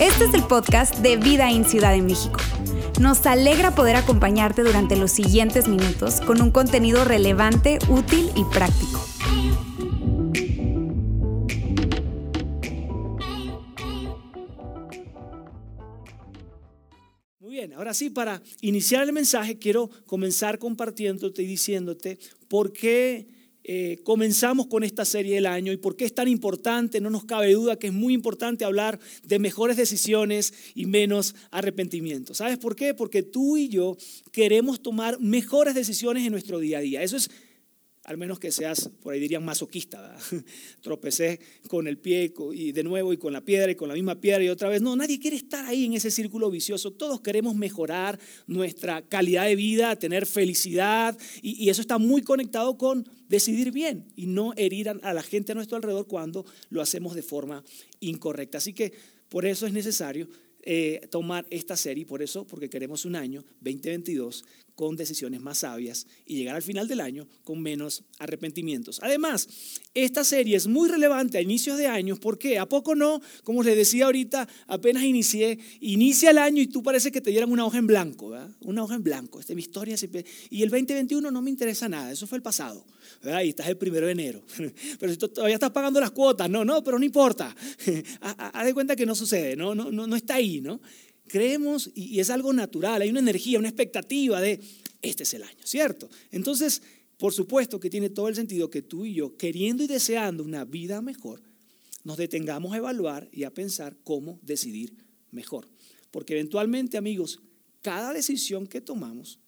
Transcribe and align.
Este 0.00 0.24
es 0.24 0.34
el 0.34 0.42
podcast 0.44 0.96
de 0.98 1.16
Vida 1.16 1.50
en 1.50 1.64
Ciudad 1.64 1.92
de 1.92 2.02
México. 2.02 2.40
Nos 3.00 3.24
alegra 3.26 3.74
poder 3.74 3.96
acompañarte 3.96 4.62
durante 4.62 4.96
los 4.96 5.10
siguientes 5.10 5.68
minutos 5.68 6.20
con 6.20 6.40
un 6.42 6.50
contenido 6.50 7.04
relevante, 7.04 7.78
útil 7.88 8.30
y 8.36 8.44
práctico. 8.52 9.04
Muy 17.40 17.52
bien, 17.52 17.72
ahora 17.74 17.94
sí, 17.94 18.10
para 18.10 18.42
iniciar 18.60 19.02
el 19.04 19.12
mensaje 19.12 19.58
quiero 19.58 19.90
comenzar 20.06 20.58
compartiéndote 20.58 21.42
y 21.42 21.46
diciéndote 21.46 22.18
por 22.48 22.72
qué 22.72 23.33
eh, 23.66 23.98
comenzamos 24.04 24.66
con 24.66 24.84
esta 24.84 25.06
serie 25.06 25.36
del 25.36 25.46
año 25.46 25.72
y 25.72 25.78
por 25.78 25.96
qué 25.96 26.04
es 26.04 26.14
tan 26.14 26.28
importante, 26.28 27.00
no 27.00 27.08
nos 27.08 27.24
cabe 27.24 27.52
duda 27.54 27.78
que 27.78 27.86
es 27.86 27.92
muy 27.94 28.12
importante 28.12 28.64
hablar 28.66 29.00
de 29.22 29.38
mejores 29.38 29.78
decisiones 29.78 30.52
y 30.74 30.84
menos 30.84 31.34
arrepentimiento. 31.50 32.34
¿Sabes 32.34 32.58
por 32.58 32.76
qué? 32.76 32.92
Porque 32.92 33.22
tú 33.22 33.56
y 33.56 33.68
yo 33.68 33.96
queremos 34.32 34.82
tomar 34.82 35.18
mejores 35.18 35.74
decisiones 35.74 36.26
en 36.26 36.32
nuestro 36.32 36.58
día 36.58 36.78
a 36.78 36.82
día. 36.82 37.02
Eso 37.02 37.16
es 37.16 37.30
al 38.04 38.18
menos 38.18 38.38
que 38.38 38.52
seas, 38.52 38.90
por 39.02 39.14
ahí 39.14 39.20
dirían, 39.20 39.44
masoquista. 39.44 40.16
Tropecé 40.82 41.40
con 41.68 41.86
el 41.86 41.98
pie 41.98 42.32
y 42.52 42.72
de 42.72 42.84
nuevo 42.84 43.12
y 43.12 43.16
con 43.16 43.32
la 43.32 43.40
piedra 43.40 43.72
y 43.72 43.74
con 43.74 43.88
la 43.88 43.94
misma 43.94 44.20
piedra 44.20 44.44
y 44.44 44.48
otra 44.48 44.68
vez. 44.68 44.82
No, 44.82 44.94
nadie 44.94 45.18
quiere 45.18 45.36
estar 45.36 45.64
ahí 45.64 45.86
en 45.86 45.94
ese 45.94 46.10
círculo 46.10 46.50
vicioso. 46.50 46.90
Todos 46.92 47.22
queremos 47.22 47.54
mejorar 47.54 48.18
nuestra 48.46 49.02
calidad 49.02 49.46
de 49.46 49.56
vida, 49.56 49.96
tener 49.96 50.26
felicidad 50.26 51.16
y, 51.40 51.64
eso 51.74 51.80
está 51.80 51.98
muy 51.98 52.22
conectado 52.22 52.76
con 52.76 53.08
decidir 53.28 53.72
bien 53.72 54.04
y 54.14 54.26
no 54.26 54.52
herir 54.56 54.90
a 54.90 55.14
la 55.14 55.22
gente 55.22 55.52
a 55.52 55.54
nuestro 55.54 55.76
alrededor 55.76 56.06
cuando 56.06 56.44
lo 56.68 56.82
hacemos 56.82 57.14
de 57.14 57.22
forma 57.22 57.64
incorrecta. 58.00 58.58
Así 58.58 58.74
que 58.74 58.92
por 59.30 59.46
eso 59.46 59.66
es 59.66 59.72
necesario 59.72 60.28
eh, 60.62 61.00
tomar 61.10 61.46
esta 61.50 61.76
serie, 61.76 62.06
por 62.06 62.22
eso, 62.22 62.46
porque 62.46 62.68
queremos 62.68 63.04
un 63.04 63.16
año 63.16 63.44
2022 63.60 64.44
con 64.74 64.96
decisiones 64.96 65.40
más 65.40 65.58
sabias 65.58 66.06
y 66.26 66.36
llegar 66.36 66.56
al 66.56 66.62
final 66.62 66.88
del 66.88 67.00
año 67.00 67.28
con 67.44 67.60
menos 67.60 68.02
arrepentimientos. 68.18 69.00
Además, 69.02 69.48
esta 69.94 70.24
serie 70.24 70.56
es 70.56 70.66
muy 70.66 70.88
relevante 70.88 71.38
a 71.38 71.40
inicios 71.40 71.78
de 71.78 71.86
años, 71.86 72.18
porque 72.18 72.58
¿A 72.58 72.66
poco 72.68 72.94
no? 72.94 73.20
Como 73.42 73.62
les 73.62 73.76
decía 73.76 74.06
ahorita, 74.06 74.48
apenas 74.66 75.04
inicié, 75.04 75.58
inicia 75.80 76.30
el 76.30 76.38
año 76.38 76.62
y 76.62 76.66
tú 76.66 76.82
parece 76.82 77.12
que 77.12 77.20
te 77.20 77.30
dieran 77.30 77.50
una 77.50 77.66
hoja 77.66 77.78
en 77.78 77.86
blanco, 77.86 78.30
¿verdad? 78.30 78.50
Una 78.60 78.82
hoja 78.82 78.94
en 78.94 79.02
blanco, 79.02 79.38
este, 79.40 79.54
mi 79.54 79.62
historia 79.62 79.96
y 80.50 80.62
el 80.62 80.70
2021 80.70 81.30
no 81.30 81.42
me 81.42 81.50
interesa 81.50 81.88
nada, 81.88 82.10
eso 82.10 82.26
fue 82.26 82.36
el 82.36 82.42
pasado, 82.42 82.84
¿verdad? 83.22 83.42
Y 83.42 83.50
estás 83.50 83.68
el 83.68 83.76
primero 83.76 84.06
de 84.06 84.12
enero, 84.12 84.42
pero 84.98 85.12
si 85.12 85.18
todavía 85.18 85.54
estás 85.54 85.70
pagando 85.70 86.00
las 86.00 86.10
cuotas, 86.10 86.48
no, 86.48 86.64
no, 86.64 86.82
pero 86.82 86.98
no 86.98 87.04
importa, 87.04 87.54
haz 88.20 88.64
de 88.64 88.74
cuenta 88.74 88.96
que 88.96 89.06
no 89.06 89.14
sucede, 89.14 89.56
no, 89.56 89.74
no, 89.74 89.90
no, 89.90 90.06
no 90.06 90.16
está 90.16 90.36
ahí, 90.36 90.60
¿no? 90.60 90.80
Creemos 91.26 91.90
y 91.94 92.20
es 92.20 92.30
algo 92.30 92.52
natural, 92.52 93.02
hay 93.02 93.10
una 93.10 93.20
energía, 93.20 93.58
una 93.58 93.68
expectativa 93.68 94.40
de 94.40 94.60
este 95.02 95.24
es 95.24 95.34
el 95.34 95.42
año, 95.42 95.64
¿cierto? 95.64 96.08
Entonces, 96.30 96.82
por 97.18 97.32
supuesto 97.32 97.78
que 97.78 97.90
tiene 97.90 98.10
todo 98.10 98.28
el 98.28 98.34
sentido 98.34 98.70
que 98.70 98.82
tú 98.82 99.04
y 99.04 99.14
yo, 99.14 99.36
queriendo 99.36 99.84
y 99.84 99.86
deseando 99.86 100.42
una 100.42 100.64
vida 100.64 101.00
mejor, 101.00 101.42
nos 102.04 102.16
detengamos 102.16 102.72
a 102.72 102.78
evaluar 102.78 103.28
y 103.32 103.44
a 103.44 103.52
pensar 103.52 103.96
cómo 104.04 104.38
decidir 104.42 104.94
mejor. 105.30 105.68
Porque 106.10 106.34
eventualmente, 106.34 106.96
amigos, 106.96 107.40
cada 107.82 108.12
decisión 108.12 108.66
que 108.66 108.80
tomamos, 108.80 109.38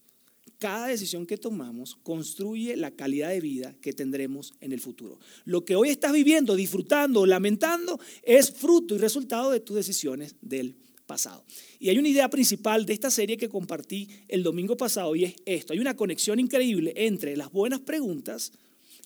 cada 0.59 0.87
decisión 0.87 1.27
que 1.27 1.37
tomamos 1.37 1.97
construye 1.97 2.77
la 2.77 2.91
calidad 2.91 3.29
de 3.29 3.41
vida 3.41 3.75
que 3.81 3.93
tendremos 3.93 4.55
en 4.61 4.73
el 4.73 4.81
futuro. 4.81 5.19
Lo 5.45 5.65
que 5.65 5.77
hoy 5.77 5.91
estás 5.91 6.13
viviendo, 6.13 6.57
disfrutando, 6.57 7.27
lamentando, 7.27 8.01
es 8.23 8.51
fruto 8.51 8.95
y 8.95 8.99
resultado 8.99 9.51
de 9.51 9.61
tus 9.61 9.77
decisiones 9.77 10.35
del 10.41 10.77
pasado. 11.07 11.45
Y 11.79 11.89
hay 11.89 11.99
una 11.99 12.09
idea 12.09 12.29
principal 12.29 12.85
de 12.87 12.93
esta 12.93 13.11
serie 13.11 13.36
que 13.36 13.48
compartí 13.48 14.08
el 14.29 14.42
domingo 14.42 14.77
pasado 14.77 15.14
y 15.17 15.25
es 15.25 15.35
esto. 15.47 15.73
Hay 15.73 15.79
una 15.79 15.97
conexión 15.97 16.39
increíble 16.41 16.92
entre 16.97 17.36
las 17.36 17.51
buenas 17.51 17.80
preguntas 17.80 18.53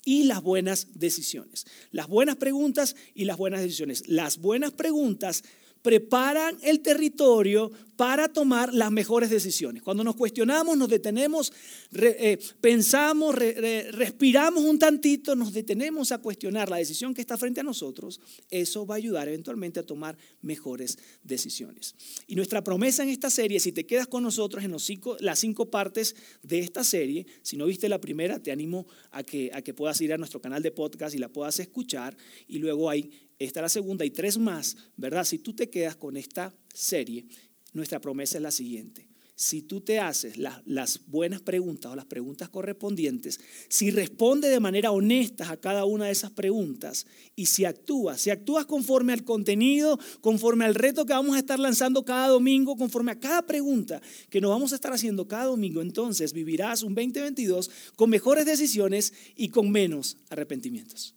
y 0.04 0.24
las 0.24 0.42
buenas 0.42 0.88
decisiones. 0.94 1.66
Las 1.90 2.08
buenas 2.08 2.36
preguntas 2.36 2.96
y 3.14 3.24
las 3.24 3.36
buenas 3.36 3.60
decisiones. 3.60 4.08
Las 4.08 4.38
buenas 4.38 4.72
preguntas 4.72 5.44
preparan 5.82 6.56
el 6.62 6.80
territorio 6.80 7.70
para 7.96 8.28
tomar 8.28 8.72
las 8.72 8.90
mejores 8.90 9.28
decisiones. 9.28 9.82
Cuando 9.82 10.02
nos 10.02 10.16
cuestionamos, 10.16 10.76
nos 10.78 10.88
detenemos, 10.88 11.52
eh, 11.92 12.38
pensamos, 12.60 13.34
respiramos 13.34 14.64
un 14.64 14.78
tantito, 14.78 15.36
nos 15.36 15.52
detenemos 15.52 16.10
a 16.10 16.18
cuestionar 16.18 16.70
la 16.70 16.78
decisión 16.78 17.12
que 17.12 17.20
está 17.20 17.36
frente 17.36 17.60
a 17.60 17.62
nosotros, 17.62 18.18
eso 18.50 18.86
va 18.86 18.94
a 18.94 18.96
ayudar 18.96 19.28
eventualmente 19.28 19.80
a 19.80 19.82
tomar 19.82 20.16
mejores 20.40 20.98
decisiones. 21.22 21.94
Y 22.26 22.36
nuestra 22.36 22.64
promesa 22.64 23.02
en 23.02 23.10
esta 23.10 23.28
serie, 23.28 23.60
si 23.60 23.70
te 23.70 23.84
quedas 23.84 24.06
con 24.06 24.22
nosotros 24.22 24.64
en 24.64 24.70
los 24.70 24.90
las 25.20 25.38
cinco 25.38 25.70
partes 25.70 26.16
de 26.42 26.60
esta 26.60 26.84
serie, 26.84 27.26
si 27.42 27.56
no 27.56 27.66
viste 27.66 27.88
la 27.88 28.00
primera, 28.00 28.38
te 28.38 28.50
animo 28.50 28.86
a 29.10 29.22
que, 29.22 29.50
a 29.52 29.62
que 29.62 29.74
puedas 29.74 30.00
ir 30.00 30.12
a 30.12 30.18
nuestro 30.18 30.40
canal 30.40 30.62
de 30.62 30.70
podcast 30.70 31.14
y 31.14 31.18
la 31.18 31.28
puedas 31.28 31.58
escuchar. 31.60 32.16
Y 32.48 32.58
luego 32.58 32.88
hay 32.90 33.10
esta 33.40 33.60
es 33.60 33.62
la 33.62 33.68
segunda 33.70 34.04
y 34.04 34.10
tres 34.10 34.38
más, 34.38 34.76
¿verdad? 34.96 35.24
Si 35.24 35.38
tú 35.38 35.54
te 35.54 35.70
quedas 35.70 35.96
con 35.96 36.18
esta 36.18 36.54
serie, 36.74 37.26
nuestra 37.72 37.98
promesa 37.98 38.36
es 38.36 38.42
la 38.42 38.50
siguiente. 38.50 39.08
Si 39.34 39.62
tú 39.62 39.80
te 39.80 39.98
haces 39.98 40.36
las 40.36 41.06
buenas 41.06 41.40
preguntas 41.40 41.90
o 41.90 41.96
las 41.96 42.04
preguntas 42.04 42.50
correspondientes, 42.50 43.40
si 43.70 43.90
responde 43.90 44.50
de 44.50 44.60
manera 44.60 44.90
honesta 44.90 45.50
a 45.50 45.56
cada 45.56 45.86
una 45.86 46.04
de 46.04 46.10
esas 46.10 46.30
preguntas 46.30 47.06
y 47.34 47.46
si 47.46 47.64
actúas, 47.64 48.20
si 48.20 48.28
actúas 48.28 48.66
conforme 48.66 49.14
al 49.14 49.24
contenido, 49.24 49.98
conforme 50.20 50.66
al 50.66 50.74
reto 50.74 51.06
que 51.06 51.14
vamos 51.14 51.36
a 51.36 51.38
estar 51.38 51.58
lanzando 51.58 52.04
cada 52.04 52.28
domingo, 52.28 52.76
conforme 52.76 53.12
a 53.12 53.18
cada 53.18 53.46
pregunta 53.46 54.02
que 54.28 54.42
nos 54.42 54.50
vamos 54.50 54.72
a 54.72 54.74
estar 54.74 54.92
haciendo 54.92 55.26
cada 55.26 55.46
domingo, 55.46 55.80
entonces 55.80 56.34
vivirás 56.34 56.82
un 56.82 56.94
2022 56.94 57.70
con 57.96 58.10
mejores 58.10 58.44
decisiones 58.44 59.14
y 59.34 59.48
con 59.48 59.70
menos 59.70 60.18
arrepentimientos. 60.28 61.14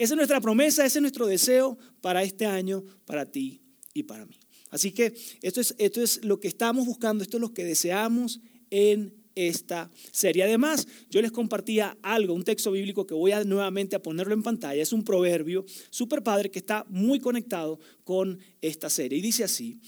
Esa 0.00 0.14
es 0.14 0.16
nuestra 0.16 0.40
promesa, 0.40 0.86
ese 0.86 0.96
es 0.96 1.02
nuestro 1.02 1.26
deseo 1.26 1.76
para 2.00 2.22
este 2.22 2.46
año, 2.46 2.82
para 3.04 3.26
ti 3.26 3.60
y 3.92 4.04
para 4.04 4.24
mí. 4.24 4.40
Así 4.70 4.92
que 4.92 5.12
esto 5.42 5.60
es, 5.60 5.74
esto 5.76 6.00
es 6.00 6.24
lo 6.24 6.40
que 6.40 6.48
estamos 6.48 6.86
buscando, 6.86 7.22
esto 7.22 7.36
es 7.36 7.42
lo 7.42 7.52
que 7.52 7.66
deseamos 7.66 8.40
en 8.70 9.12
esta 9.34 9.90
serie. 10.10 10.44
Además, 10.44 10.88
yo 11.10 11.20
les 11.20 11.30
compartía 11.30 11.98
algo, 12.00 12.32
un 12.32 12.44
texto 12.44 12.72
bíblico 12.72 13.06
que 13.06 13.12
voy 13.12 13.32
a 13.32 13.44
nuevamente 13.44 13.94
a 13.94 14.02
ponerlo 14.02 14.32
en 14.32 14.42
pantalla. 14.42 14.80
Es 14.80 14.94
un 14.94 15.04
proverbio 15.04 15.66
súper 15.90 16.22
padre 16.22 16.50
que 16.50 16.60
está 16.60 16.86
muy 16.88 17.20
conectado 17.20 17.78
con 18.02 18.38
esta 18.62 18.88
serie. 18.88 19.18
Y 19.18 19.20
dice 19.20 19.44
así, 19.44 19.80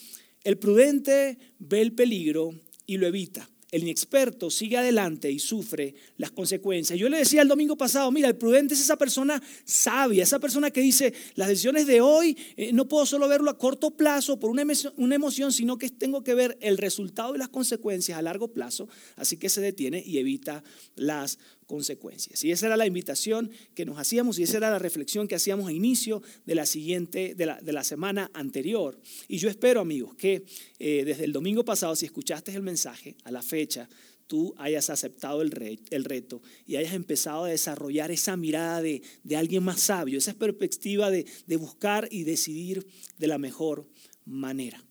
el 0.44 0.58
prudente 0.58 1.38
ve 1.58 1.80
el 1.80 1.94
peligro 1.94 2.50
y 2.84 2.98
lo 2.98 3.06
evita 3.06 3.48
el 3.72 3.82
inexperto 3.82 4.50
sigue 4.50 4.76
adelante 4.76 5.30
y 5.30 5.38
sufre 5.38 5.94
las 6.18 6.30
consecuencias. 6.30 6.98
Yo 6.98 7.08
le 7.08 7.16
decía 7.16 7.40
el 7.40 7.48
domingo 7.48 7.76
pasado, 7.76 8.12
mira, 8.12 8.28
el 8.28 8.36
prudente 8.36 8.74
es 8.74 8.80
esa 8.80 8.96
persona 8.96 9.42
sabia, 9.64 10.22
esa 10.22 10.38
persona 10.38 10.70
que 10.70 10.82
dice, 10.82 11.14
las 11.34 11.48
decisiones 11.48 11.86
de 11.86 12.02
hoy 12.02 12.36
eh, 12.56 12.72
no 12.74 12.86
puedo 12.86 13.06
solo 13.06 13.26
verlo 13.28 13.50
a 13.50 13.56
corto 13.56 13.90
plazo 13.90 14.38
por 14.38 14.50
una 14.50 14.62
una 14.96 15.14
emoción, 15.14 15.52
sino 15.52 15.78
que 15.78 15.88
tengo 15.88 16.22
que 16.22 16.34
ver 16.34 16.58
el 16.60 16.78
resultado 16.78 17.34
y 17.34 17.38
las 17.38 17.48
consecuencias 17.48 18.18
a 18.18 18.22
largo 18.22 18.48
plazo, 18.48 18.88
así 19.16 19.38
que 19.38 19.48
se 19.48 19.60
detiene 19.60 20.02
y 20.06 20.18
evita 20.18 20.62
las 20.94 21.38
consecuencias. 21.66 22.44
Y 22.44 22.52
esa 22.52 22.66
era 22.66 22.76
la 22.76 22.86
invitación 22.86 23.50
que 23.74 23.84
nos 23.84 23.98
hacíamos 23.98 24.38
y 24.38 24.42
esa 24.42 24.58
era 24.58 24.70
la 24.70 24.78
reflexión 24.78 25.28
que 25.28 25.34
hacíamos 25.34 25.68
a 25.68 25.72
inicio 25.72 26.22
de 26.46 26.54
la 26.54 26.66
siguiente, 26.66 27.34
de 27.34 27.46
la, 27.46 27.60
de 27.60 27.72
la 27.72 27.84
semana 27.84 28.30
anterior. 28.34 28.98
Y 29.28 29.38
yo 29.38 29.48
espero, 29.48 29.80
amigos, 29.80 30.14
que 30.16 30.44
eh, 30.78 31.04
desde 31.04 31.24
el 31.24 31.32
domingo 31.32 31.64
pasado, 31.64 31.96
si 31.96 32.06
escuchaste 32.06 32.52
el 32.54 32.62
mensaje 32.62 33.16
a 33.24 33.30
la 33.30 33.42
fecha, 33.42 33.88
tú 34.26 34.54
hayas 34.56 34.88
aceptado 34.90 35.42
el, 35.42 35.80
el 35.90 36.04
reto 36.04 36.42
y 36.66 36.76
hayas 36.76 36.94
empezado 36.94 37.44
a 37.44 37.48
desarrollar 37.48 38.10
esa 38.10 38.36
mirada 38.36 38.80
de, 38.80 39.02
de 39.24 39.36
alguien 39.36 39.62
más 39.62 39.80
sabio, 39.80 40.18
esa 40.18 40.34
perspectiva 40.34 41.10
de, 41.10 41.26
de 41.46 41.56
buscar 41.56 42.08
y 42.10 42.24
decidir 42.24 42.86
de 43.18 43.26
la 43.26 43.38
mejor 43.38 43.88
manera. 44.24 44.82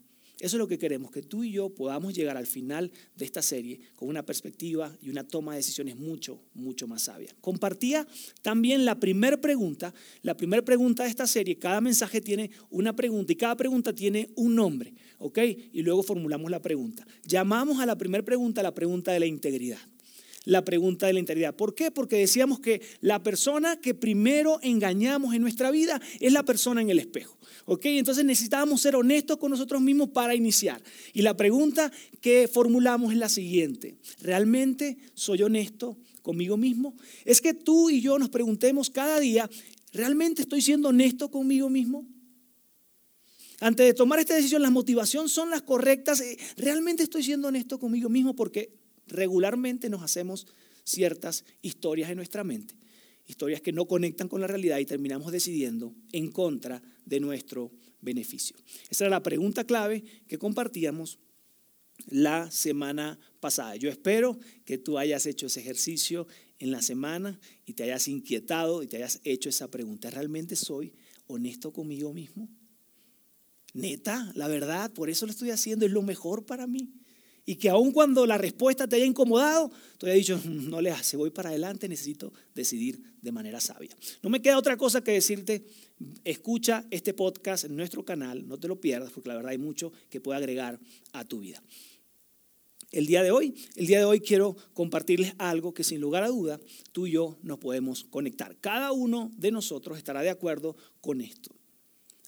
Eso 0.41 0.57
es 0.57 0.59
lo 0.59 0.67
que 0.67 0.79
queremos, 0.79 1.11
que 1.11 1.21
tú 1.21 1.43
y 1.43 1.51
yo 1.51 1.69
podamos 1.69 2.15
llegar 2.15 2.35
al 2.35 2.47
final 2.47 2.91
de 3.15 3.25
esta 3.25 3.43
serie 3.43 3.79
con 3.95 4.09
una 4.09 4.25
perspectiva 4.25 4.91
y 4.99 5.11
una 5.11 5.23
toma 5.23 5.51
de 5.51 5.57
decisiones 5.57 5.95
mucho, 5.95 6.41
mucho 6.55 6.87
más 6.87 7.03
sabia. 7.03 7.29
Compartía 7.41 8.07
también 8.41 8.83
la 8.83 8.99
primera 8.99 9.39
pregunta, 9.39 9.93
la 10.23 10.35
primera 10.35 10.65
pregunta 10.65 11.03
de 11.03 11.09
esta 11.09 11.27
serie, 11.27 11.59
cada 11.59 11.79
mensaje 11.79 12.21
tiene 12.21 12.49
una 12.71 12.95
pregunta 12.95 13.31
y 13.31 13.35
cada 13.35 13.55
pregunta 13.55 13.93
tiene 13.93 14.29
un 14.35 14.55
nombre, 14.55 14.95
¿ok? 15.19 15.37
Y 15.73 15.83
luego 15.83 16.01
formulamos 16.01 16.49
la 16.49 16.59
pregunta. 16.59 17.05
Llamamos 17.23 17.79
a 17.79 17.85
la 17.85 17.95
primera 17.95 18.25
pregunta 18.25 18.63
la 18.63 18.73
pregunta 18.73 19.11
de 19.11 19.19
la 19.19 19.27
integridad 19.27 19.77
la 20.45 20.63
pregunta 20.65 21.07
de 21.07 21.13
la 21.13 21.19
integridad. 21.19 21.55
¿Por 21.55 21.75
qué? 21.75 21.91
Porque 21.91 22.17
decíamos 22.17 22.59
que 22.59 22.81
la 22.99 23.21
persona 23.21 23.79
que 23.79 23.93
primero 23.93 24.59
engañamos 24.63 25.35
en 25.35 25.41
nuestra 25.41 25.69
vida 25.71 26.01
es 26.19 26.33
la 26.33 26.43
persona 26.43 26.81
en 26.81 26.89
el 26.89 26.99
espejo. 26.99 27.37
¿Ok? 27.65 27.85
Entonces 27.85 28.25
necesitábamos 28.25 28.81
ser 28.81 28.95
honestos 28.95 29.37
con 29.37 29.51
nosotros 29.51 29.81
mismos 29.81 30.09
para 30.09 30.33
iniciar. 30.33 30.81
Y 31.13 31.21
la 31.21 31.37
pregunta 31.37 31.91
que 32.21 32.49
formulamos 32.51 33.11
es 33.11 33.19
la 33.19 33.29
siguiente. 33.29 33.97
¿Realmente 34.21 34.97
soy 35.13 35.43
honesto 35.43 35.97
conmigo 36.23 36.57
mismo? 36.57 36.95
Es 37.23 37.39
que 37.39 37.53
tú 37.53 37.89
y 37.89 38.01
yo 38.01 38.17
nos 38.17 38.29
preguntemos 38.29 38.89
cada 38.89 39.19
día, 39.19 39.49
¿realmente 39.93 40.41
estoy 40.41 40.61
siendo 40.61 40.89
honesto 40.89 41.29
conmigo 41.29 41.69
mismo? 41.69 42.07
Antes 43.59 43.85
de 43.85 43.93
tomar 43.93 44.17
esta 44.17 44.33
decisión, 44.33 44.63
las 44.63 44.71
motivaciones 44.71 45.31
son 45.31 45.51
las 45.51 45.61
correctas. 45.61 46.19
Eh, 46.21 46.35
¿Realmente 46.57 47.03
estoy 47.03 47.21
siendo 47.21 47.49
honesto 47.49 47.77
conmigo 47.77 48.09
mismo? 48.09 48.35
Porque 48.35 48.80
regularmente 49.11 49.89
nos 49.89 50.01
hacemos 50.01 50.47
ciertas 50.83 51.45
historias 51.61 52.09
en 52.09 52.17
nuestra 52.17 52.43
mente, 52.43 52.75
historias 53.27 53.61
que 53.61 53.71
no 53.71 53.87
conectan 53.87 54.27
con 54.27 54.41
la 54.41 54.47
realidad 54.47 54.79
y 54.79 54.85
terminamos 54.85 55.31
decidiendo 55.31 55.93
en 56.11 56.31
contra 56.31 56.81
de 57.05 57.19
nuestro 57.19 57.71
beneficio. 58.01 58.57
Esa 58.89 59.05
era 59.05 59.11
la 59.11 59.23
pregunta 59.23 59.63
clave 59.63 60.03
que 60.27 60.37
compartíamos 60.37 61.19
la 62.07 62.49
semana 62.49 63.19
pasada. 63.39 63.75
Yo 63.75 63.89
espero 63.89 64.39
que 64.65 64.77
tú 64.77 64.97
hayas 64.97 65.25
hecho 65.25 65.47
ese 65.47 65.59
ejercicio 65.59 66.27
en 66.59 66.71
la 66.71 66.81
semana 66.81 67.39
y 67.65 67.73
te 67.73 67.83
hayas 67.83 68.07
inquietado 68.07 68.81
y 68.83 68.87
te 68.87 68.97
hayas 68.97 69.19
hecho 69.23 69.49
esa 69.49 69.69
pregunta. 69.69 70.09
¿Realmente 70.09 70.55
soy 70.55 70.93
honesto 71.27 71.71
conmigo 71.71 72.13
mismo? 72.13 72.49
Neta, 73.73 74.31
la 74.35 74.47
verdad, 74.47 74.91
por 74.91 75.09
eso 75.09 75.25
lo 75.25 75.31
estoy 75.31 75.51
haciendo, 75.51 75.85
es 75.85 75.91
lo 75.91 76.01
mejor 76.01 76.45
para 76.45 76.67
mí. 76.67 76.91
Y 77.51 77.57
que 77.57 77.67
aun 77.67 77.91
cuando 77.91 78.25
la 78.25 78.37
respuesta 78.37 78.87
te 78.87 78.95
haya 78.95 79.05
incomodado, 79.05 79.69
te 79.97 80.05
haya 80.05 80.15
dicho, 80.15 80.37
mm, 80.37 80.69
no 80.69 80.79
le 80.79 80.89
hace, 80.89 81.17
voy 81.17 81.31
para 81.31 81.49
adelante, 81.49 81.89
necesito 81.89 82.31
decidir 82.55 83.03
de 83.21 83.29
manera 83.33 83.59
sabia. 83.59 83.89
No 84.23 84.29
me 84.29 84.41
queda 84.41 84.57
otra 84.57 84.77
cosa 84.77 85.03
que 85.03 85.11
decirte, 85.11 85.65
escucha 86.23 86.85
este 86.91 87.13
podcast 87.13 87.65
en 87.65 87.75
nuestro 87.75 88.05
canal, 88.05 88.47
no 88.47 88.57
te 88.57 88.69
lo 88.69 88.79
pierdas, 88.79 89.11
porque 89.11 89.27
la 89.27 89.35
verdad 89.35 89.51
hay 89.51 89.57
mucho 89.57 89.91
que 90.09 90.21
puede 90.21 90.37
agregar 90.37 90.79
a 91.11 91.25
tu 91.25 91.41
vida. 91.41 91.61
El 92.89 93.05
día 93.05 93.21
de 93.21 93.31
hoy, 93.31 93.53
el 93.75 93.85
día 93.85 93.99
de 93.99 94.05
hoy 94.05 94.21
quiero 94.21 94.55
compartirles 94.73 95.33
algo 95.37 95.73
que 95.73 95.83
sin 95.83 95.99
lugar 95.99 96.23
a 96.23 96.29
duda 96.29 96.57
tú 96.93 97.05
y 97.05 97.11
yo 97.11 97.37
nos 97.43 97.57
podemos 97.57 98.05
conectar. 98.05 98.55
Cada 98.61 98.93
uno 98.93 99.29
de 99.35 99.51
nosotros 99.51 99.97
estará 99.97 100.21
de 100.21 100.29
acuerdo 100.29 100.77
con 101.01 101.19
esto. 101.19 101.53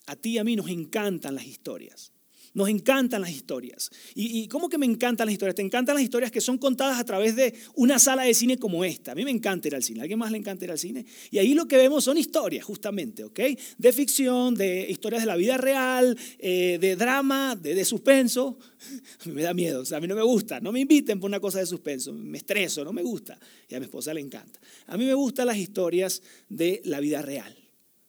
A 0.06 0.18
ti 0.18 0.32
y 0.32 0.38
a 0.40 0.44
mí 0.44 0.58
nos 0.58 0.68
encantan 0.68 1.36
las 1.36 1.46
historias. 1.46 2.13
Nos 2.54 2.70
encantan 2.70 3.22
las 3.22 3.32
historias. 3.32 3.90
¿Y, 4.14 4.48
cómo 4.48 4.70
que 4.70 4.78
me 4.78 4.86
encantan 4.86 5.26
las 5.26 5.34
historias? 5.34 5.56
Te 5.56 5.64
encantan 5.64 5.96
las 5.96 6.04
historias 6.04 6.32
que 6.32 6.40
son 6.40 6.60
contadas 6.60 7.00
a 7.00 7.04
través 7.04 7.36
de 7.36 7.54
una 7.76 7.98
sala 7.98 8.24
de 8.24 8.34
cine 8.34 8.58
como 8.58 8.86
esta. 8.86 9.14
A 9.14 9.16
mí 9.16 9.26
me 9.26 9.32
encanta 9.32 9.68
ir 9.68 9.76
al 9.76 9.82
cine. 9.82 10.02
¿A 10.02 10.04
alguien 10.04 10.20
más 10.20 10.32
le 10.32 10.38
encanta 10.38 10.64
ir 10.66 10.72
al 10.72 10.78
cine? 10.78 11.06
Y 11.32 11.40
ahí 11.40 11.56
lo 11.56 11.68
que 11.68 11.78
vemos 11.78 12.04
son 12.04 12.18
historias, 12.18 12.64
justamente, 12.64 13.24
¿ok? 13.24 13.40
De 13.78 13.92
ficción, 13.92 14.54
de 14.54 14.86
historias 14.90 15.24
de 15.24 15.28
la 15.28 15.36
vida 15.36 15.58
real, 15.58 16.16
eh, 16.38 16.78
de 16.80 16.96
drama, 16.96 17.56
de, 17.56 17.74
de, 17.74 17.86
suspenso. 17.86 18.60
A 19.24 19.30
mí 19.30 19.32
me 19.32 19.42
da 19.42 19.54
miedo, 19.54 19.82
o 19.82 19.86
sea, 19.86 19.98
a 19.98 20.02
mí 20.02 20.08
no 20.08 20.16
me 20.16 20.22
gusta. 20.22 20.60
No 20.60 20.72
me 20.72 20.82
inviten 20.82 21.20
por 21.20 21.30
una 21.30 21.40
cosa 21.40 21.60
de 21.60 21.66
suspenso. 21.66 22.14
Me 22.14 22.38
estreso, 22.38 22.84
no 22.84 22.92
me 22.92 23.02
gusta. 23.02 23.40
Y 23.70 23.76
a 23.76 23.80
mi 23.80 23.86
esposa 23.86 24.14
le 24.14 24.20
encanta. 24.20 24.60
A 24.88 24.98
mí 24.98 25.06
me 25.06 25.14
gustan 25.14 25.48
las 25.48 25.58
historias 25.58 26.22
de 26.50 26.82
la 26.84 27.00
vida 27.00 27.22
real. 27.22 27.63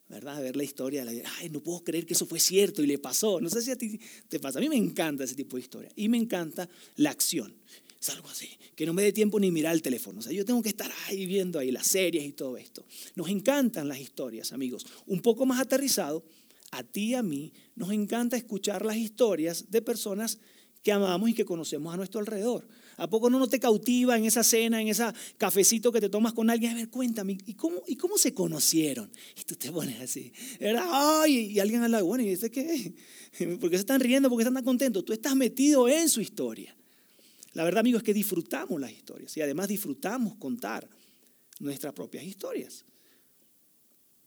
¿Verdad? 0.09 0.41
Ver 0.43 0.57
la 0.57 0.65
historia, 0.65 1.05
ay, 1.39 1.51
no 1.51 1.61
puedo 1.61 1.83
creer 1.83 2.07
que 2.07 2.15
eso 2.15 2.27
fue 2.27 2.39
cierto 2.39 2.83
y 2.83 2.87
le 2.87 2.99
pasó. 2.99 3.41
No 3.41 3.49
sé 3.49 3.63
si 3.63 3.71
a 3.71 3.77
ti 3.77 3.99
te 4.29 4.39
pasa. 4.39 4.59
A 4.59 4.63
mí 4.63 4.69
me 4.69 4.77
encanta 4.77 5.25
ese 5.25 5.35
tipo 5.35 5.57
de 5.57 5.63
historia 5.63 5.91
y 5.97 6.09
me 6.09 6.19
encanta 6.19 6.69
la 6.97 7.11
acción. 7.11 7.55
Es 8.01 8.11
algo 8.11 8.29
así, 8.29 8.51
que 8.77 8.85
no 8.85 8.93
me 8.93 9.03
dé 9.03 9.13
tiempo 9.13 9.41
ni 9.41 9.51
mirar 9.51 9.75
el 9.75 9.81
teléfono. 9.81 10.19
O 10.19 10.23
sea, 10.23 10.33
yo 10.33 10.45
tengo 10.45 10.63
que 10.63 10.69
estar 10.69 10.93
ahí 11.07 11.25
viendo 11.25 11.59
ahí 11.59 11.71
las 11.71 11.87
series 11.87 12.25
y 12.25 12.33
todo 12.33 12.59
esto. 12.59 12.85
Nos 13.15 13.31
encantan 13.31 13.89
las 13.89 13.99
historias, 13.99 14.53
amigos. 14.53 14.87
Un 15.07 15.23
poco 15.23 15.47
más 15.47 15.59
aterrizado, 15.59 16.23
a 16.71 16.83
ti 16.83 17.11
y 17.11 17.15
a 17.15 17.23
mí 17.23 17.53
nos 17.77 17.93
encanta 17.93 18.37
escuchar 18.37 18.85
las 18.85 18.97
historias 18.97 19.71
de 19.71 19.81
personas 19.81 20.39
que 20.83 20.93
amamos 20.93 21.31
y 21.31 21.35
que 21.35 21.47
conocemos 21.47 21.95
a 21.95 21.97
nuestro 21.97 22.21
alrededor. 22.21 22.69
¿A 22.97 23.09
poco 23.09 23.29
no, 23.31 23.47
te 23.49 23.59
cautiva 23.59 24.17
en 24.17 24.25
esa 24.25 24.45
cena, 24.45 24.81
en 24.81 24.89
ese 24.89 25.05
cafecito 25.37 25.91
que 25.91 26.01
te 26.01 26.09
tomas 26.09 26.33
con 26.33 26.51
alguien? 26.51 26.73
A 26.73 26.75
ver, 26.77 26.89
cuéntame, 26.89 27.39
¿y 27.47 27.55
cómo, 27.55 27.83
y 27.87 27.97
cómo 27.97 28.19
se 28.19 28.33
conocieron? 28.33 29.11
Y 29.39 29.43
tú 29.43 29.57
te 29.57 29.73
pones 29.73 30.01
así, 30.01 30.33
¿verdad? 30.61 30.87
Ay, 30.89 31.53
y 31.53 31.61
alguien 31.61 31.83
habla, 31.83 32.03
bueno, 32.03 32.25
¿y 32.25 32.31
dice 32.31 32.51
qué? 32.51 32.95
¿Por 33.61 33.71
qué 33.71 33.77
se 33.77 33.81
están 33.81 34.01
riendo? 34.01 34.29
¿Por 34.29 34.39
qué 34.39 34.43
están 34.43 34.55
tan 34.55 34.65
contentos? 34.65 35.05
Tú 35.05 35.13
estás 35.13 35.35
metido 35.35 35.89
en 35.89 36.09
su 36.09 36.21
historia. 36.21 36.75
La 37.55 37.65
verdad, 37.65 37.81
amigo, 37.81 37.99
es 37.99 38.05
que 38.05 38.15
disfrutamos 38.15 38.81
las 38.81 38.93
historias 38.93 39.37
y 39.37 39.41
además 39.41 39.69
disfrutamos 39.69 40.37
contar 40.37 40.89
nuestras 41.61 41.93
propias 41.93 42.25
historias. 42.25 42.85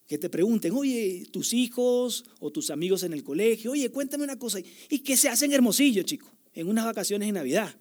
Que 0.07 0.17
te 0.17 0.29
pregunten, 0.29 0.71
oye, 0.71 1.27
tus 1.31 1.53
hijos 1.53 2.23
o 2.39 2.49
tus 2.51 2.69
amigos 2.69 3.03
en 3.03 3.11
el 3.11 3.23
colegio, 3.23 3.71
oye, 3.71 3.89
cuéntame 3.91 4.23
una 4.23 4.39
cosa. 4.39 4.59
Y 4.89 4.99
que 4.99 5.17
se 5.17 5.27
hacen 5.27 5.51
hermosillo, 5.51 6.03
chicos, 6.03 6.31
en 6.53 6.69
unas 6.69 6.85
vacaciones 6.85 7.27
de 7.27 7.33
Navidad. 7.33 7.75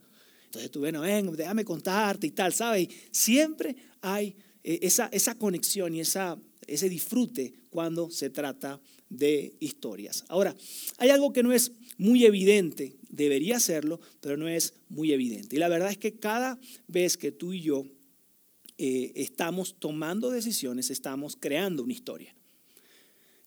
Entonces 0.57 0.71
tú, 0.71 0.81
bueno, 0.81 1.03
ven, 1.03 1.31
déjame 1.37 1.67
contarte 1.67 2.27
y 2.27 2.31
tal, 2.31 2.55
¿sabes? 2.55 2.89
siempre 3.11 3.77
hay 4.01 4.35
eh, 4.65 4.79
esa, 4.81 5.07
esa 5.13 5.35
conexión 5.35 5.95
y 5.95 6.01
esa, 6.01 6.41
ese 6.67 6.89
disfrute 6.89 7.53
cuando 7.69 8.11
se 8.11 8.31
trata 8.31 8.81
de 9.11 9.55
historias. 9.61 10.25
Ahora, 10.29 10.57
hay 10.97 11.11
algo 11.11 11.35
que 11.35 11.43
no 11.43 11.53
es 11.53 11.73
muy 11.99 12.25
evidente, 12.25 12.97
debería 13.11 13.61
serlo, 13.61 14.01
pero 14.21 14.39
no 14.39 14.49
es 14.49 14.73
muy 14.89 15.13
evidente. 15.13 15.57
Y 15.57 15.59
la 15.59 15.69
verdad 15.69 15.91
es 15.91 15.99
que 15.99 16.15
cada 16.15 16.59
vez 16.89 17.19
que 17.19 17.33
tú 17.33 17.53
y 17.53 17.61
yo 17.61 17.85
eh, 18.79 19.13
estamos 19.15 19.77
tomando 19.79 20.31
decisiones, 20.31 20.89
estamos 20.89 21.37
creando 21.39 21.83
una 21.83 21.93
historia. 21.93 22.35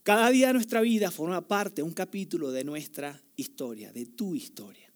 Cada 0.04 0.30
día 0.30 0.46
de 0.46 0.52
nuestra 0.54 0.80
vida 0.80 1.10
forma 1.10 1.48
parte, 1.48 1.82
un 1.82 1.92
capítulo 1.92 2.52
de 2.52 2.62
nuestra 2.62 3.20
historia, 3.34 3.92
de 3.92 4.06
tu 4.06 4.36
historia 4.36 4.89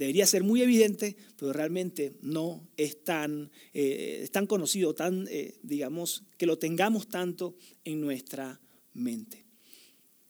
debería 0.00 0.26
ser 0.26 0.42
muy 0.42 0.62
evidente, 0.62 1.14
pero 1.36 1.52
realmente 1.52 2.14
no 2.22 2.66
es 2.78 3.04
tan, 3.04 3.50
eh, 3.74 4.26
tan 4.32 4.46
conocido, 4.46 4.94
tan, 4.94 5.28
eh, 5.30 5.58
digamos, 5.62 6.24
que 6.38 6.46
lo 6.46 6.56
tengamos 6.56 7.10
tanto 7.10 7.54
en 7.84 8.00
nuestra 8.00 8.62
mente. 8.94 9.44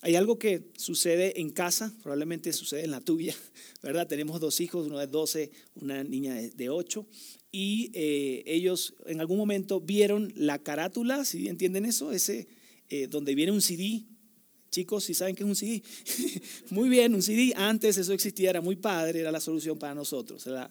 Hay 0.01 0.17
algo 0.17 0.41
que 0.41 0.73
sucede 0.77 1.41
en 1.41 1.51
casa, 1.51 1.95
probablemente 2.03 2.53
sucede 2.53 2.83
en 2.83 2.91
la 2.91 3.01
tuya, 3.01 3.33
¿verdad? 3.83 4.09
Tenemos 4.09 4.41
dos 4.41 4.61
hijos, 4.61 4.89
uno 4.89 4.99
de 4.99 5.07
12, 5.07 5.53
una 5.77 6.03
niña 6.03 6.35
de 6.35 6.69
8, 6.69 7.07
y 7.53 7.93
eh, 7.95 8.43
ellos 8.47 8.97
en 9.07 9.21
algún 9.21 9.37
momento 9.37 9.81
vieron 9.81 10.33
la 10.35 10.59
carátula, 10.59 11.25
si 11.25 11.47
entienden 11.47 11.85
eso? 11.85 12.11
Ese, 12.11 12.49
donde 13.09 13.37
viene 13.37 13.53
un 13.53 13.63
CD 13.63 14.05
Chicos, 14.71 15.05
si 15.05 15.15
saben 15.15 15.35
qué 15.35 15.43
es 15.43 15.49
un 15.49 15.57
CD, 15.57 15.83
muy 16.71 16.89
bien, 16.89 17.15
un 17.15 17.23
CD, 17.23 17.53
antes 17.57 17.99
eso 17.99 18.13
existía, 18.13 18.51
era 18.51 18.61
muy 18.61 18.77
padre, 18.77 19.21
era 19.21 19.33
la 19.33 19.41
solución 19.41 19.79
para 19.79 19.95
nosotros, 19.95 20.47
era 20.47 20.71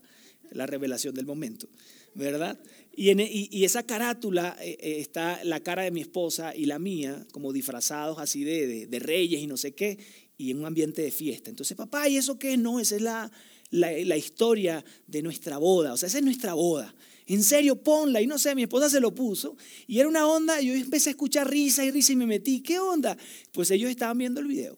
la 0.52 0.66
revelación 0.66 1.14
del 1.14 1.26
momento, 1.26 1.68
¿verdad? 2.16 2.58
Y, 2.96 3.10
en, 3.10 3.20
y, 3.20 3.64
esa 3.66 3.84
carátula 3.84 4.58
eh, 4.62 4.78
eh, 4.80 5.00
está 5.00 5.44
la 5.44 5.60
cara 5.60 5.84
de 5.84 5.92
mi 5.92 6.02
esposa 6.02 6.56
y 6.56 6.66
la 6.66 6.80
mía, 6.80 7.26
como 7.32 7.52
disfrazados 7.52 8.20
así 8.20 8.44
de, 8.44 8.88
de, 8.88 9.00
reyes 9.00 9.42
y 9.42 9.48
no 9.48 9.58
sé 9.58 9.74
qué, 9.74 9.98
y 10.38 10.52
en 10.52 10.60
un 10.60 10.66
ambiente 10.66 11.02
de 11.02 11.12
fiesta. 11.12 11.50
Entonces, 11.50 11.76
papá, 11.76 12.08
¿y 12.08 12.18
eso 12.18 12.40
qué? 12.40 12.56
No, 12.58 12.80
esa 12.80 12.96
es 12.96 13.02
la, 13.02 13.32
la, 13.70 13.92
la 13.92 14.18
historia 14.18 14.84
de 15.08 15.22
nuestra 15.22 15.58
boda, 15.58 15.94
o 15.94 15.98
sea, 15.98 16.08
esa 16.08 16.20
es 16.20 16.24
nuestra 16.24 16.54
boda 16.54 16.96
en 17.36 17.44
serio, 17.44 17.76
ponla. 17.76 18.22
Y 18.22 18.28
no 18.28 18.40
sé, 18.40 18.56
mi 18.56 18.64
esposa 18.64 18.90
se 18.90 19.00
lo 19.00 19.14
puso. 19.14 19.56
Y 19.86 20.00
era 20.00 20.10
una 20.10 20.28
onda, 20.28 20.60
yo 20.62 20.74
empecé 20.74 21.10
a 21.10 21.12
escuchar 21.12 21.50
risa 21.50 21.86
y 21.86 21.92
risa 21.92 22.14
y 22.14 22.16
me 22.16 22.26
metí. 22.26 22.62
¿Qué 22.62 22.80
onda? 22.80 23.16
Pues 23.54 23.70
ellos 23.70 23.90
estaban 23.90 24.18
viendo 24.18 24.42
el 24.42 24.48
video. 24.48 24.78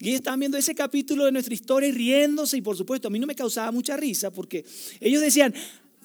Y 0.00 0.14
estaban 0.14 0.40
viendo 0.40 0.58
ese 0.58 0.74
capítulo 0.74 1.24
de 1.24 1.30
nuestra 1.30 1.54
historia 1.54 1.88
y 1.88 1.92
riéndose. 1.92 2.56
Y 2.56 2.62
por 2.62 2.76
supuesto, 2.76 3.06
a 3.06 3.10
mí 3.12 3.20
no 3.20 3.28
me 3.28 3.36
causaba 3.36 3.70
mucha 3.70 3.96
risa 3.96 4.32
porque 4.32 4.64
ellos 5.00 5.22
decían, 5.22 5.54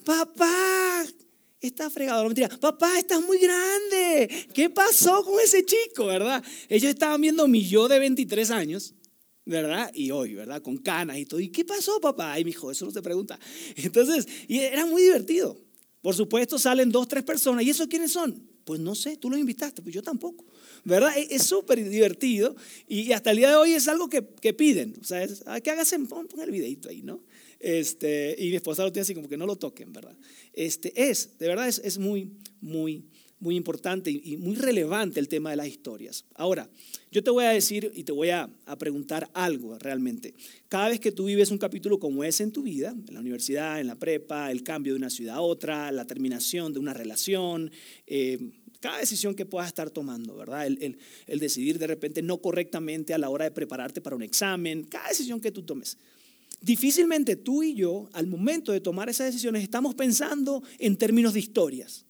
papá, 0.05 1.03
está 1.59 1.89
fregado. 1.89 2.21
No 2.21 2.29
mentira, 2.29 2.49
papá, 2.59 2.99
estás 2.99 3.21
muy 3.21 3.39
grande. 3.39 4.47
¿Qué 4.53 4.69
pasó 4.69 5.23
con 5.23 5.39
ese 5.39 5.65
chico, 5.65 6.05
verdad? 6.05 6.43
Ellos 6.69 6.91
estaban 6.91 7.19
viendo 7.19 7.47
mi 7.47 7.67
yo 7.67 7.87
de 7.87 7.97
23 7.97 8.51
años 8.51 8.93
¿verdad? 9.47 9.91
Y 9.93 10.11
hoy, 10.11 10.35
¿verdad? 10.35 10.61
Con 10.61 10.77
canas 10.77 11.17
y 11.17 11.25
todo. 11.25 11.39
¿Y 11.39 11.49
qué 11.49 11.63
pasó, 11.63 11.99
papá? 12.01 12.39
Y 12.39 12.43
mi 12.43 12.51
hijo, 12.51 12.69
eso 12.69 12.85
no 12.85 12.91
se 12.91 13.01
pregunta. 13.01 13.39
Entonces, 13.75 14.27
y 14.47 14.59
era 14.59 14.85
muy 14.85 15.01
divertido. 15.01 15.57
Por 16.01 16.15
supuesto, 16.15 16.59
salen 16.59 16.91
dos, 16.91 17.07
tres 17.07 17.23
personas. 17.23 17.63
¿Y 17.63 17.69
esos 17.69 17.87
quiénes 17.87 18.11
son? 18.11 18.47
Pues 18.65 18.81
no 18.81 18.95
sé, 18.95 19.15
tú 19.15 19.29
los 19.29 19.39
invitaste, 19.39 19.81
pues 19.81 19.95
yo 19.95 20.03
tampoco. 20.03 20.45
¿Verdad? 20.83 21.11
Es 21.17 21.43
súper 21.43 21.89
divertido 21.89 22.55
y 22.87 23.11
hasta 23.13 23.31
el 23.31 23.37
día 23.37 23.49
de 23.49 23.55
hoy 23.55 23.71
es 23.71 23.87
algo 23.87 24.09
que, 24.09 24.25
que 24.41 24.53
piden. 24.53 24.95
O 25.01 25.03
sea, 25.03 25.23
es, 25.23 25.43
que 25.63 25.71
hagas, 25.71 25.93
pon, 26.07 26.27
pon 26.27 26.41
el 26.41 26.51
videito 26.51 26.89
ahí, 26.89 27.01
¿no? 27.01 27.23
Este, 27.59 28.35
y 28.37 28.49
mi 28.49 28.57
esposa 28.57 28.83
lo 28.83 28.91
tiene 28.91 29.03
así 29.03 29.15
como 29.15 29.27
que 29.27 29.37
no 29.37 29.45
lo 29.45 29.55
toquen, 29.55 29.91
¿verdad? 29.91 30.15
Este, 30.53 31.09
es, 31.09 31.37
de 31.39 31.47
verdad, 31.47 31.67
es, 31.67 31.81
es 31.83 31.97
muy, 31.97 32.31
muy 32.61 33.05
muy 33.39 33.55
importante 33.55 34.09
y 34.11 34.37
muy 34.37 34.55
relevante 34.55 35.19
el 35.19 35.27
tema 35.27 35.51
de 35.51 35.57
las 35.57 35.67
historias. 35.67 36.25
Ahora, 36.35 36.69
yo 37.09 37.23
te 37.23 37.31
voy 37.31 37.45
a 37.45 37.49
decir 37.49 37.91
y 37.95 38.03
te 38.03 38.11
voy 38.11 38.29
a, 38.29 38.49
preguntar 38.77 39.29
algo 39.33 39.77
realmente. 39.79 40.33
Cada 40.67 40.89
vez 40.89 40.99
que 40.99 41.11
tú 41.11 41.25
vives 41.25 41.51
un 41.51 41.57
capítulo 41.57 41.99
como 41.99 42.23
ese 42.23 42.43
en 42.43 42.51
tu 42.51 42.63
vida, 42.63 42.89
en 42.89 43.13
la 43.13 43.21
universidad, 43.21 43.79
en 43.79 43.87
la 43.87 43.95
prepa, 43.95 44.51
el 44.51 44.63
cambio 44.63 44.93
de 44.93 44.97
una 44.97 45.09
ciudad 45.09 45.37
a 45.37 45.41
otra, 45.41 45.91
la 45.91 46.05
terminación 46.05 46.73
de 46.73 46.79
una 46.79 46.93
relación, 46.93 47.71
eh, 48.05 48.51
cada 48.81 48.99
decisión 48.99 49.35
que 49.35 49.45
puedas 49.45 49.67
estar 49.67 49.89
tomando, 49.89 50.35
¿verdad? 50.35 50.67
El, 50.67 50.97
el 51.25 51.39
decidir 51.39 51.79
de 51.79 51.87
repente 51.87 52.21
no 52.21 52.39
correctamente 52.39 53.13
a 53.13 53.17
la 53.17 53.29
hora 53.29 53.45
de 53.45 53.51
prepararte 53.51 54.01
para 54.01 54.15
un 54.15 54.23
examen, 54.23 54.83
cada 54.83 55.07
decisión 55.07 55.39
que 55.39 55.51
tú 55.51 55.63
tomes. 55.63 55.97
Difícilmente 56.61 57.35
tú 57.35 57.63
y 57.63 57.73
yo, 57.73 58.09
al 58.13 58.27
momento 58.27 58.71
de 58.71 58.81
tomar 58.81 59.09
esas 59.09 59.27
decisiones, 59.27 59.63
estamos 59.63 59.95
pensando 59.95 60.61
en 60.79 60.97
términos 60.97 61.33
de 61.33 61.39
historias. 61.39 62.06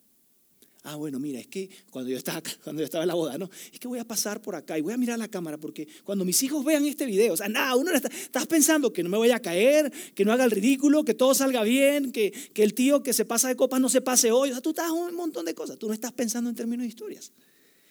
Ah, 0.89 0.95
bueno, 0.95 1.19
mira, 1.19 1.37
es 1.37 1.47
que 1.47 1.69
cuando 1.89 2.09
yo 2.09 2.15
estaba, 2.15 2.41
cuando 2.63 2.81
yo 2.81 2.85
estaba 2.85 3.03
en 3.03 3.09
la 3.09 3.13
boda, 3.13 3.37
¿no? 3.37 3.49
Es 3.73 3.77
que 3.77 3.89
voy 3.89 3.99
a 3.99 4.05
pasar 4.07 4.41
por 4.41 4.55
acá 4.55 4.77
y 4.77 4.81
voy 4.81 4.93
a 4.93 4.97
mirar 4.97 5.19
la 5.19 5.27
cámara 5.27 5.57
porque 5.57 5.85
cuando 6.05 6.23
mis 6.23 6.41
hijos 6.43 6.63
vean 6.63 6.85
este 6.85 7.05
video, 7.05 7.33
o 7.33 7.37
sea, 7.37 7.49
nada, 7.49 7.75
uno 7.75 7.91
está, 7.91 8.07
estás 8.07 8.47
pensando 8.47 8.93
que 8.93 9.03
no 9.03 9.09
me 9.09 9.17
voy 9.17 9.31
a 9.31 9.41
caer, 9.41 9.91
que 10.15 10.23
no 10.23 10.31
haga 10.31 10.45
el 10.45 10.51
ridículo, 10.51 11.03
que 11.03 11.13
todo 11.13 11.33
salga 11.33 11.63
bien, 11.63 12.13
que, 12.13 12.31
que 12.31 12.63
el 12.63 12.73
tío 12.73 13.03
que 13.03 13.11
se 13.11 13.25
pasa 13.25 13.49
de 13.49 13.57
copas 13.57 13.81
no 13.81 13.89
se 13.89 13.99
pase 13.99 14.31
hoy. 14.31 14.51
O 14.51 14.53
sea, 14.53 14.61
tú 14.61 14.69
estás 14.69 14.89
un 14.91 15.13
montón 15.13 15.43
de 15.43 15.53
cosas. 15.53 15.77
Tú 15.77 15.87
no 15.87 15.93
estás 15.93 16.13
pensando 16.13 16.49
en 16.49 16.55
términos 16.55 16.83
de 16.83 16.87
historias. 16.87 17.33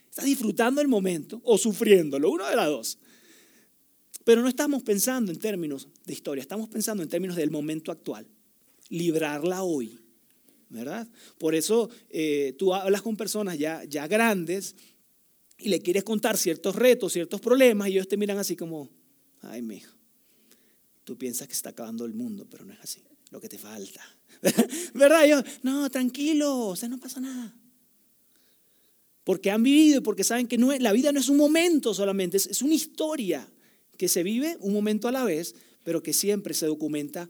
Estás 0.09 0.25
disfrutando 0.25 0.81
el 0.81 0.89
momento 0.89 1.43
o 1.45 1.59
sufriéndolo, 1.59 2.31
uno 2.31 2.49
de 2.49 2.57
las 2.57 2.69
dos. 2.69 2.99
Pero 4.25 4.41
no 4.41 4.49
estamos 4.49 4.83
pensando 4.83 5.31
en 5.31 5.39
términos 5.39 5.87
de 6.07 6.15
historia, 6.15 6.41
estamos 6.41 6.71
pensando 6.71 7.03
en 7.03 7.11
términos 7.11 7.37
del 7.37 7.51
momento 7.51 7.93
actual. 7.93 8.27
Librarla 8.89 9.65
hoy, 9.65 10.01
¿verdad? 10.69 11.09
Por 11.39 11.55
eso 11.55 11.89
eh, 12.11 12.55
tú 12.59 12.75
hablas 12.75 13.03
con 13.03 13.17
personas 13.17 13.59
ya, 13.59 13.85
ya 13.85 14.07
grandes 14.07 14.75
y 15.59 15.69
le 15.69 15.81
quieres 15.81 16.05
contar 16.05 16.37
ciertos 16.37 16.77
retos, 16.77 17.13
ciertos 17.13 17.41
problemas 17.41 17.89
y 17.89 17.93
ellos 17.93 18.09
te 18.09 18.17
miran 18.17 18.39
así 18.39 18.57
como, 18.57 18.91
ay, 19.43 19.63
mijo, 19.63 19.95
tú 21.05 21.17
piensas 21.17 21.49
que 21.49 21.55
está 21.55 21.71
acabando 21.71 22.05
el 22.05 22.15
mundo, 22.15 22.47
pero 22.51 22.65
no 22.65 22.73
es 22.73 22.81
así, 22.81 23.03
lo 23.31 23.41
que 23.41 23.49
te 23.49 23.59
falta. 23.59 24.03
¿Verdad? 24.95 25.27
yo, 25.27 25.43
no, 25.63 25.89
tranquilo, 25.91 26.69
o 26.69 26.77
sea, 26.77 26.89
no 26.89 26.99
pasa 26.99 27.21
nada. 27.21 27.55
Porque 29.25 29.51
han 29.51 29.63
vivido 29.63 29.99
y 29.99 30.03
porque 30.03 30.25
saben 30.25 30.47
que 30.47 30.59
no 30.59 30.73
la 30.77 30.93
vida 30.93 31.11
no 31.11 31.19
es 31.19 31.29
un 31.29 31.37
momento 31.37 31.95
solamente, 31.95 32.37
es 32.37 32.63
una 32.63 32.75
historia 32.75 33.49
que 33.97 34.09
se 34.09 34.23
vive 34.23 34.57
un 34.61 34.73
momento 34.73 35.09
a 35.09 35.13
la 35.13 35.25
vez, 35.25 35.55
pero 35.83 36.03
que 36.03 36.13
siempre 36.13 36.55
se 36.55 36.67
documenta 36.67 37.29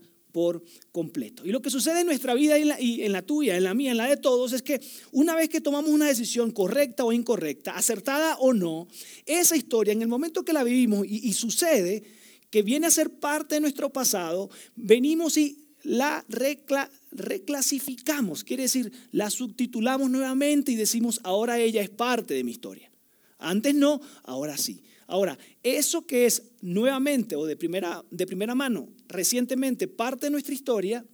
completo. 0.92 1.46
Y 1.46 1.50
lo 1.50 1.62
que 1.62 1.70
sucede 1.70 2.00
en 2.00 2.06
nuestra 2.06 2.34
vida 2.34 2.58
y 2.58 3.02
en 3.02 3.12
la, 3.12 3.22
tuya, 3.22 3.56
en 3.56 3.64
la 3.64 3.74
mía, 3.74 3.90
en 3.90 3.96
la 3.96 4.06
de 4.06 4.16
todos, 4.16 4.52
es 4.52 4.62
que 4.62 4.80
una 5.12 5.34
vez 5.34 5.48
que 5.48 5.60
tomamos 5.60 5.90
una 5.90 6.06
decisión 6.06 6.50
correcta 6.50 7.04
o 7.04 7.12
incorrecta, 7.12 7.76
acertada 7.76 8.36
o 8.36 8.52
no, 8.52 8.88
esa 9.24 9.56
historia, 9.56 9.92
en 9.92 10.02
el 10.02 10.08
momento 10.08 10.44
que 10.44 10.52
la 10.52 10.64
vivimos 10.64 11.06
y, 11.06 11.26
y 11.28 11.32
sucede, 11.32 12.02
que 12.50 12.62
viene 12.62 12.86
a 12.86 12.90
ser 12.90 13.10
parte 13.10 13.56
de 13.56 13.60
nuestro 13.60 13.90
pasado, 13.90 14.50
venimos 14.74 15.36
y 15.36 15.66
la 15.82 16.24
recla, 16.28 16.90
reclasificamos, 17.12 18.44
quiere 18.44 18.64
decir, 18.64 18.92
la 19.12 19.30
subtitulamos 19.30 20.10
nuevamente 20.10 20.72
y 20.72 20.76
decimos, 20.76 21.20
ahora 21.22 21.58
ella 21.58 21.80
es 21.80 21.90
parte 21.90 22.34
de 22.34 22.44
mi 22.44 22.50
historia. 22.50 22.90
Antes 23.38 23.74
no, 23.74 24.00
ahora 24.24 24.56
sí. 24.56 24.82
Ahora, 25.06 25.38
eso 25.62 26.04
que 26.04 26.26
es 26.26 26.42
nuevamente 26.60 27.36
o 27.36 27.46
de 27.46 27.56
primera, 27.56 28.04
de 28.10 28.26
primera 28.26 28.54
mano, 28.54 28.88
recientemente 29.08 29.88
parte 29.88 30.26
de 30.26 30.30
nuestra 30.30 30.54
historia, 30.54 31.04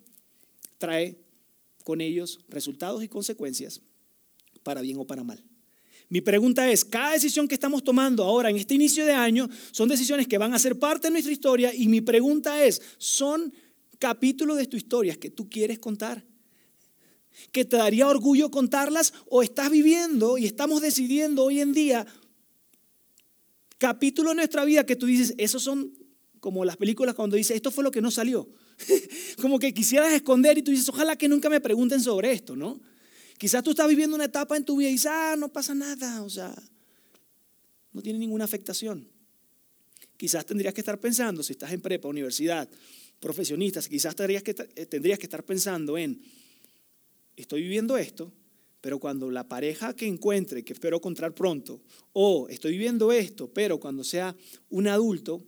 trae 0.78 1.16
con 1.84 2.00
ellos 2.00 2.40
resultados 2.49 3.02
y 3.02 3.08
consecuencias 3.08 3.80
para 4.62 4.80
bien 4.80 4.99
o 4.99 5.06
para 5.06 5.25
mal. 5.25 5.42
Mi 6.08 6.20
pregunta 6.20 6.70
es, 6.70 6.84
cada 6.84 7.12
decisión 7.12 7.49
que 7.49 7.54
estamos 7.54 7.82
tomando 7.82 8.25
ahora 8.25 8.50
en 8.50 8.56
este 8.56 8.75
inicio 8.75 9.06
de 9.06 9.12
año 9.12 9.49
son 9.70 9.88
decisiones 9.88 10.28
que 10.28 10.38
van 10.38 10.52
a 10.52 10.58
ser 10.58 10.78
parte 10.78 11.06
de 11.06 11.12
nuestra 11.12 11.32
historia 11.32 11.75
y 11.75 11.88
mi 11.88 12.00
pregunta 12.00 12.62
es, 12.64 12.82
¿son 12.99 13.52
capítulos 13.99 14.58
de 14.58 14.66
tu 14.66 14.76
historia 14.76 15.16
que 15.16 15.30
tú 15.30 15.49
quieres 15.49 15.78
contar? 15.78 16.25
¿Que 17.50 17.64
te 17.64 17.78
daría 17.78 18.08
orgullo 18.08 18.50
contarlas 18.50 19.14
o 19.30 19.42
estás 19.42 19.70
viviendo 19.70 20.37
y 20.37 20.44
estamos 20.44 20.82
decidiendo 20.82 21.44
hoy 21.44 21.61
en 21.61 21.72
día 21.72 22.06
capítulos 23.78 24.32
de 24.32 24.37
nuestra 24.37 24.64
vida 24.64 24.87
que 24.87 24.94
tú 24.94 25.06
dices, 25.06 25.34
esos 25.38 25.62
son 25.62 25.92
como 26.42 26.64
las 26.64 26.76
películas 26.76 27.14
cuando 27.14 27.37
dices, 27.37 27.54
esto 27.54 27.70
fue 27.70 27.84
lo 27.84 27.92
que 27.92 28.00
no 28.00 28.11
salió. 28.11 28.49
como 29.40 29.61
que 29.61 29.72
quisieras 29.72 30.12
esconder 30.12 30.58
y 30.58 30.62
tú 30.62 30.72
dices, 30.72 30.88
ojalá 30.88 31.14
que 31.14 31.28
nunca 31.28 31.49
me 31.49 31.61
pregunten 31.61 32.00
sobre 32.00 32.32
esto, 32.32 32.56
¿no? 32.56 32.80
Quizás 33.38 33.62
tú 33.62 33.70
estás 33.70 33.88
viviendo 33.88 34.16
una 34.16 34.25
etapa 34.25 34.56
en 34.56 34.64
tu 34.64 34.76
vida 34.76 34.88
y 34.88 34.94
dices, 34.94 35.12
ah, 35.14 35.37
no 35.38 35.52
pasa 35.52 35.72
nada, 35.72 36.20
o 36.25 36.28
sea, 36.28 36.52
no 37.92 38.02
tiene 38.02 38.18
ninguna 38.18 38.44
afectación. 38.44 39.06
Quizás 40.16 40.44
tendrías 40.44 40.75
que 40.75 40.80
estar 40.80 40.99
pensando, 40.99 41.44
si 41.44 41.52
estás 41.52 41.70
en 41.70 41.80
prepa, 41.80 42.08
universidad, 42.08 42.68
profesionistas, 43.20 43.87
quizás 43.87 44.16
tendrías 44.16 44.42
que, 44.42 44.56
eh, 44.75 44.87
tendrías 44.87 45.20
que 45.20 45.26
estar 45.26 45.44
pensando 45.44 45.96
en, 45.96 46.20
estoy 47.37 47.62
viviendo 47.62 47.96
esto, 47.96 48.32
pero 48.80 48.99
cuando 48.99 49.30
la 49.30 49.46
pareja 49.46 49.94
que 49.94 50.08
encuentre, 50.08 50.64
que 50.64 50.72
espero 50.72 50.96
encontrar 50.96 51.37
pronto, 51.37 51.80
o 52.12 52.49
estoy 52.49 52.72
viviendo 52.72 53.12
esto, 53.12 53.46
pero 53.46 53.78
cuando 53.78 54.02
sea 54.02 54.34
un 54.70 54.88
adulto, 54.88 55.44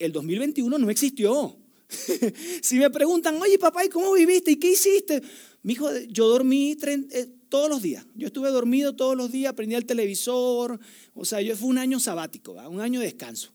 el 0.00 0.12
2021 0.12 0.78
no 0.78 0.90
existió. 0.90 1.56
si 2.62 2.76
me 2.76 2.90
preguntan, 2.90 3.40
oye 3.40 3.58
papá, 3.58 3.84
¿y 3.84 3.88
cómo 3.88 4.12
viviste? 4.12 4.52
¿Y 4.52 4.56
qué 4.56 4.72
hiciste? 4.72 5.22
Mi 5.62 5.74
hijo, 5.74 5.88
yo 6.08 6.28
dormí 6.28 6.76
eh, 6.82 7.26
todos 7.48 7.68
los 7.68 7.82
días. 7.82 8.06
Yo 8.14 8.28
estuve 8.28 8.50
dormido 8.50 8.96
todos 8.96 9.16
los 9.16 9.30
días, 9.30 9.52
prendía 9.54 9.78
el 9.78 9.86
televisor. 9.86 10.80
O 11.14 11.24
sea, 11.24 11.40
yo 11.40 11.56
fue 11.56 11.68
un 11.68 11.78
año 11.78 12.00
sabático, 12.00 12.52
un 12.68 12.80
año 12.80 13.00
de 13.00 13.06
descanso. 13.06 13.52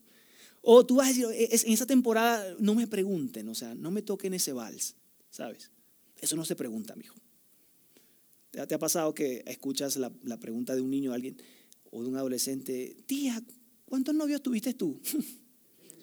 O 0.62 0.86
tú 0.86 0.96
vas 0.96 1.08
a 1.08 1.10
decir, 1.10 1.25
e, 1.32 1.50
en 1.52 1.74
esa 1.74 1.86
temporada 1.86 2.56
no 2.60 2.75
me 2.75 2.88
pregunten, 2.88 3.48
o 3.50 3.56
sea, 3.56 3.75
no 3.75 3.92
me 3.92 4.02
toquen 4.02 4.34
ese 4.34 4.52
vals, 4.52 4.96
¿sabes? 5.30 5.72
Eso 6.20 6.36
no 6.36 6.46
se 6.46 6.56
pregunta, 6.56 6.96
mi 6.96 7.06
hijo. 7.06 7.16
¿Te 8.52 8.74
ha 8.74 8.80
pasado 8.80 9.14
que 9.14 9.44
escuchas 9.46 9.98
la, 9.98 10.40
pregunta 10.40 10.75
de 10.75 10.82
un 10.82 10.90
niño, 10.90 11.12
alguien 11.12 11.38
o 11.92 12.02
de 12.02 12.10
un 12.10 12.16
adolescente, 12.16 12.96
tía, 13.06 13.44
¿cuántos 13.86 14.16
novios 14.16 14.42
tuviste 14.42 14.74
tú? 14.74 15.02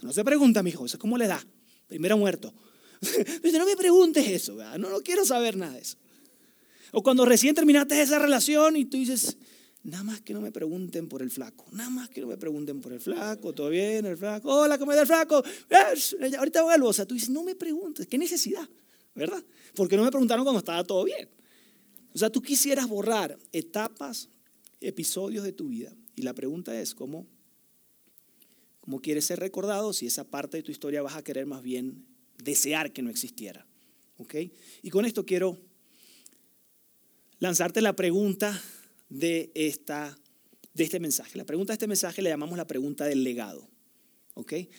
No 0.03 0.13
se 0.13 0.25
pregunta, 0.25 0.63
mi 0.63 0.71
hijo, 0.71 0.85
eso 0.85 0.97
es 0.97 1.01
como 1.01 1.17
le 1.17 1.27
da. 1.27 1.45
Primero 1.87 2.17
muerto. 2.19 2.53
Dice, 3.43 3.59
no 3.59 3.67
me 3.67 3.77
preguntes 3.77 4.27
eso, 4.29 4.55
no, 4.79 4.91
no 4.91 5.01
quiero 5.01 5.25
saber 5.25 5.57
nada 5.57 5.73
de 5.73 5.81
eso. 5.81 5.97
O 6.93 7.03
cuando 7.03 7.25
recién 7.25 7.55
terminaste 7.55 8.01
esa 8.01 8.19
relación 8.19 8.77
y 8.77 8.85
tú 8.85 8.99
dices, 8.99 9.37
nada 9.83 10.05
más 10.05 10.21
que 10.21 10.35
no 10.35 10.41
me 10.41 10.53
pregunten 10.53 11.09
por 11.09 11.23
el 11.23 11.31
flaco, 11.31 11.65
nada 11.73 11.91
más 11.91 12.09
que 12.11 12.21
no 12.21 12.27
me 12.27 12.37
pregunten 12.37 12.81
por 12.81 12.93
el 12.93 13.01
flaco, 13.01 13.53
todo 13.53 13.71
bien, 13.71 14.05
el 14.05 14.17
flaco, 14.17 14.55
hola, 14.55 14.79
¿cómo 14.79 14.93
está 14.93 15.03
el 15.03 15.07
flaco? 15.07 15.43
Ahorita 16.39 16.63
vuelvo. 16.63 16.89
O 16.89 16.93
sea, 16.93 17.07
tú 17.07 17.15
dices, 17.15 17.31
no 17.31 17.43
me 17.43 17.55
preguntes, 17.55 18.07
¿qué 18.07 18.19
necesidad? 18.19 18.69
¿Verdad? 19.15 19.43
Porque 19.75 19.97
no 19.97 20.05
me 20.05 20.11
preguntaron 20.11 20.45
cuando 20.45 20.59
estaba 20.59 20.85
todo 20.85 21.05
bien. 21.05 21.29
O 22.15 22.19
sea, 22.19 22.31
tú 22.31 22.43
quisieras 22.43 22.87
borrar 22.89 23.39
etapas, 23.53 24.29
episodios 24.81 25.45
de 25.45 25.53
tu 25.53 25.69
vida. 25.69 25.95
Y 26.15 26.23
la 26.23 26.35
pregunta 26.35 26.79
es, 26.79 26.95
¿cómo, 26.95 27.27
cómo 28.93 29.01
quieres 29.01 29.25
ser 29.25 29.41
recordado 29.41 29.95
si 29.95 30.07
esa 30.07 30.25
parte 30.25 30.59
de 30.59 30.63
tu 30.63 30.71
historia 30.71 31.01
vas 31.01 31.17
a 31.17 31.25
querer 31.25 31.47
más 31.47 31.63
bien 31.63 32.05
desear 32.45 32.93
que 32.93 33.01
no 33.01 33.09
existiera? 33.09 33.67
¿Ok? 34.19 34.35
Y 34.83 34.91
con 34.91 35.07
esto 35.07 35.25
quiero 35.25 35.59
lanzarte 37.39 37.81
la 37.81 37.97
pregunta 37.97 38.63
de, 39.09 39.51
esta, 39.55 40.19
de 40.75 40.85
este 40.85 41.01
mensaje. 41.01 41.39
La 41.39 41.47
pregunta 41.47 41.73
de 41.73 41.77
este 41.77 41.87
mensaje 41.87 42.21
le 42.21 42.29
llamamos 42.29 42.59
la 42.59 42.67
pregunta 42.67 43.07
del 43.07 43.25
legado. 43.25 43.67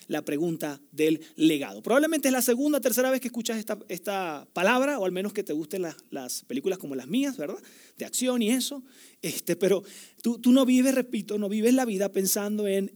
La 0.06 0.24
pregunta 0.24 0.80
del 0.92 1.20
legado. 1.34 1.82
Probablemente 1.82 2.28
es 2.28 2.32
la 2.32 2.42
segunda 2.42 2.78
o 2.78 2.80
tercera 2.80 3.10
vez 3.10 3.20
que 3.20 3.28
escuchas 3.28 3.58
esta, 3.58 3.78
esta, 3.88 4.46
palabra, 4.52 5.00
o 5.00 5.06
al 5.06 5.12
menos 5.12 5.32
que 5.32 5.42
te 5.42 5.52
gusten 5.52 5.82
las, 5.82 6.44
películas 6.44 6.78
como 6.78 6.94
las 6.94 7.08
mías, 7.08 7.36
¿verdad? 7.36 7.58
De 7.98 8.04
acción 8.04 8.42
y 8.42 8.50
eso. 8.50 8.84
Este, 9.22 9.56
pero 9.56 9.82
tú, 10.22 10.38
tú 10.38 10.52
no 10.52 10.64
vives, 10.64 10.94
repito, 10.94 11.36
no 11.36 11.48
vives 11.48 11.74
la 11.74 11.84
vida 11.84 12.10
pensando 12.10 12.68
en 12.68 12.92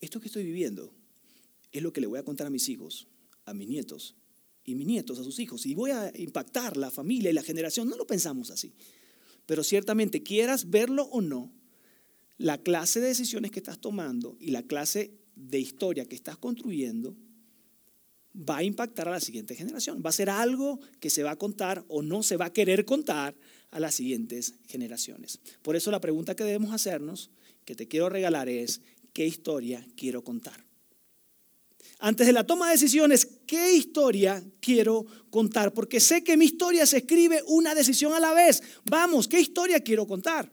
esto 0.00 0.20
que 0.20 0.26
estoy 0.28 0.44
viviendo 0.44 0.92
es 1.72 1.82
lo 1.82 1.92
que 1.92 2.00
le 2.00 2.06
voy 2.06 2.18
a 2.18 2.24
contar 2.24 2.46
a 2.46 2.50
mis 2.50 2.68
hijos, 2.68 3.08
a 3.44 3.54
mis 3.54 3.68
nietos 3.68 4.16
y 4.64 4.74
mis 4.74 4.86
nietos 4.86 5.18
a 5.18 5.24
sus 5.24 5.38
hijos. 5.38 5.66
Y 5.66 5.74
voy 5.74 5.90
a 5.90 6.12
impactar 6.16 6.76
la 6.76 6.90
familia 6.90 7.30
y 7.30 7.34
la 7.34 7.42
generación. 7.42 7.88
No 7.88 7.96
lo 7.96 8.06
pensamos 8.06 8.50
así. 8.50 8.74
Pero 9.46 9.62
ciertamente, 9.62 10.22
quieras 10.22 10.70
verlo 10.70 11.04
o 11.04 11.20
no, 11.20 11.52
la 12.38 12.58
clase 12.58 13.00
de 13.00 13.08
decisiones 13.08 13.50
que 13.50 13.60
estás 13.60 13.80
tomando 13.80 14.36
y 14.40 14.50
la 14.50 14.62
clase 14.62 15.14
de 15.36 15.60
historia 15.60 16.06
que 16.06 16.16
estás 16.16 16.36
construyendo 16.36 17.16
va 18.36 18.58
a 18.58 18.62
impactar 18.62 19.08
a 19.08 19.12
la 19.12 19.20
siguiente 19.20 19.54
generación. 19.54 20.02
Va 20.04 20.10
a 20.10 20.12
ser 20.12 20.28
algo 20.28 20.78
que 21.00 21.10
se 21.10 21.22
va 21.22 21.30
a 21.30 21.36
contar 21.36 21.84
o 21.88 22.02
no 22.02 22.22
se 22.22 22.36
va 22.36 22.46
a 22.46 22.52
querer 22.52 22.84
contar 22.84 23.34
a 23.70 23.80
las 23.80 23.94
siguientes 23.94 24.54
generaciones. 24.66 25.40
Por 25.62 25.76
eso 25.76 25.90
la 25.90 26.00
pregunta 26.00 26.36
que 26.36 26.44
debemos 26.44 26.72
hacernos, 26.72 27.30
que 27.64 27.74
te 27.74 27.88
quiero 27.88 28.08
regalar 28.08 28.48
es, 28.48 28.80
¿qué 29.16 29.24
historia 29.24 29.82
quiero 29.96 30.22
contar? 30.22 30.62
Antes 32.00 32.26
de 32.26 32.34
la 32.34 32.44
toma 32.44 32.66
de 32.66 32.72
decisiones, 32.72 33.26
¿qué 33.46 33.72
historia 33.72 34.44
quiero 34.60 35.06
contar? 35.30 35.72
Porque 35.72 36.00
sé 36.00 36.22
que 36.22 36.36
mi 36.36 36.44
historia 36.44 36.84
se 36.84 36.98
escribe 36.98 37.42
una 37.46 37.74
decisión 37.74 38.12
a 38.12 38.20
la 38.20 38.34
vez. 38.34 38.62
Vamos, 38.84 39.26
¿qué 39.26 39.40
historia 39.40 39.80
quiero 39.80 40.06
contar? 40.06 40.52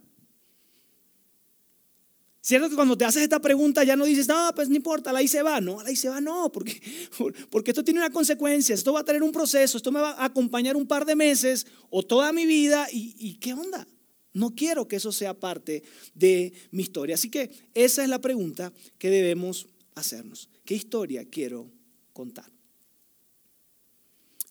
¿Cierto 2.39 2.69
que 2.69 2.75
cuando 2.75 2.97
te 2.97 3.03
haces 3.03 3.23
esta 3.23 3.41
pregunta 3.41 3.83
ya 3.83 3.97
no 3.97 4.05
dices, 4.05 4.29
no, 4.29 4.49
pues 4.55 4.69
no 4.69 4.77
importa, 4.77 5.11
la 5.11 5.27
se 5.27 5.41
va? 5.41 5.59
No, 5.59 5.83
la 5.83 5.93
se 5.93 6.07
va 6.07 6.21
no, 6.21 6.49
porque, 6.49 6.81
porque 7.49 7.71
esto 7.71 7.83
tiene 7.83 7.99
una 7.99 8.11
consecuencia, 8.11 8.75
esto 8.75 8.93
va 8.93 9.01
a 9.01 9.05
tener 9.05 9.23
un 9.23 9.33
proceso, 9.33 9.75
esto 9.75 9.91
me 9.91 9.99
va 9.99 10.11
a 10.11 10.23
acompañar 10.23 10.77
un 10.77 10.87
par 10.87 11.05
de 11.05 11.17
meses 11.17 11.67
o 11.89 12.01
toda 12.01 12.31
mi 12.31 12.45
vida. 12.45 12.87
¿Y, 12.93 13.13
y 13.17 13.35
qué 13.39 13.51
onda? 13.51 13.85
No 14.33 14.55
quiero 14.55 14.87
que 14.87 14.95
eso 14.95 15.11
sea 15.11 15.39
parte 15.39 15.83
de 16.15 16.53
mi 16.71 16.83
historia. 16.83 17.15
Así 17.15 17.29
que 17.29 17.51
esa 17.73 18.03
es 18.03 18.09
la 18.09 18.19
pregunta 18.19 18.73
que 18.97 19.09
debemos 19.09 19.67
hacernos. 19.95 20.49
¿Qué 20.65 20.73
historia 20.73 21.25
quiero 21.25 21.71
contar? 22.13 22.51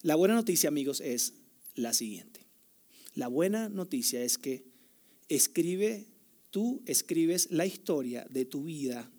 La 0.01 0.15
buena 0.15 0.35
noticia, 0.35 0.69
amigos, 0.69 1.01
es 1.01 1.33
la 1.75 1.93
siguiente. 1.93 2.45
La 3.15 3.27
buena 3.27 3.69
noticia 3.69 4.23
es 4.23 4.37
que 4.37 4.65
escribe, 5.29 6.07
tú 6.49 6.81
escribes 6.85 7.51
la 7.51 7.65
historia 7.65 8.25
de 8.29 8.45
tu 8.45 8.63
vida 8.63 9.11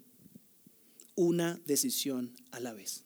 una 1.15 1.61
decisión 1.65 2.35
a 2.51 2.61
la 2.61 2.73
vez. 2.73 3.05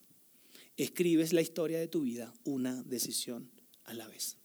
Escribes 0.77 1.33
la 1.33 1.41
historia 1.41 1.79
de 1.79 1.87
tu 1.87 2.01
vida 2.01 2.33
una 2.43 2.83
decisión 2.83 3.51
a 3.83 3.93
la 3.93 4.07
vez. 4.07 4.38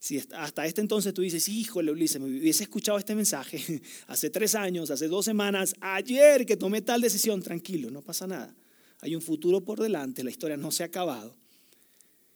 Si 0.00 0.18
hasta 0.32 0.64
este 0.64 0.80
entonces 0.80 1.12
tú 1.12 1.20
dices, 1.20 1.46
híjole 1.46 1.92
Ulises, 1.92 2.20
me 2.22 2.26
hubiese 2.26 2.62
escuchado 2.62 2.96
este 2.96 3.14
mensaje 3.14 3.82
hace 4.06 4.30
tres 4.30 4.54
años, 4.54 4.90
hace 4.90 5.08
dos 5.08 5.26
semanas, 5.26 5.74
ayer 5.78 6.46
que 6.46 6.56
tomé 6.56 6.80
tal 6.80 7.02
decisión, 7.02 7.42
tranquilo, 7.42 7.90
no 7.90 8.00
pasa 8.00 8.26
nada. 8.26 8.56
Hay 9.02 9.14
un 9.14 9.20
futuro 9.20 9.62
por 9.62 9.78
delante, 9.78 10.24
la 10.24 10.30
historia 10.30 10.56
no 10.56 10.70
se 10.70 10.82
ha 10.82 10.86
acabado. 10.86 11.36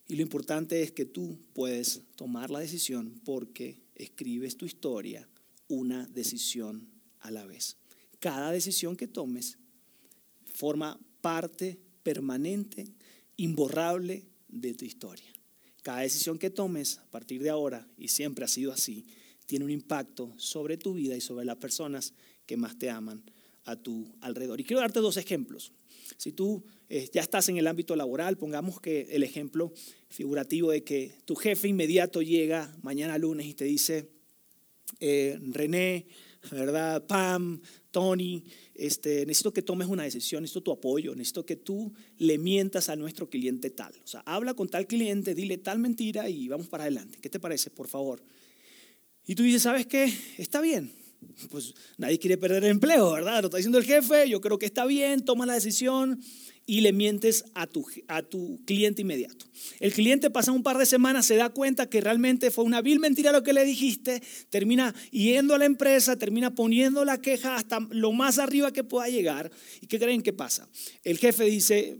Y 0.06 0.16
lo 0.16 0.22
importante 0.22 0.82
es 0.82 0.92
que 0.92 1.06
tú 1.06 1.38
puedes 1.54 2.02
tomar 2.16 2.50
la 2.50 2.58
decisión 2.58 3.18
porque 3.24 3.80
escribes 3.94 4.58
tu 4.58 4.66
historia 4.66 5.26
una 5.66 6.06
decisión 6.08 6.86
a 7.20 7.30
la 7.30 7.46
vez. 7.46 7.78
Cada 8.20 8.50
decisión 8.50 8.94
que 8.94 9.08
tomes 9.08 9.56
forma 10.52 11.00
parte 11.22 11.80
permanente, 12.02 12.84
imborrable 13.36 14.26
de 14.48 14.74
tu 14.74 14.84
historia. 14.84 15.33
Cada 15.84 16.00
decisión 16.00 16.38
que 16.38 16.48
tomes 16.48 16.96
a 16.96 17.10
partir 17.10 17.42
de 17.42 17.50
ahora, 17.50 17.86
y 17.98 18.08
siempre 18.08 18.46
ha 18.46 18.48
sido 18.48 18.72
así, 18.72 19.04
tiene 19.44 19.66
un 19.66 19.70
impacto 19.70 20.32
sobre 20.38 20.78
tu 20.78 20.94
vida 20.94 21.14
y 21.14 21.20
sobre 21.20 21.44
las 21.44 21.58
personas 21.58 22.14
que 22.46 22.56
más 22.56 22.78
te 22.78 22.88
aman 22.88 23.22
a 23.64 23.76
tu 23.76 24.10
alrededor. 24.22 24.58
Y 24.58 24.64
quiero 24.64 24.80
darte 24.80 25.00
dos 25.00 25.18
ejemplos. 25.18 25.72
Si 26.16 26.32
tú 26.32 26.64
eh, 26.88 27.10
ya 27.12 27.20
estás 27.20 27.50
en 27.50 27.58
el 27.58 27.66
ámbito 27.66 27.96
laboral, 27.96 28.38
pongamos 28.38 28.80
que 28.80 29.02
el 29.10 29.22
ejemplo 29.24 29.74
figurativo 30.08 30.70
de 30.70 30.82
que 30.84 31.18
tu 31.26 31.34
jefe 31.34 31.68
inmediato 31.68 32.22
llega 32.22 32.74
mañana 32.80 33.18
lunes 33.18 33.44
y 33.44 33.52
te 33.52 33.66
dice, 33.66 34.08
eh, 35.00 35.38
René, 35.50 36.06
¿verdad? 36.50 37.06
Pam, 37.06 37.60
Tony, 37.94 38.42
este, 38.74 39.24
necesito 39.24 39.52
que 39.52 39.62
tomes 39.62 39.86
una 39.86 40.02
decisión, 40.02 40.42
necesito 40.42 40.64
tu 40.64 40.72
apoyo, 40.72 41.14
necesito 41.14 41.46
que 41.46 41.54
tú 41.54 41.94
le 42.18 42.38
mientas 42.38 42.88
a 42.88 42.96
nuestro 42.96 43.30
cliente 43.30 43.70
tal. 43.70 43.94
O 44.02 44.06
sea, 44.08 44.20
habla 44.26 44.54
con 44.54 44.68
tal 44.68 44.88
cliente, 44.88 45.32
dile 45.32 45.58
tal 45.58 45.78
mentira 45.78 46.28
y 46.28 46.48
vamos 46.48 46.66
para 46.66 46.82
adelante. 46.82 47.18
¿Qué 47.20 47.30
te 47.30 47.38
parece, 47.38 47.70
por 47.70 47.86
favor? 47.86 48.20
Y 49.28 49.36
tú 49.36 49.44
dices, 49.44 49.62
¿sabes 49.62 49.86
qué? 49.86 50.12
Está 50.38 50.60
bien. 50.60 50.92
Pues 51.50 51.72
nadie 51.96 52.18
quiere 52.18 52.36
perder 52.36 52.64
el 52.64 52.70
empleo, 52.72 53.12
¿verdad? 53.12 53.42
Lo 53.42 53.46
está 53.46 53.58
diciendo 53.58 53.78
el 53.78 53.84
jefe, 53.84 54.28
yo 54.28 54.40
creo 54.40 54.58
que 54.58 54.66
está 54.66 54.86
bien, 54.86 55.24
toma 55.24 55.46
la 55.46 55.54
decisión 55.54 56.20
y 56.66 56.80
le 56.80 56.92
mientes 56.92 57.44
a 57.54 57.66
tu, 57.66 57.86
a 58.08 58.22
tu 58.22 58.60
cliente 58.64 59.02
inmediato. 59.02 59.46
El 59.80 59.92
cliente 59.92 60.30
pasa 60.30 60.52
un 60.52 60.62
par 60.62 60.78
de 60.78 60.86
semanas, 60.86 61.26
se 61.26 61.36
da 61.36 61.50
cuenta 61.50 61.88
que 61.88 62.00
realmente 62.00 62.50
fue 62.50 62.64
una 62.64 62.80
vil 62.80 63.00
mentira 63.00 63.32
lo 63.32 63.42
que 63.42 63.52
le 63.52 63.64
dijiste, 63.64 64.22
termina 64.50 64.94
yendo 65.10 65.54
a 65.54 65.58
la 65.58 65.66
empresa, 65.66 66.16
termina 66.16 66.54
poniendo 66.54 67.04
la 67.04 67.20
queja 67.20 67.56
hasta 67.56 67.80
lo 67.90 68.12
más 68.12 68.38
arriba 68.38 68.72
que 68.72 68.82
pueda 68.82 69.08
llegar. 69.08 69.50
¿Y 69.80 69.86
qué 69.86 69.98
creen 69.98 70.22
que 70.22 70.32
pasa? 70.32 70.68
El 71.02 71.18
jefe 71.18 71.44
dice, 71.44 71.98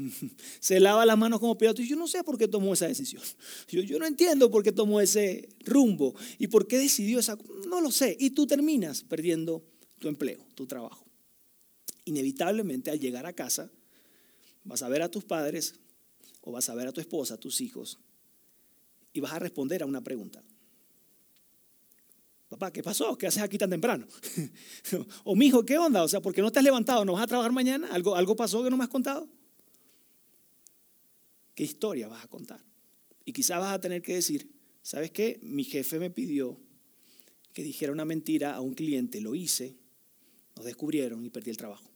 se 0.60 0.80
lava 0.80 1.06
las 1.06 1.18
manos 1.18 1.40
como 1.40 1.56
piloto 1.56 1.82
y 1.82 1.88
yo 1.88 1.96
no 1.96 2.06
sé 2.06 2.22
por 2.22 2.36
qué 2.36 2.48
tomó 2.48 2.74
esa 2.74 2.86
decisión. 2.86 3.22
Yo, 3.68 3.80
yo 3.80 3.98
no 3.98 4.06
entiendo 4.06 4.50
por 4.50 4.62
qué 4.62 4.72
tomó 4.72 5.00
ese 5.00 5.48
rumbo 5.64 6.14
y 6.38 6.48
por 6.48 6.66
qué 6.66 6.78
decidió 6.78 7.18
esa... 7.18 7.38
No 7.68 7.80
lo 7.80 7.90
sé. 7.90 8.16
Y 8.20 8.30
tú 8.30 8.46
terminas 8.46 9.02
perdiendo 9.02 9.64
tu 9.98 10.08
empleo, 10.08 10.44
tu 10.54 10.66
trabajo. 10.66 11.06
Inevitablemente 12.04 12.90
al 12.90 13.00
llegar 13.00 13.26
a 13.26 13.32
casa, 13.32 13.70
Vas 14.64 14.82
a 14.82 14.88
ver 14.88 15.02
a 15.02 15.10
tus 15.10 15.24
padres 15.24 15.74
o 16.42 16.52
vas 16.52 16.68
a 16.68 16.74
ver 16.74 16.88
a 16.88 16.92
tu 16.92 17.00
esposa, 17.00 17.34
a 17.34 17.36
tus 17.38 17.60
hijos, 17.60 17.98
y 19.12 19.20
vas 19.20 19.32
a 19.32 19.38
responder 19.38 19.82
a 19.82 19.86
una 19.86 20.02
pregunta. 20.02 20.42
Papá, 22.48 22.72
¿qué 22.72 22.82
pasó? 22.82 23.16
¿Qué 23.16 23.26
haces 23.26 23.42
aquí 23.42 23.56
tan 23.56 23.70
temprano? 23.70 24.06
o 25.24 25.34
mi 25.34 25.46
hijo, 25.46 25.64
¿qué 25.64 25.78
onda? 25.78 26.02
O 26.02 26.08
sea, 26.08 26.20
¿por 26.20 26.34
qué 26.34 26.42
no 26.42 26.50
te 26.50 26.58
has 26.58 26.64
levantado? 26.64 27.04
¿No 27.04 27.14
vas 27.14 27.22
a 27.22 27.26
trabajar 27.26 27.52
mañana? 27.52 27.88
¿Algo, 27.92 28.14
¿Algo 28.14 28.36
pasó 28.36 28.62
que 28.62 28.70
no 28.70 28.76
me 28.76 28.84
has 28.84 28.90
contado? 28.90 29.28
¿Qué 31.54 31.64
historia 31.64 32.08
vas 32.08 32.24
a 32.24 32.28
contar? 32.28 32.60
Y 33.24 33.32
quizás 33.32 33.58
vas 33.58 33.72
a 33.72 33.80
tener 33.80 34.02
que 34.02 34.14
decir, 34.14 34.50
¿sabes 34.82 35.10
qué? 35.12 35.38
Mi 35.42 35.64
jefe 35.64 35.98
me 35.98 36.10
pidió 36.10 36.58
que 37.54 37.62
dijera 37.62 37.92
una 37.92 38.04
mentira 38.04 38.54
a 38.54 38.60
un 38.60 38.74
cliente, 38.74 39.20
lo 39.20 39.34
hice, 39.34 39.76
nos 40.56 40.64
descubrieron 40.64 41.24
y 41.24 41.30
perdí 41.30 41.50
el 41.50 41.56
trabajo 41.56 41.91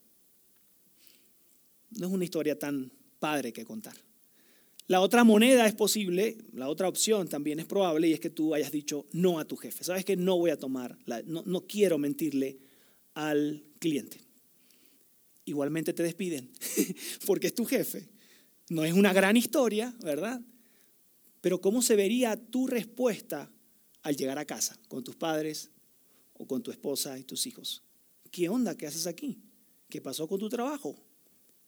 no 1.98 2.06
es 2.06 2.12
una 2.12 2.24
historia 2.24 2.58
tan 2.58 2.92
padre 3.18 3.52
que 3.52 3.64
contar. 3.64 3.94
La 4.88 5.00
otra 5.00 5.24
moneda 5.24 5.66
es 5.66 5.74
posible, 5.74 6.38
la 6.52 6.68
otra 6.68 6.88
opción 6.88 7.26
también 7.26 7.58
es 7.58 7.66
probable 7.66 8.08
y 8.08 8.12
es 8.12 8.20
que 8.20 8.30
tú 8.30 8.54
hayas 8.54 8.70
dicho 8.70 9.06
no 9.12 9.40
a 9.40 9.44
tu 9.44 9.56
jefe. 9.56 9.82
Sabes 9.82 10.04
que 10.04 10.16
no 10.16 10.38
voy 10.38 10.50
a 10.50 10.58
tomar, 10.58 10.96
no, 11.24 11.42
no 11.44 11.66
quiero 11.66 11.98
mentirle 11.98 12.58
al 13.14 13.64
cliente. 13.80 14.20
Igualmente 15.44 15.92
te 15.92 16.04
despiden 16.04 16.50
porque 17.26 17.48
es 17.48 17.54
tu 17.54 17.64
jefe. 17.64 18.08
No 18.68 18.84
es 18.84 18.92
una 18.92 19.12
gran 19.12 19.36
historia, 19.36 19.94
¿verdad? 20.02 20.40
Pero 21.40 21.60
¿cómo 21.60 21.82
se 21.82 21.96
vería 21.96 22.36
tu 22.36 22.66
respuesta 22.66 23.50
al 24.02 24.16
llegar 24.16 24.38
a 24.38 24.44
casa 24.44 24.78
con 24.88 25.02
tus 25.02 25.16
padres 25.16 25.70
o 26.34 26.46
con 26.46 26.62
tu 26.62 26.70
esposa 26.70 27.18
y 27.18 27.24
tus 27.24 27.46
hijos? 27.46 27.82
¿Qué 28.30 28.48
onda? 28.48 28.76
¿Qué 28.76 28.86
haces 28.86 29.06
aquí? 29.06 29.40
¿Qué 29.88 30.00
pasó 30.00 30.28
con 30.28 30.38
tu 30.38 30.48
trabajo? 30.48 30.96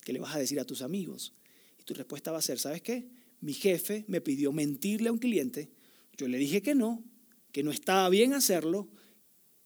¿Qué 0.01 0.13
le 0.13 0.21
vas 0.21 0.35
a 0.35 0.39
decir 0.39 0.59
a 0.61 0.65
tus 0.65 0.83
amigos? 0.83 1.33
Y 1.79 1.85
tu 1.85 1.95
respuesta 1.95 2.33
va 2.33 2.39
a 2.39 2.43
ser, 2.43 2.59
¿sabes 2.59 2.83
qué? 2.83 3.09
Mi 3.41 3.53
jefe 3.53 4.05
me 4.09 4.21
pidió 4.21 4.53
mentirle 4.53 5.09
a 5.09 5.13
un 5.13 5.19
cliente, 5.19 5.71
yo 6.17 6.27
le 6.27 6.39
dije 6.39 6.63
que 6.63 6.75
no, 6.75 7.05
que 7.53 7.63
no 7.63 7.71
estaba 7.71 8.09
bien 8.09 8.35
hacerlo 8.35 8.89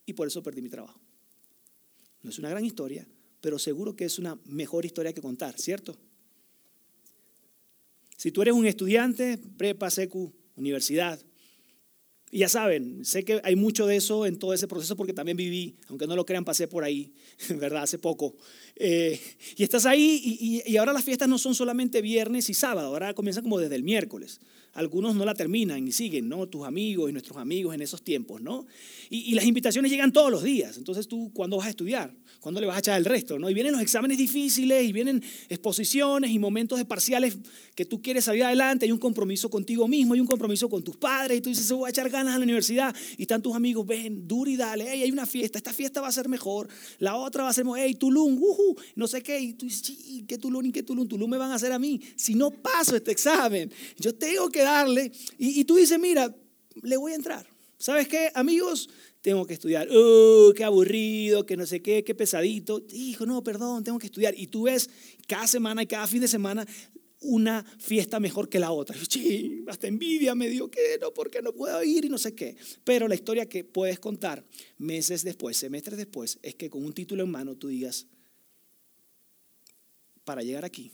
y 0.04 0.12
por 0.12 0.28
eso 0.28 0.42
perdí 0.42 0.60
mi 0.60 0.68
trabajo. 0.68 1.00
No 2.22 2.30
es 2.30 2.38
una 2.38 2.50
gran 2.50 2.64
historia, 2.64 3.06
pero 3.40 3.58
seguro 3.58 3.96
que 3.96 4.04
es 4.04 4.18
una 4.18 4.38
mejor 4.44 4.84
historia 4.84 5.12
que 5.12 5.22
contar, 5.22 5.58
¿cierto? 5.58 5.96
Si 8.16 8.30
tú 8.30 8.42
eres 8.42 8.54
un 8.54 8.66
estudiante, 8.66 9.38
prepa, 9.56 9.90
secu, 9.90 10.32
universidad, 10.54 11.20
y 12.34 12.38
ya 12.38 12.48
saben, 12.48 13.04
sé 13.04 13.26
que 13.26 13.42
hay 13.44 13.56
mucho 13.56 13.86
de 13.86 13.96
eso 13.96 14.24
en 14.24 14.38
todo 14.38 14.54
ese 14.54 14.66
proceso 14.66 14.96
porque 14.96 15.12
también 15.12 15.36
viví, 15.36 15.76
aunque 15.88 16.06
no 16.06 16.16
lo 16.16 16.24
crean, 16.24 16.46
pasé 16.46 16.66
por 16.66 16.82
ahí, 16.82 17.12
¿verdad? 17.60 17.82
Hace 17.82 17.98
poco. 17.98 18.34
Eh, 18.74 19.20
y 19.54 19.62
estás 19.62 19.84
ahí 19.84 20.18
y, 20.40 20.62
y, 20.64 20.76
ahora 20.78 20.94
las 20.94 21.04
fiestas 21.04 21.28
no 21.28 21.36
son 21.36 21.54
solamente 21.54 22.00
viernes 22.00 22.48
y 22.48 22.54
sábado, 22.54 22.88
ahora 22.88 23.12
comienzan 23.12 23.42
como 23.42 23.58
desde 23.58 23.74
el 23.74 23.82
miércoles. 23.82 24.40
Algunos 24.74 25.14
no 25.14 25.24
la 25.24 25.34
terminan 25.34 25.86
y 25.86 25.92
siguen, 25.92 26.28
¿no? 26.28 26.48
Tus 26.48 26.66
amigos 26.66 27.10
y 27.10 27.12
nuestros 27.12 27.36
amigos 27.36 27.74
en 27.74 27.82
esos 27.82 28.02
tiempos, 28.02 28.40
¿no? 28.40 28.66
Y, 29.10 29.18
y 29.30 29.34
las 29.34 29.44
invitaciones 29.44 29.90
llegan 29.90 30.12
todos 30.12 30.30
los 30.30 30.42
días. 30.42 30.78
Entonces 30.78 31.08
tú, 31.08 31.30
¿cuándo 31.34 31.58
vas 31.58 31.66
a 31.66 31.70
estudiar? 31.70 32.14
¿Cuándo 32.40 32.60
le 32.60 32.66
vas 32.66 32.76
a 32.76 32.78
echar 32.80 32.98
el 32.98 33.04
resto? 33.04 33.38
¿no? 33.38 33.48
Y 33.48 33.54
vienen 33.54 33.72
los 33.72 33.80
exámenes 33.80 34.18
difíciles 34.18 34.82
y 34.84 34.92
vienen 34.92 35.22
exposiciones 35.48 36.32
y 36.32 36.38
momentos 36.40 36.78
de 36.78 36.84
parciales 36.84 37.38
que 37.76 37.84
tú 37.84 38.02
quieres 38.02 38.24
salir 38.24 38.42
adelante. 38.42 38.84
Hay 38.84 38.90
un 38.90 38.98
compromiso 38.98 39.48
contigo 39.48 39.86
mismo, 39.86 40.14
hay 40.14 40.20
un 40.20 40.26
compromiso 40.26 40.68
con 40.68 40.82
tus 40.82 40.96
padres 40.96 41.38
y 41.38 41.40
tú 41.40 41.50
dices, 41.50 41.66
se 41.66 41.74
voy 41.74 41.86
a 41.86 41.90
echar 41.90 42.10
ganas 42.10 42.34
a 42.34 42.38
la 42.38 42.42
universidad. 42.42 42.94
Y 43.16 43.22
están 43.22 43.42
tus 43.42 43.54
amigos, 43.54 43.86
ven, 43.86 44.26
duro 44.26 44.50
y 44.50 44.56
dale, 44.56 44.86
hey, 44.88 45.02
hay 45.02 45.12
una 45.12 45.24
fiesta, 45.24 45.56
esta 45.58 45.72
fiesta 45.72 46.00
va 46.00 46.08
a 46.08 46.12
ser 46.12 46.28
mejor, 46.28 46.68
la 46.98 47.16
otra 47.16 47.44
va 47.44 47.50
a 47.50 47.52
ser, 47.52 47.64
hey, 47.76 47.94
Tulum, 47.94 48.36
uh, 48.42 48.74
no 48.96 49.06
sé 49.06 49.22
qué. 49.22 49.38
Y 49.38 49.52
tú 49.54 49.66
dices, 49.66 49.96
¿qué 50.26 50.36
Tulum 50.36 50.66
y 50.66 50.72
qué 50.72 50.82
Tulum? 50.82 51.06
Tulum 51.06 51.30
me 51.30 51.38
van 51.38 51.52
a 51.52 51.54
hacer 51.54 51.70
a 51.70 51.78
mí. 51.78 52.00
Si 52.16 52.34
no 52.34 52.50
paso 52.50 52.96
este 52.96 53.12
examen, 53.12 53.70
yo 53.98 54.14
tengo 54.14 54.48
que 54.50 54.61
darle. 54.62 55.12
Y, 55.38 55.60
y 55.60 55.64
tú 55.64 55.76
dices, 55.76 55.98
mira, 55.98 56.34
le 56.82 56.96
voy 56.96 57.12
a 57.12 57.16
entrar. 57.16 57.46
¿Sabes 57.78 58.06
qué, 58.06 58.30
amigos? 58.34 58.88
Tengo 59.22 59.44
que 59.46 59.54
estudiar. 59.54 59.88
Uh, 59.90 60.52
qué 60.54 60.64
aburrido, 60.64 61.44
que 61.44 61.56
no 61.56 61.66
sé 61.66 61.82
qué, 61.82 62.04
qué 62.04 62.14
pesadito. 62.14 62.80
Hijo, 62.92 63.26
no, 63.26 63.42
perdón, 63.42 63.84
tengo 63.84 63.98
que 63.98 64.06
estudiar. 64.06 64.34
Y 64.36 64.46
tú 64.46 64.64
ves 64.64 64.88
cada 65.26 65.46
semana 65.46 65.82
y 65.82 65.86
cada 65.86 66.06
fin 66.06 66.20
de 66.20 66.28
semana 66.28 66.66
una 67.22 67.64
fiesta 67.78 68.20
mejor 68.20 68.48
que 68.48 68.58
la 68.58 68.72
otra. 68.72 68.96
Sí, 69.08 69.64
hasta 69.68 69.86
envidia 69.86 70.34
me 70.34 70.48
dio 70.48 70.70
que 70.70 70.98
no, 71.00 71.12
porque 71.12 71.42
no 71.42 71.52
puedo 71.52 71.82
ir 71.82 72.04
y 72.04 72.08
no 72.08 72.18
sé 72.18 72.34
qué. 72.34 72.56
Pero 72.84 73.08
la 73.08 73.14
historia 73.14 73.46
que 73.46 73.64
puedes 73.64 73.98
contar 73.98 74.44
meses 74.78 75.24
después, 75.24 75.56
semestres 75.56 75.98
después, 75.98 76.38
es 76.42 76.54
que 76.54 76.70
con 76.70 76.84
un 76.84 76.92
título 76.92 77.24
en 77.24 77.30
mano 77.30 77.56
tú 77.56 77.68
digas, 77.68 78.06
para 80.24 80.42
llegar 80.42 80.64
aquí, 80.64 80.92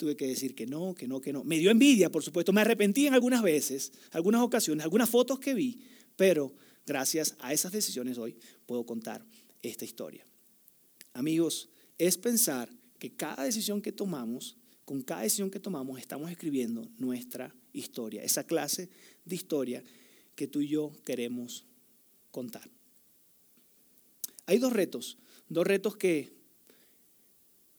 tuve 0.00 0.16
que 0.16 0.26
decir 0.26 0.54
que 0.54 0.66
no, 0.66 0.94
que 0.94 1.06
no, 1.06 1.20
que 1.20 1.30
no. 1.30 1.44
Me 1.44 1.58
dio 1.58 1.70
envidia, 1.70 2.10
por 2.10 2.22
supuesto. 2.22 2.54
Me 2.54 2.62
arrepentí 2.62 3.06
en 3.06 3.12
algunas 3.12 3.42
veces, 3.42 3.92
algunas 4.12 4.40
ocasiones, 4.40 4.82
algunas 4.82 5.10
fotos 5.10 5.38
que 5.38 5.52
vi, 5.52 5.82
pero 6.16 6.54
gracias 6.86 7.36
a 7.40 7.52
esas 7.52 7.70
decisiones 7.70 8.16
hoy 8.16 8.34
puedo 8.64 8.86
contar 8.86 9.22
esta 9.60 9.84
historia. 9.84 10.26
Amigos, 11.12 11.68
es 11.98 12.16
pensar 12.16 12.70
que 12.98 13.10
cada 13.10 13.44
decisión 13.44 13.82
que 13.82 13.92
tomamos 13.92 14.56
con 14.86 15.02
cada 15.02 15.20
decisión 15.20 15.50
que 15.50 15.60
tomamos 15.60 16.00
estamos 16.00 16.30
escribiendo 16.30 16.90
nuestra 16.96 17.54
historia, 17.74 18.24
esa 18.24 18.44
clase 18.44 18.88
de 19.26 19.36
historia 19.36 19.84
que 20.34 20.48
tú 20.48 20.62
y 20.62 20.68
yo 20.68 20.92
queremos 21.04 21.66
contar. 22.30 22.68
Hay 24.46 24.58
dos 24.58 24.72
retos, 24.72 25.18
dos 25.50 25.66
retos 25.66 25.96
que 25.98 26.32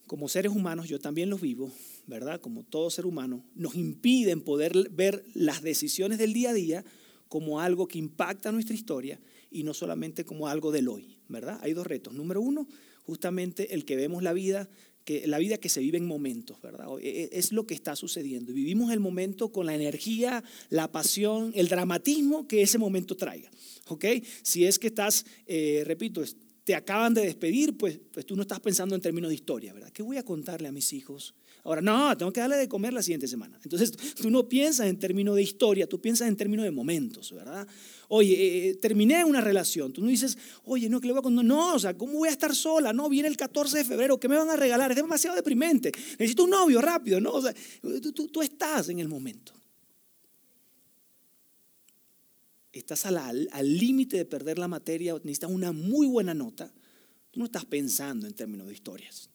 como 0.06 0.30
seres 0.30 0.52
humanos 0.52 0.88
yo 0.88 1.00
también 1.00 1.32
los 1.32 1.42
vivo, 1.42 1.74
¿verdad? 2.08 2.42
Como 2.42 2.64
todo 2.64 2.90
ser 2.90 3.06
humano, 3.06 3.44
nos 3.56 3.76
impiden 3.76 4.42
poder 4.42 4.90
ver 4.90 5.24
las 5.34 5.62
decisiones 5.62 6.18
del 6.18 6.34
día 6.34 6.52
a 6.52 6.54
día 6.54 6.86
como 7.28 7.62
algo 7.62 7.88
que 7.88 7.98
impacta 7.98 8.52
nuestra 8.52 8.76
historia 8.76 9.20
y 9.50 9.64
no 9.64 9.74
solamente 9.74 10.26
como 10.26 10.48
algo 10.48 10.72
del 10.72 10.88
hoy, 10.88 11.18
¿verdad? 11.28 11.60
Hay 11.62 11.74
dos 11.74 11.88
retos. 11.88 12.14
Número 12.14 12.42
uno, 12.42 12.68
justamente 13.04 13.74
el 13.74 13.86
que 13.86 13.96
vemos 13.96 14.24
la 14.24 14.34
vida 14.34 14.70
que 15.04 15.26
la 15.26 15.40
vida 15.40 15.58
que 15.58 15.70
se 15.70 15.80
vive 15.80 15.98
en 15.98 16.06
momentos, 16.06 16.62
¿verdad? 16.62 16.88
E, 17.02 17.24
e, 17.24 17.30
es 17.34 17.52
lo 17.52 17.66
que 17.66 17.74
está 17.74 17.96
sucediendo. 17.96 18.54
Vivimos 18.54 18.92
el 18.92 19.00
momento 19.00 19.52
con 19.52 19.66
la 19.66 19.74
energía, 19.74 20.44
la 20.70 20.92
pasión, 20.92 21.52
el 21.56 21.68
dramatismo 21.70 22.48
que 22.48 22.62
ese 22.62 22.78
momento 22.78 23.16
traiga, 23.18 23.50
¿ok? 23.88 24.06
Si 24.44 24.66
es 24.66 24.78
que 24.78 24.88
estás, 24.88 25.26
eh, 25.48 25.84
repito, 25.86 26.24
te 26.64 26.76
acaban 26.76 27.14
de 27.14 27.22
despedir, 27.22 27.78
pues, 27.78 28.00
pues 28.12 28.26
tú 28.26 28.36
no 28.36 28.44
estás 28.44 28.60
pensando 28.60 28.96
en 28.96 29.02
términos 29.02 29.30
de 29.30 29.36
historia, 29.36 29.74
¿verdad? 29.74 29.92
¿Qué 29.92 30.04
voy 30.04 30.18
a 30.18 30.24
contarle 30.24 30.68
a 30.68 30.72
mis 30.72 30.94
hijos? 30.94 31.34
Ahora, 31.64 31.82
no, 31.82 32.18
tengo 32.18 32.34
que 32.34 32.40
darle 32.40 32.58
de 32.58 32.68
comer 32.68 32.92
la 32.92 33.04
siguiente 33.04 33.28
semana. 33.28 33.60
Entonces, 33.64 33.92
tú 34.16 34.32
no 34.32 34.50
piensas 34.50 34.88
en 34.88 34.98
términos 34.98 35.36
de 35.36 35.44
historia, 35.44 35.88
tú 35.88 36.02
piensas 36.02 36.28
en 36.28 36.36
términos 36.36 36.64
de 36.64 36.72
momentos, 36.72 37.32
¿verdad? 37.32 37.68
Oye, 38.08 38.34
eh, 38.34 38.70
eh, 38.70 38.76
terminé 38.76 39.24
una 39.24 39.42
relación. 39.42 39.94
Tú 39.94 40.02
no 40.02 40.08
dices, 40.08 40.38
oye, 40.66 40.90
no, 40.90 41.00
que 41.00 41.08
le 41.08 41.14
voy 41.14 41.20
a 41.20 41.24
contar. 41.24 41.46
No, 41.46 41.76
o 41.76 41.80
sea, 41.80 41.96
¿cómo 41.96 42.14
voy 42.14 42.30
a 42.30 42.32
estar 42.32 42.56
sola? 42.56 42.94
No, 42.94 43.10
viene 43.10 43.28
el 43.28 43.38
14 43.38 43.78
de 43.78 43.86
febrero, 43.86 44.20
¿qué 44.20 44.28
me 44.28 44.38
van 44.38 44.50
a 44.50 44.56
regalar? 44.56 44.92
Es 44.92 44.98
demasiado 44.98 45.36
deprimente. 45.36 45.92
Necesito 46.14 46.46
un 46.46 46.50
novio 46.50 46.82
rápido, 46.82 47.22
¿no? 47.22 47.32
O 47.32 47.42
sea, 47.42 47.54
tú, 48.32 48.42
estás 48.42 48.90
en 48.90 49.00
el 49.00 49.08
momento. 49.08 49.54
Estás 52.74 53.06
al 53.06 53.48
límite 53.64 54.18
de 54.18 54.26
perder 54.26 54.58
la 54.58 54.68
materia, 54.68 55.14
necesitas 55.24 55.52
una 55.52 55.72
muy 55.72 56.08
buena 56.08 56.34
nota. 56.34 56.74
Tú 57.30 57.40
no 57.40 57.46
estás 57.46 57.66
pensando 57.66 58.26
en 58.26 58.34
términos 58.34 58.68
de 58.68 58.74
historias. 58.74 59.30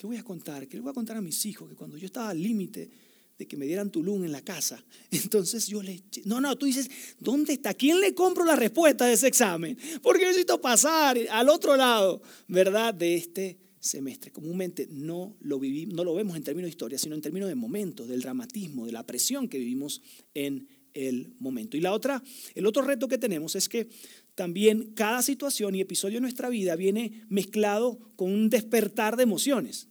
¿Qué 0.00 0.06
voy 0.06 0.16
a 0.16 0.24
contar? 0.24 0.66
¿Qué 0.66 0.78
le 0.78 0.80
voy 0.80 0.92
a 0.92 0.94
contar 0.94 1.18
a 1.18 1.20
mis 1.20 1.44
hijos? 1.44 1.68
Que 1.68 1.74
cuando 1.74 1.98
yo 1.98 2.06
estaba 2.06 2.30
al 2.30 2.42
límite 2.42 2.88
de 3.36 3.46
que 3.46 3.54
me 3.58 3.66
dieran 3.66 3.90
Tulum 3.90 4.24
en 4.24 4.32
la 4.32 4.40
casa. 4.40 4.82
Entonces 5.10 5.66
yo 5.66 5.82
le... 5.82 6.02
No, 6.24 6.40
no, 6.40 6.56
tú 6.56 6.64
dices, 6.64 6.90
¿dónde 7.18 7.52
está? 7.52 7.74
¿Quién 7.74 8.00
le 8.00 8.14
compro 8.14 8.46
la 8.46 8.56
respuesta 8.56 9.04
de 9.04 9.12
ese 9.12 9.26
examen? 9.26 9.76
Porque 10.00 10.24
necesito 10.24 10.58
pasar 10.58 11.18
al 11.30 11.50
otro 11.50 11.76
lado, 11.76 12.22
¿verdad? 12.48 12.94
De 12.94 13.14
este 13.14 13.58
semestre. 13.78 14.32
Comúnmente 14.32 14.88
no 14.90 15.36
lo, 15.42 15.58
vivimos, 15.58 15.94
no 15.94 16.02
lo 16.02 16.14
vemos 16.14 16.34
en 16.34 16.44
términos 16.44 16.68
de 16.68 16.70
historia, 16.70 16.98
sino 16.98 17.14
en 17.14 17.20
términos 17.20 17.50
de 17.50 17.54
momentos, 17.54 18.08
del 18.08 18.22
dramatismo, 18.22 18.86
de 18.86 18.92
la 18.92 19.04
presión 19.04 19.48
que 19.50 19.58
vivimos 19.58 20.00
en 20.32 20.66
el 20.94 21.34
momento. 21.40 21.76
Y 21.76 21.82
la 21.82 21.92
otra, 21.92 22.22
el 22.54 22.64
otro 22.64 22.80
reto 22.80 23.06
que 23.06 23.18
tenemos 23.18 23.54
es 23.54 23.68
que 23.68 23.86
también 24.34 24.94
cada 24.94 25.20
situación 25.20 25.74
y 25.74 25.82
episodio 25.82 26.14
de 26.14 26.22
nuestra 26.22 26.48
vida 26.48 26.74
viene 26.74 27.26
mezclado 27.28 27.98
con 28.16 28.32
un 28.32 28.48
despertar 28.48 29.18
de 29.18 29.24
emociones. 29.24 29.89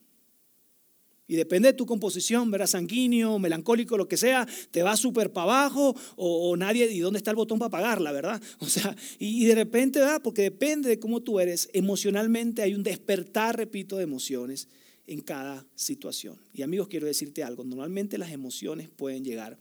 Y 1.30 1.36
depende 1.36 1.68
de 1.68 1.74
tu 1.74 1.86
composición, 1.86 2.50
verás 2.50 2.72
sanguíneo, 2.72 3.38
melancólico, 3.38 3.96
lo 3.98 4.08
que 4.08 4.18
sea, 4.18 4.48
te 4.72 4.82
va 4.82 4.98
súper 4.98 5.32
para 5.32 5.44
abajo 5.44 5.96
o, 6.16 6.58
nadie, 6.58 6.92
¿y 6.92 7.02
dónde 7.02 7.20
está 7.20 7.30
el 7.30 7.36
botón 7.36 7.60
para 7.60 7.70
pagarla, 7.70 8.12
verdad? 8.12 8.42
O 8.60 8.66
sea, 8.66 8.96
y, 9.20 9.46
de 9.46 9.54
repente, 9.54 10.00
¿verdad? 10.00 10.24
Porque 10.24 10.42
depende 10.42 10.90
de 10.90 10.98
cómo 10.98 11.22
tú 11.22 11.40
eres, 11.40 11.70
emocionalmente 11.72 12.64
hay 12.64 12.74
un 12.74 12.82
despertar, 12.82 13.56
repito, 13.56 13.98
de 13.98 14.06
emociones 14.06 14.70
en 15.06 15.22
cada 15.22 15.68
situación. 15.76 16.36
Y 16.52 16.64
amigos, 16.64 16.88
quiero 16.88 17.06
decirte 17.06 17.44
algo, 17.44 17.64
normalmente 17.64 18.18
las 18.18 18.32
emociones 18.32 18.90
pueden 18.90 19.24
llegar 19.24 19.60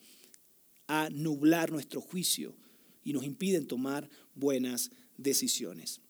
a 0.87 1.11
nublar 1.11 1.71
nuestro 1.71 2.01
juicio 2.01 2.57
y 3.05 3.13
nos 3.13 3.25
impiden 3.25 3.67
tomar 3.67 4.09
buenas 4.35 4.91
decisiones. 5.19 6.01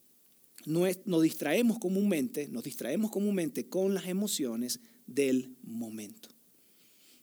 Nos 0.67 1.23
distraemos 1.23 1.81
comúnmente, 1.81 2.47
nos 2.47 2.63
distraemos 2.63 3.11
comúnmente 3.11 3.69
con 3.69 3.93
las 3.93 4.07
emociones 4.07 4.79
del 5.09 5.57
momento. 5.63 6.29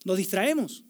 Nos 0.04 0.17
distraemos. 0.17 0.84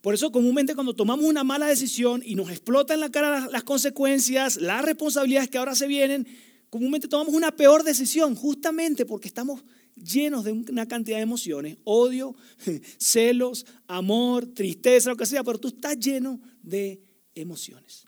Por 0.00 0.14
eso 0.14 0.30
comúnmente 0.30 0.74
cuando 0.74 0.94
tomamos 0.94 1.26
una 1.26 1.42
mala 1.42 1.66
decisión 1.66 2.22
y 2.24 2.36
nos 2.36 2.50
explota 2.50 2.94
en 2.94 3.00
la 3.00 3.10
cara 3.10 3.48
las 3.50 3.64
consecuencias, 3.64 4.56
las 4.56 4.84
responsabilidades 4.84 5.50
que 5.50 5.58
ahora 5.58 5.74
se 5.74 5.88
vienen, 5.88 6.26
comúnmente 6.70 7.08
tomamos 7.08 7.34
una 7.34 7.56
peor 7.56 7.82
decisión 7.82 8.36
justamente 8.36 9.04
porque 9.04 9.26
estamos 9.26 9.64
llenos 9.96 10.44
de 10.44 10.52
una 10.52 10.86
cantidad 10.86 11.16
de 11.16 11.24
emociones, 11.24 11.78
odio, 11.82 12.36
celos, 12.98 13.66
amor, 13.88 14.46
tristeza, 14.46 15.10
lo 15.10 15.16
que 15.16 15.26
sea, 15.26 15.42
pero 15.42 15.58
tú 15.58 15.68
estás 15.68 15.98
lleno 15.98 16.40
de 16.62 17.02
emociones. 17.34 18.06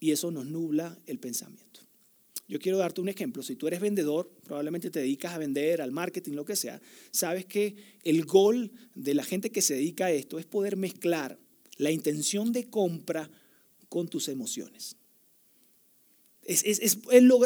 Y 0.00 0.10
eso 0.10 0.30
nos 0.30 0.46
nubla 0.46 0.98
el 1.06 1.18
pensamiento. 1.20 1.85
Yo 2.48 2.60
quiero 2.60 2.78
darte 2.78 3.00
un 3.00 3.08
ejemplo. 3.08 3.42
Si 3.42 3.56
tú 3.56 3.66
eres 3.66 3.80
vendedor, 3.80 4.30
probablemente 4.44 4.90
te 4.90 5.00
dedicas 5.00 5.34
a 5.34 5.38
vender, 5.38 5.82
al 5.82 5.90
marketing, 5.90 6.32
lo 6.32 6.44
que 6.44 6.54
sea, 6.54 6.80
sabes 7.10 7.44
que 7.44 7.74
el 8.04 8.24
gol 8.24 8.70
de 8.94 9.14
la 9.14 9.24
gente 9.24 9.50
que 9.50 9.62
se 9.62 9.74
dedica 9.74 10.06
a 10.06 10.12
esto 10.12 10.38
es 10.38 10.46
poder 10.46 10.76
mezclar 10.76 11.38
la 11.76 11.90
intención 11.90 12.52
de 12.52 12.70
compra 12.70 13.28
con 13.88 14.08
tus 14.08 14.28
emociones. 14.28 14.96
Es, 16.42 16.62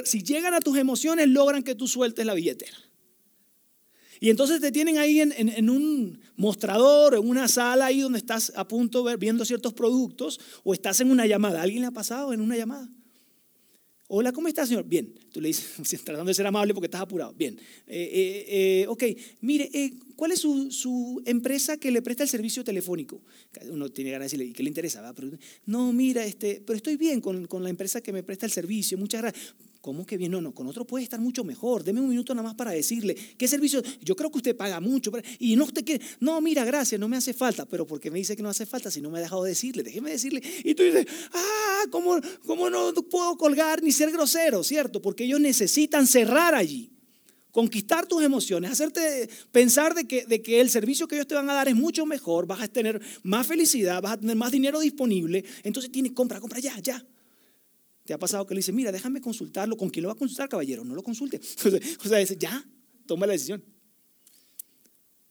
si 0.05 0.23
llegan 0.23 0.53
a 0.53 0.61
tus 0.61 0.77
emociones, 0.77 1.29
logran 1.29 1.63
que 1.63 1.75
tú 1.75 1.89
sueltes 1.89 2.27
la 2.27 2.35
billetera. 2.35 2.77
Y 4.23 4.29
entonces 4.29 4.61
te 4.61 4.71
tienen 4.71 4.99
ahí 4.99 5.21
en, 5.21 5.33
en, 5.33 5.71
un 5.71 6.21
mostrador, 6.37 7.15
en 7.15 7.27
una 7.27 7.49
sala 7.49 7.87
ahí 7.87 8.01
donde 8.01 8.19
estás 8.19 8.53
a 8.55 8.69
punto 8.69 8.99
de 8.99 9.13
ver, 9.13 9.19
viendo 9.19 9.47
ciertos 9.47 9.73
productos 9.73 10.39
o 10.63 10.75
estás 10.75 11.01
en 11.01 11.11
una 11.11 11.27
llamada. 11.27 11.63
¿Alguien 11.63 11.81
le 11.81 11.87
ha 11.87 11.91
pasado 11.91 12.35
en 12.35 12.43
una 12.43 12.55
llamada? 12.55 12.87
Hola, 14.13 14.33
¿cómo 14.33 14.49
estás, 14.49 14.69
señor? 14.69 14.87
Bien. 14.87 15.15
Tú 15.31 15.41
le 15.41 15.47
dices, 15.47 16.03
tratando 16.05 16.29
de 16.29 16.35
ser 16.35 16.45
amable 16.45 16.75
porque 16.75 16.87
estás 16.87 17.01
apurado. 17.01 17.33
Bien. 17.33 17.57
Eh, 17.87 18.11
eh, 18.13 18.45
eh, 18.49 18.87
ok, 18.89 19.05
mire, 19.41 19.71
¿cuál 20.17 20.33
es 20.33 20.41
su, 20.41 21.23
empresa 21.27 21.77
que 21.77 21.93
le 21.93 22.03
presta 22.03 22.25
el 22.25 22.29
servicio 22.29 22.65
telefónico? 22.65 23.23
Uno 23.71 23.89
tiene 23.89 24.11
ganas 24.11 24.25
de 24.25 24.37
decirle, 24.37 24.47
¿y 24.47 24.53
qué 24.53 24.65
le 24.65 24.69
interesa? 24.69 25.15
no, 25.67 25.93
mira, 25.93 26.25
este, 26.25 26.61
pero 26.67 26.77
estoy 26.77 26.97
bien 26.97 27.21
con, 27.21 27.47
con 27.47 27.63
la 27.63 27.71
empresa 27.71 28.01
que 28.01 28.13
me 28.13 28.25
presta 28.25 28.47
el 28.47 28.53
servicio. 28.53 28.99
Muchas 28.99 29.23
gracias. 29.23 29.55
¿Cómo 29.81 30.05
que 30.05 30.19
bien? 30.19 30.33
No, 30.33 30.43
no, 30.43 30.53
con 30.53 30.67
otro 30.67 30.87
puede 30.87 31.05
estar 31.05 31.19
mucho 31.21 31.43
mejor. 31.43 31.83
Deme 31.83 32.01
un 32.01 32.11
minuto 32.11 32.35
nada 32.35 32.47
más 32.47 32.55
para 32.55 32.71
decirle, 32.71 33.15
¿qué 33.15 33.49
servicio? 33.49 33.83
Yo 34.03 34.15
creo 34.15 34.31
que 34.31 34.37
usted 34.37 34.55
paga 34.55 34.79
mucho. 34.79 35.11
Y 35.39 35.57
no 35.57 35.65
usted 35.65 35.83
quiere, 35.85 36.05
no, 36.21 36.39
mira, 36.43 36.67
gracias, 36.67 37.01
no 37.01 37.09
me 37.09 37.17
hace 37.17 37.33
falta. 37.33 37.65
Pero 37.65 37.87
¿por 37.87 37.99
qué 37.99 38.11
me 38.11 38.19
dice 38.19 38.37
que 38.37 38.43
no 38.43 38.51
hace 38.51 38.67
falta 38.67 38.91
si 38.91 39.01
no 39.01 39.11
me 39.11 39.19
ha 39.19 39.23
dejado 39.23 39.43
decirle? 39.43 39.83
Déjeme 39.83 40.11
decirle. 40.11 40.43
Y 40.65 40.75
tú 40.75 40.83
dices, 40.83 41.07
ah, 41.33 41.85
¿cómo, 41.91 42.21
cómo 42.45 42.69
no 42.69 42.93
puedo 42.93 43.39
colgar 43.39 43.83
ni 43.83 43.91
ser 43.91 44.11
grosero? 44.13 44.63
¿Cierto? 44.63 45.01
Porque 45.01 45.25
ellos 45.25 45.41
necesitan 45.41 46.07
cerrar 46.07 46.55
allí. 46.55 46.91
Conquistar 47.51 48.07
tus 48.07 48.23
emociones, 48.23 48.71
hacerte 48.71 49.29
pensar 49.51 49.95
de 49.95 50.07
que, 50.07 50.25
de 50.27 50.41
que 50.43 50.61
el 50.61 50.71
servicio 50.71 51.09
que 51.09 51.17
ellos 51.17 51.27
te 51.27 51.35
van 51.35 51.51
a 51.51 51.55
dar 51.55 51.69
es 51.69 51.75
mucho 51.75 52.07
mejor, 52.07 52.47
vas 52.47 52.61
a 52.61 52.69
tener 52.69 53.01
más 53.25 53.45
felicidad, 53.45 54.01
vas 54.01 54.13
a 54.13 54.21
tener 54.21 54.37
más 54.37 54.53
dinero 54.53 54.79
disponible, 54.79 55.45
entonces 55.65 55.91
tienes, 55.91 56.13
compra, 56.13 56.39
compra 56.39 56.61
ya, 56.61 56.79
ya. 56.79 57.05
¿Te 58.05 58.15
ha 58.15 58.19
pasado 58.19 58.47
que 58.47 58.55
le 58.55 58.59
dice, 58.59 58.73
mira, 58.73 58.93
déjame 58.93 59.21
consultarlo? 59.21 59.77
¿Con 59.77 59.91
quién 59.91 60.03
lo 60.03 60.09
va 60.09 60.15
a 60.15 60.19
consultar, 60.19 60.49
caballero? 60.49 60.85
No 60.85 60.95
lo 60.95 61.03
consulte. 61.03 61.41
O 62.05 62.09
sea, 62.09 62.19
dice, 62.19 62.37
ya, 62.39 62.65
toma 63.07 63.27
la 63.27 63.33
decisión. 63.33 63.63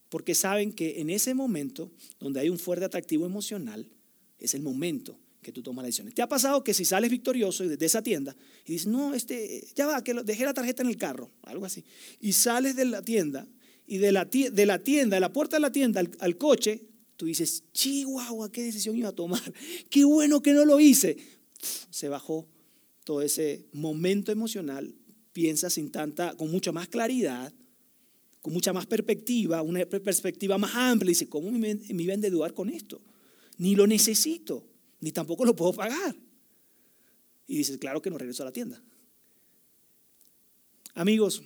Porque 0.10 0.34
saben 0.34 0.73
que 0.73 1.01
en 1.01 1.10
ese 1.10 1.34
momento, 1.34 1.91
donde 2.19 2.39
hay 2.39 2.49
un 2.49 2.58
fuerte 2.58 2.86
atractivo 2.86 3.25
emocional, 3.25 3.88
es 4.39 4.53
el 4.53 4.62
momento 4.62 5.19
que 5.41 5.51
tú 5.51 5.62
tomas 5.62 5.84
la 5.84 5.88
decisión. 5.88 6.12
¿Te 6.12 6.21
ha 6.21 6.27
pasado 6.27 6.63
que 6.63 6.73
si 6.73 6.86
sales 6.86 7.10
victorioso 7.10 7.67
de 7.67 7.86
esa 7.86 8.01
tienda 8.01 8.36
y 8.65 8.73
dices, 8.73 8.88
no, 8.88 9.13
este, 9.13 9.67
ya 9.75 9.88
va, 9.88 10.03
que 10.03 10.13
dejé 10.13 10.45
la 10.45 10.53
tarjeta 10.53 10.82
en 10.84 10.89
el 10.89 10.97
carro, 10.97 11.32
algo 11.43 11.65
así, 11.65 11.84
y 12.19 12.34
sales 12.34 12.75
de 12.75 12.86
la 12.86 13.01
tienda 13.01 13.47
y 13.86 13.97
de 13.97 14.12
la, 14.12 14.25
de 14.25 14.65
la 14.65 14.79
tienda, 14.79 15.15
de 15.15 15.21
la 15.21 15.32
puerta 15.32 15.58
de 15.58 15.62
la 15.62 15.71
tienda 15.71 15.99
al, 15.99 16.12
al 16.19 16.38
coche, 16.38 16.84
tú 17.15 17.25
dices, 17.25 17.63
chihuahua, 17.73 18.51
qué 18.51 18.63
decisión 18.63 18.97
iba 18.97 19.10
a 19.10 19.15
tomar, 19.15 19.53
qué 19.89 20.03
bueno 20.03 20.41
que 20.41 20.53
no 20.53 20.65
lo 20.65 20.79
hice. 20.79 21.17
Se 21.89 22.10
bajó 22.10 22.47
todo 23.03 23.21
ese 23.21 23.65
momento 23.73 24.31
emocional, 24.31 24.93
piensa 25.33 25.69
sin 25.69 25.91
con 26.38 26.51
mucha 26.51 26.71
más 26.71 26.88
claridad, 26.88 27.53
con 28.41 28.53
mucha 28.53 28.73
más 28.73 28.85
perspectiva, 28.85 29.62
una 29.62 29.85
perspectiva 29.85 30.57
más 30.57 30.73
amplia, 30.75 31.09
dice, 31.09 31.27
¿cómo 31.27 31.51
me, 31.51 31.75
me 31.75 32.03
iban 32.03 32.12
a 32.12 32.25
endeudar 32.25 32.53
con 32.53 32.69
esto? 32.69 33.01
Ni 33.57 33.75
lo 33.75 33.85
necesito, 33.88 34.65
ni 35.01 35.12
tampoco 35.12 35.45
lo 35.45 35.55
puedo 35.55 35.73
pagar. 35.73 36.15
Y 37.47 37.57
dices, 37.57 37.77
claro 37.77 38.01
que 38.01 38.09
no 38.09 38.17
regreso 38.17 38.43
a 38.43 38.45
la 38.45 38.53
tienda. 38.53 38.81
Amigos, 40.93 41.43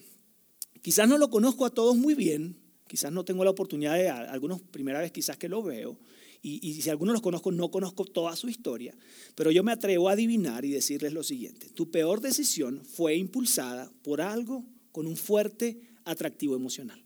quizás 0.81 1.07
no 1.07 1.17
lo 1.17 1.29
conozco 1.29 1.65
a 1.65 1.69
todos 1.69 1.95
muy 1.95 2.13
bien, 2.13 2.57
quizás 2.87 3.11
no 3.11 3.25
tengo 3.25 3.43
la 3.43 3.51
oportunidad 3.51 3.95
de, 3.95 4.09
algunos 4.09 4.61
primera 4.61 4.99
vez 4.99 5.11
quizás 5.11 5.37
que 5.37 5.49
lo 5.49 5.63
veo, 5.63 5.97
y, 6.45 6.81
si 6.81 6.89
algunos 6.89 7.13
los 7.13 7.21
conozco, 7.21 7.53
no 7.53 7.71
conozco 7.71 8.03
toda 8.03 8.35
su 8.35 8.49
historia, 8.49 8.93
pero 9.33 9.49
yo 9.49 9.63
me 9.63 9.71
atrevo 9.71 10.09
a 10.09 10.11
adivinar 10.11 10.65
y 10.65 10.71
decirles 10.71 11.13
lo 11.13 11.23
siguiente. 11.23 11.69
Tu 11.69 11.89
peor 11.89 12.19
decisión 12.19 12.83
fue 12.85 13.15
impulsada 13.15 13.89
por 14.03 14.19
algo 14.19 14.65
con 14.91 15.07
un 15.07 15.15
fuerte 15.15 15.79
atractivo 16.03 16.55
emocional. 16.55 17.01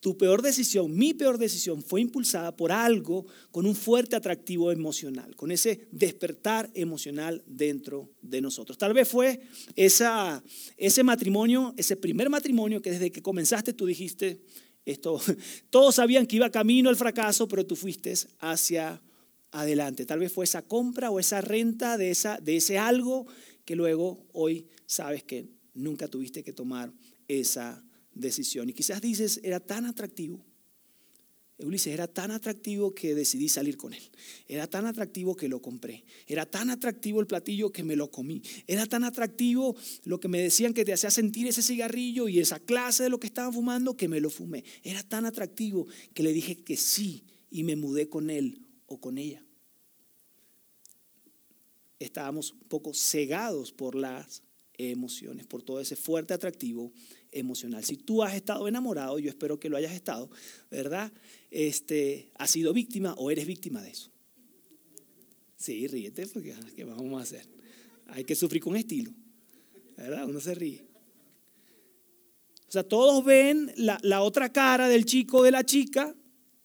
Tu 0.00 0.18
peor 0.18 0.42
decisión, 0.42 0.94
mi 0.94 1.14
peor 1.14 1.38
decisión, 1.38 1.82
fue 1.82 2.02
impulsada 2.02 2.54
por 2.54 2.72
algo 2.72 3.24
con 3.50 3.64
un 3.64 3.74
fuerte 3.74 4.16
atractivo 4.16 4.70
emocional, 4.70 5.34
con 5.34 5.50
ese 5.50 5.88
despertar 5.92 6.70
emocional 6.74 7.42
dentro 7.46 8.10
de 8.20 8.42
nosotros. 8.42 8.76
Tal 8.76 8.92
vez 8.92 9.08
fue 9.08 9.40
esa, 9.76 10.44
ese 10.76 11.02
matrimonio, 11.02 11.72
ese 11.78 11.96
primer 11.96 12.28
matrimonio 12.28 12.82
que 12.82 12.90
desde 12.90 13.10
que 13.10 13.22
comenzaste 13.22 13.72
tú 13.72 13.86
dijiste, 13.86 14.42
esto, 14.84 15.20
todos 15.70 15.94
sabían 15.94 16.26
que 16.26 16.36
iba 16.36 16.50
camino 16.50 16.88
al 16.90 16.96
fracaso, 16.96 17.48
pero 17.48 17.66
tú 17.66 17.76
fuiste 17.76 18.14
hacia, 18.40 19.00
adelante. 19.54 20.04
Tal 20.04 20.18
vez 20.18 20.32
fue 20.32 20.44
esa 20.44 20.62
compra 20.62 21.10
o 21.10 21.20
esa 21.20 21.40
renta 21.40 21.96
de, 21.96 22.10
esa, 22.10 22.38
de 22.38 22.56
ese 22.56 22.76
algo 22.76 23.26
que 23.64 23.76
luego 23.76 24.26
hoy 24.32 24.66
sabes 24.86 25.22
que 25.22 25.48
nunca 25.74 26.08
tuviste 26.08 26.42
que 26.42 26.52
tomar 26.52 26.92
esa 27.28 27.82
decisión. 28.12 28.68
Y 28.68 28.72
quizás 28.72 29.00
dices, 29.00 29.40
era 29.42 29.60
tan 29.60 29.86
atractivo. 29.86 30.44
Ulises 31.58 31.92
era 31.92 32.08
tan 32.08 32.32
atractivo 32.32 32.94
que 32.94 33.14
decidí 33.14 33.48
salir 33.48 33.76
con 33.76 33.94
él. 33.94 34.02
Era 34.48 34.66
tan 34.66 34.86
atractivo 34.86 35.36
que 35.36 35.48
lo 35.48 35.62
compré. 35.62 36.04
Era 36.26 36.46
tan 36.46 36.68
atractivo 36.68 37.20
el 37.20 37.28
platillo 37.28 37.70
que 37.70 37.84
me 37.84 37.94
lo 37.94 38.10
comí. 38.10 38.42
Era 38.66 38.86
tan 38.86 39.04
atractivo 39.04 39.76
lo 40.04 40.18
que 40.18 40.26
me 40.26 40.40
decían 40.40 40.74
que 40.74 40.84
te 40.84 40.92
hacía 40.92 41.12
sentir 41.12 41.46
ese 41.46 41.62
cigarrillo 41.62 42.28
y 42.28 42.40
esa 42.40 42.58
clase 42.58 43.04
de 43.04 43.08
lo 43.08 43.20
que 43.20 43.28
estaban 43.28 43.52
fumando 43.52 43.96
que 43.96 44.08
me 44.08 44.20
lo 44.20 44.30
fumé. 44.30 44.64
Era 44.82 45.04
tan 45.04 45.26
atractivo 45.26 45.86
que 46.12 46.24
le 46.24 46.32
dije 46.32 46.56
que 46.56 46.76
sí 46.76 47.22
y 47.50 47.62
me 47.62 47.76
mudé 47.76 48.08
con 48.08 48.30
él 48.30 48.60
o 48.86 49.00
con 49.00 49.16
ella. 49.16 49.44
Estábamos 52.00 52.50
un 52.50 52.68
poco 52.68 52.92
cegados 52.94 53.70
por 53.70 53.94
las 53.94 54.42
emociones, 54.76 55.46
por 55.46 55.62
todo 55.62 55.80
ese 55.80 55.94
fuerte 55.94 56.34
atractivo 56.34 56.92
emocional. 57.34 57.84
Si 57.84 57.96
tú 57.96 58.22
has 58.22 58.34
estado 58.34 58.66
enamorado, 58.68 59.18
yo 59.18 59.28
espero 59.28 59.58
que 59.58 59.68
lo 59.68 59.76
hayas 59.76 59.92
estado, 59.92 60.30
¿verdad? 60.70 61.12
Este, 61.50 62.30
¿Has 62.36 62.50
sido 62.50 62.72
víctima 62.72 63.14
o 63.14 63.30
eres 63.30 63.46
víctima 63.46 63.82
de 63.82 63.90
eso? 63.90 64.10
Sí, 65.56 65.86
ríete, 65.86 66.26
porque 66.28 66.54
¿qué 66.76 66.84
vamos 66.84 67.20
a 67.20 67.22
hacer? 67.22 67.46
Hay 68.08 68.24
que 68.24 68.34
sufrir 68.34 68.62
con 68.62 68.76
estilo, 68.76 69.12
¿verdad? 69.96 70.28
Uno 70.28 70.40
se 70.40 70.54
ríe. 70.54 70.84
O 72.68 72.72
sea, 72.72 72.82
todos 72.82 73.24
ven 73.24 73.72
la, 73.76 73.98
la 74.02 74.22
otra 74.22 74.52
cara 74.52 74.88
del 74.88 75.04
chico 75.04 75.42
de 75.42 75.50
la 75.50 75.64
chica, 75.64 76.14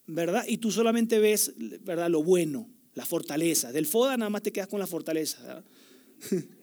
¿verdad? 0.08 0.43
Y 0.47 0.58
tú 0.58 0.71
solamente 0.71 1.19
ves, 1.19 1.53
¿verdad? 1.82 2.10
Lo 2.10 2.23
bueno, 2.23 2.67
la 2.95 3.05
fortaleza. 3.05 3.71
Del 3.71 3.86
FODA 3.86 4.17
nada 4.17 4.29
más 4.29 4.41
te 4.41 4.51
quedas 4.51 4.67
con 4.67 4.79
la 4.79 4.88
fortaleza. 4.88 5.41
¿verdad? 5.43 5.63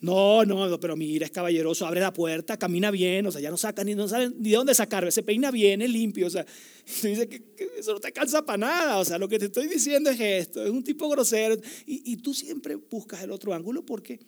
No, 0.00 0.44
no, 0.44 0.78
pero 0.78 0.96
mira, 0.96 1.26
es 1.26 1.32
caballeroso, 1.32 1.84
abre 1.84 2.00
la 2.00 2.12
puerta, 2.12 2.56
camina 2.56 2.90
bien, 2.92 3.26
o 3.26 3.32
sea, 3.32 3.40
ya 3.40 3.50
no 3.50 3.56
saca 3.56 3.82
ni, 3.82 3.96
no 3.96 4.06
sabe 4.06 4.30
ni 4.30 4.50
de 4.50 4.56
dónde 4.56 4.74
sacar, 4.74 5.10
se 5.10 5.24
peina 5.24 5.50
bien, 5.50 5.82
es 5.82 5.90
limpio, 5.90 6.28
o 6.28 6.30
sea, 6.30 6.46
dice 7.02 7.28
que, 7.28 7.42
eso 7.76 7.94
no 7.94 8.00
te 8.00 8.12
cansa 8.12 8.46
para 8.46 8.58
nada, 8.58 8.98
o 8.98 9.04
sea, 9.04 9.18
lo 9.18 9.28
que 9.28 9.40
te 9.40 9.46
estoy 9.46 9.66
diciendo 9.66 10.10
es 10.10 10.20
esto, 10.20 10.64
es 10.64 10.70
un 10.70 10.84
tipo 10.84 11.08
grosero, 11.08 11.56
y, 11.84 12.12
y 12.12 12.16
tú 12.18 12.32
siempre 12.32 12.76
buscas 12.76 13.22
el 13.22 13.32
otro 13.32 13.52
ángulo 13.52 13.84
porque 13.84 14.20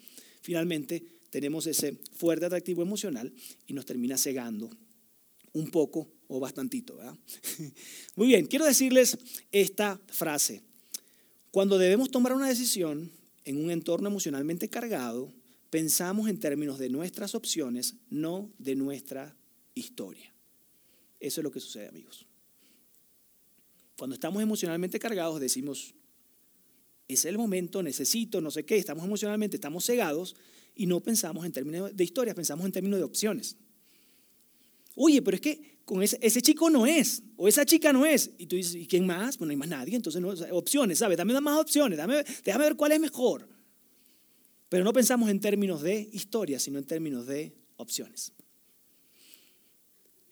finalmente 0.42 1.04
tenemos 1.30 1.66
ese 1.68 1.96
fuerte 2.14 2.46
atractivo 2.46 2.82
emocional 2.82 3.32
y 3.68 3.72
nos 3.72 3.86
termina 3.86 4.18
cegando 4.18 4.70
un 5.52 5.70
poco 5.70 6.08
o 6.28 6.40
bastantito, 6.40 6.96
¿verdad? 6.96 7.16
Muy 8.16 8.28
bien, 8.28 8.46
quiero 8.46 8.64
decirles 8.64 9.18
esta 9.52 10.00
frase. 10.08 10.62
Cuando 11.50 11.78
debemos 11.78 12.10
tomar 12.10 12.32
una 12.32 12.48
decisión 12.48 13.10
en 13.44 13.64
un 13.64 13.70
entorno 13.70 14.08
emocionalmente 14.08 14.68
cargado, 14.68 15.32
pensamos 15.70 16.28
en 16.28 16.38
términos 16.38 16.78
de 16.78 16.90
nuestras 16.90 17.34
opciones, 17.34 17.94
no 18.10 18.52
de 18.58 18.74
nuestra 18.74 19.36
historia. 19.74 20.34
Eso 21.20 21.40
es 21.40 21.44
lo 21.44 21.50
que 21.50 21.60
sucede, 21.60 21.88
amigos. 21.88 22.26
Cuando 23.96 24.14
estamos 24.14 24.42
emocionalmente 24.42 24.98
cargados, 24.98 25.40
decimos, 25.40 25.94
es 27.06 27.24
el 27.24 27.38
momento, 27.38 27.82
necesito, 27.82 28.40
no 28.40 28.50
sé 28.50 28.64
qué, 28.64 28.76
estamos 28.76 29.04
emocionalmente, 29.04 29.56
estamos 29.56 29.84
cegados 29.84 30.34
y 30.74 30.86
no 30.86 31.00
pensamos 31.00 31.44
en 31.44 31.52
términos 31.52 31.94
de 31.94 32.04
historia, 32.04 32.34
pensamos 32.34 32.66
en 32.66 32.72
términos 32.72 32.98
de 32.98 33.04
opciones. 33.04 33.56
Oye, 34.96 35.22
pero 35.22 35.36
es 35.36 35.40
que 35.40 35.80
con 35.84 36.02
ese, 36.02 36.42
chico 36.42 36.70
no 36.70 36.86
es, 36.86 37.22
o 37.36 37.48
esa 37.48 37.64
chica 37.64 37.92
no 37.92 38.06
es. 38.06 38.30
Y 38.38 38.46
tú 38.46 38.56
dices, 38.56 38.74
¿y 38.74 38.86
quién 38.86 39.06
más? 39.06 39.36
Pues 39.36 39.46
no 39.46 39.50
hay 39.50 39.56
más 39.56 39.68
nadie, 39.68 39.96
entonces 39.96 40.22
opciones, 40.50 40.98
¿sabes? 40.98 41.18
Dame 41.18 41.38
más 41.40 41.60
opciones, 41.60 41.98
déjame 42.44 42.64
ver 42.64 42.76
cuál 42.76 42.92
es 42.92 43.00
mejor. 43.00 43.48
Pero 44.70 44.84
no 44.84 44.92
pensamos 44.92 45.28
en 45.28 45.40
términos 45.40 45.82
de 45.82 46.08
historia, 46.12 46.60
sino 46.60 46.78
en 46.78 46.84
términos 46.84 47.26
de 47.26 47.52
opciones. 47.76 48.32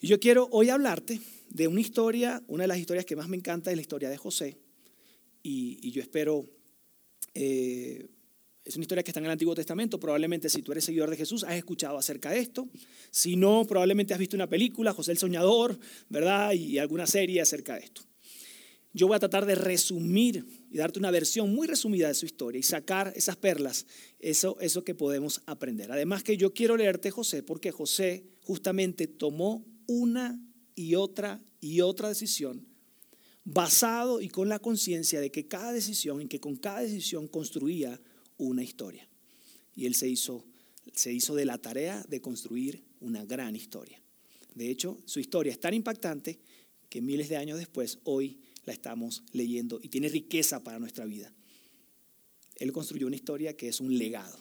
Y 0.00 0.06
yo 0.06 0.20
quiero 0.20 0.48
hoy 0.52 0.70
hablarte 0.70 1.20
de 1.50 1.66
una 1.66 1.80
historia, 1.80 2.40
una 2.46 2.62
de 2.62 2.68
las 2.68 2.78
historias 2.78 3.04
que 3.04 3.16
más 3.16 3.28
me 3.28 3.36
encanta 3.36 3.70
es 3.70 3.76
la 3.76 3.82
historia 3.82 4.08
de 4.08 4.16
José. 4.16 4.56
Y, 5.42 5.90
yo 5.90 6.00
espero, 6.00 6.46
eh, 7.34 8.06
es 8.64 8.76
una 8.76 8.84
historia 8.84 9.02
que 9.02 9.10
está 9.10 9.18
en 9.18 9.26
el 9.26 9.32
Antiguo 9.32 9.56
Testamento, 9.56 9.98
probablemente 9.98 10.48
si 10.48 10.62
tú 10.62 10.70
eres 10.70 10.84
seguidor 10.84 11.10
de 11.10 11.16
Jesús 11.16 11.42
has 11.42 11.56
escuchado 11.56 11.98
acerca 11.98 12.30
de 12.30 12.38
esto. 12.38 12.68
Si 13.10 13.34
no, 13.34 13.64
probablemente 13.64 14.14
has 14.14 14.20
visto 14.20 14.36
una 14.36 14.48
película, 14.48 14.92
José 14.92 15.10
el 15.10 15.18
Soñador, 15.18 15.76
¿verdad? 16.08 16.52
Y 16.52 16.78
alguna 16.78 17.08
serie 17.08 17.40
acerca 17.40 17.74
de 17.74 17.80
esto. 17.80 18.07
Yo 18.92 19.06
voy 19.06 19.16
a 19.16 19.20
tratar 19.20 19.46
de 19.46 19.54
resumir 19.54 20.66
y 20.70 20.78
darte 20.78 20.98
una 20.98 21.10
versión 21.10 21.54
muy 21.54 21.66
resumida 21.66 22.08
de 22.08 22.14
su 22.14 22.26
historia 22.26 22.58
y 22.58 22.62
sacar 22.62 23.12
esas 23.14 23.36
perlas, 23.36 23.86
eso, 24.18 24.58
eso 24.60 24.82
que 24.82 24.94
podemos 24.94 25.42
aprender. 25.46 25.92
Además 25.92 26.22
que 26.22 26.36
yo 26.36 26.54
quiero 26.54 26.76
leerte 26.76 27.10
José 27.10 27.42
porque 27.42 27.70
José 27.70 28.24
justamente 28.42 29.06
tomó 29.06 29.64
una 29.86 30.40
y 30.74 30.94
otra 30.94 31.42
y 31.60 31.80
otra 31.80 32.08
decisión 32.08 32.66
basado 33.50 34.20
y 34.20 34.28
con 34.28 34.50
la 34.50 34.58
conciencia 34.58 35.20
de 35.20 35.30
que 35.30 35.48
cada 35.48 35.72
decisión, 35.72 36.20
en 36.20 36.28
que 36.28 36.38
con 36.38 36.56
cada 36.56 36.80
decisión 36.80 37.28
construía 37.28 37.98
una 38.36 38.62
historia. 38.62 39.08
Y 39.74 39.86
él 39.86 39.94
se 39.94 40.06
hizo, 40.06 40.44
se 40.92 41.14
hizo 41.14 41.34
de 41.34 41.46
la 41.46 41.56
tarea 41.56 42.04
de 42.08 42.20
construir 42.20 42.84
una 43.00 43.24
gran 43.24 43.56
historia. 43.56 44.02
De 44.54 44.68
hecho, 44.68 44.98
su 45.06 45.18
historia 45.18 45.50
es 45.50 45.60
tan 45.60 45.72
impactante 45.72 46.38
que 46.90 47.00
miles 47.00 47.30
de 47.30 47.38
años 47.38 47.58
después, 47.58 48.00
hoy, 48.04 48.38
la 48.68 48.74
estamos 48.74 49.24
leyendo 49.32 49.80
y 49.82 49.88
tiene 49.88 50.08
riqueza 50.08 50.62
para 50.62 50.78
nuestra 50.78 51.06
vida. 51.06 51.32
Él 52.56 52.70
construyó 52.70 53.06
una 53.06 53.16
historia 53.16 53.56
que 53.56 53.68
es 53.68 53.80
un 53.80 53.96
legado. 53.96 54.38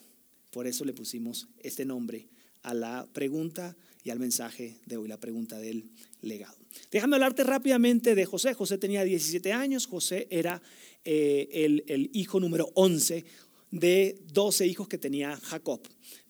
Por 0.51 0.67
eso 0.67 0.85
le 0.85 0.93
pusimos 0.93 1.47
este 1.59 1.85
nombre 1.85 2.27
a 2.63 2.73
la 2.73 3.07
pregunta 3.13 3.77
y 4.03 4.09
al 4.09 4.19
mensaje 4.19 4.77
de 4.85 4.97
hoy, 4.97 5.07
la 5.07 5.19
pregunta 5.19 5.59
del 5.59 5.89
legado. 6.21 6.57
Déjame 6.91 7.15
hablarte 7.15 7.43
rápidamente 7.43 8.15
de 8.15 8.25
José. 8.25 8.53
José 8.53 8.77
tenía 8.77 9.03
17 9.03 9.53
años, 9.53 9.87
José 9.87 10.27
era 10.29 10.61
eh, 11.05 11.47
el, 11.87 12.09
hijo 12.13 12.39
número 12.39 12.69
11 12.73 13.23
de 13.71 14.19
12 14.33 14.67
hijos 14.67 14.87
que 14.89 14.97
tenía 14.97 15.37
Jacob. 15.37 15.81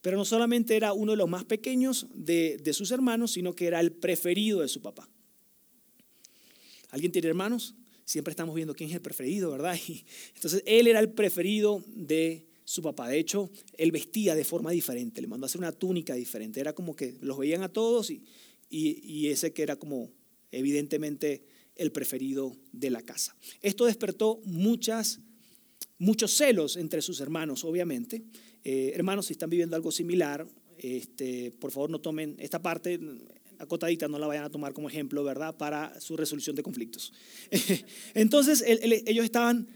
Pero 0.01 0.17
no 0.17 0.25
solamente 0.25 0.75
era 0.75 0.93
uno 0.93 1.13
de 1.13 1.17
los 1.17 1.29
más 1.29 1.45
pequeños 1.45 2.07
de, 2.13 2.57
de 2.57 2.73
sus 2.73 2.91
hermanos, 2.91 3.31
sino 3.31 3.53
que 3.53 3.65
era 3.65 3.79
el 3.79 3.91
preferido 3.91 4.61
de 4.61 4.67
su 4.67 4.81
papá. 4.81 5.09
¿Alguien 6.89 7.11
tiene 7.11 7.27
hermanos? 7.27 7.75
Siempre 8.07 8.31
estamos 8.31 8.55
viendo 8.55 8.73
quién 8.73 8.89
es 8.89 8.95
el 8.95 9.01
preferido, 9.01 9.51
¿verdad? 9.51 9.77
Y 9.87 10.05
entonces 10.33 10.63
él 10.65 10.87
era 10.87 10.99
el 10.99 11.09
preferido 11.09 11.83
de 11.93 12.47
su 12.63 12.81
papá. 12.81 13.09
De 13.09 13.19
hecho, 13.19 13.51
él 13.77 13.91
vestía 13.91 14.33
de 14.33 14.45
forma 14.45 14.71
diferente, 14.71 15.21
le 15.21 15.27
mandó 15.27 15.45
a 15.45 15.47
hacer 15.47 15.59
una 15.59 15.73
túnica 15.73 16.15
diferente. 16.15 16.59
Era 16.59 16.73
como 16.73 16.95
que 16.95 17.15
los 17.21 17.37
veían 17.37 17.63
a 17.63 17.69
todos 17.69 18.09
y, 18.09 18.23
y, 18.69 19.27
ese 19.27 19.51
que 19.53 19.61
era 19.61 19.75
como 19.75 20.09
evidentemente 20.51 21.43
el 21.75 21.91
preferido 21.91 22.55
de 22.71 22.89
la 22.89 23.01
casa. 23.01 23.35
Esto 23.61 23.85
despertó 23.85 24.39
muchas, 24.45 25.19
muchos 25.97 26.31
celos 26.31 26.77
entre 26.77 27.01
sus 27.01 27.19
hermanos, 27.19 27.65
obviamente. 27.65 28.23
Eh, 28.63 28.93
hermanos, 28.95 29.27
si 29.27 29.33
están 29.33 29.49
viviendo 29.49 29.75
algo 29.75 29.91
similar, 29.91 30.47
este, 30.77 31.51
por 31.59 31.71
favor 31.71 31.89
no 31.89 31.99
tomen 31.99 32.35
esta 32.39 32.61
parte, 32.61 32.99
acotadita, 33.59 34.07
no 34.07 34.19
la 34.19 34.27
vayan 34.27 34.43
a 34.43 34.49
tomar 34.49 34.73
como 34.73 34.89
ejemplo, 34.89 35.23
¿verdad? 35.23 35.55
Para 35.55 35.99
su 35.99 36.17
resolución 36.17 36.55
de 36.55 36.63
conflictos. 36.63 37.13
Entonces 38.13 38.63
ellos 38.65 39.25
estaban 39.25 39.67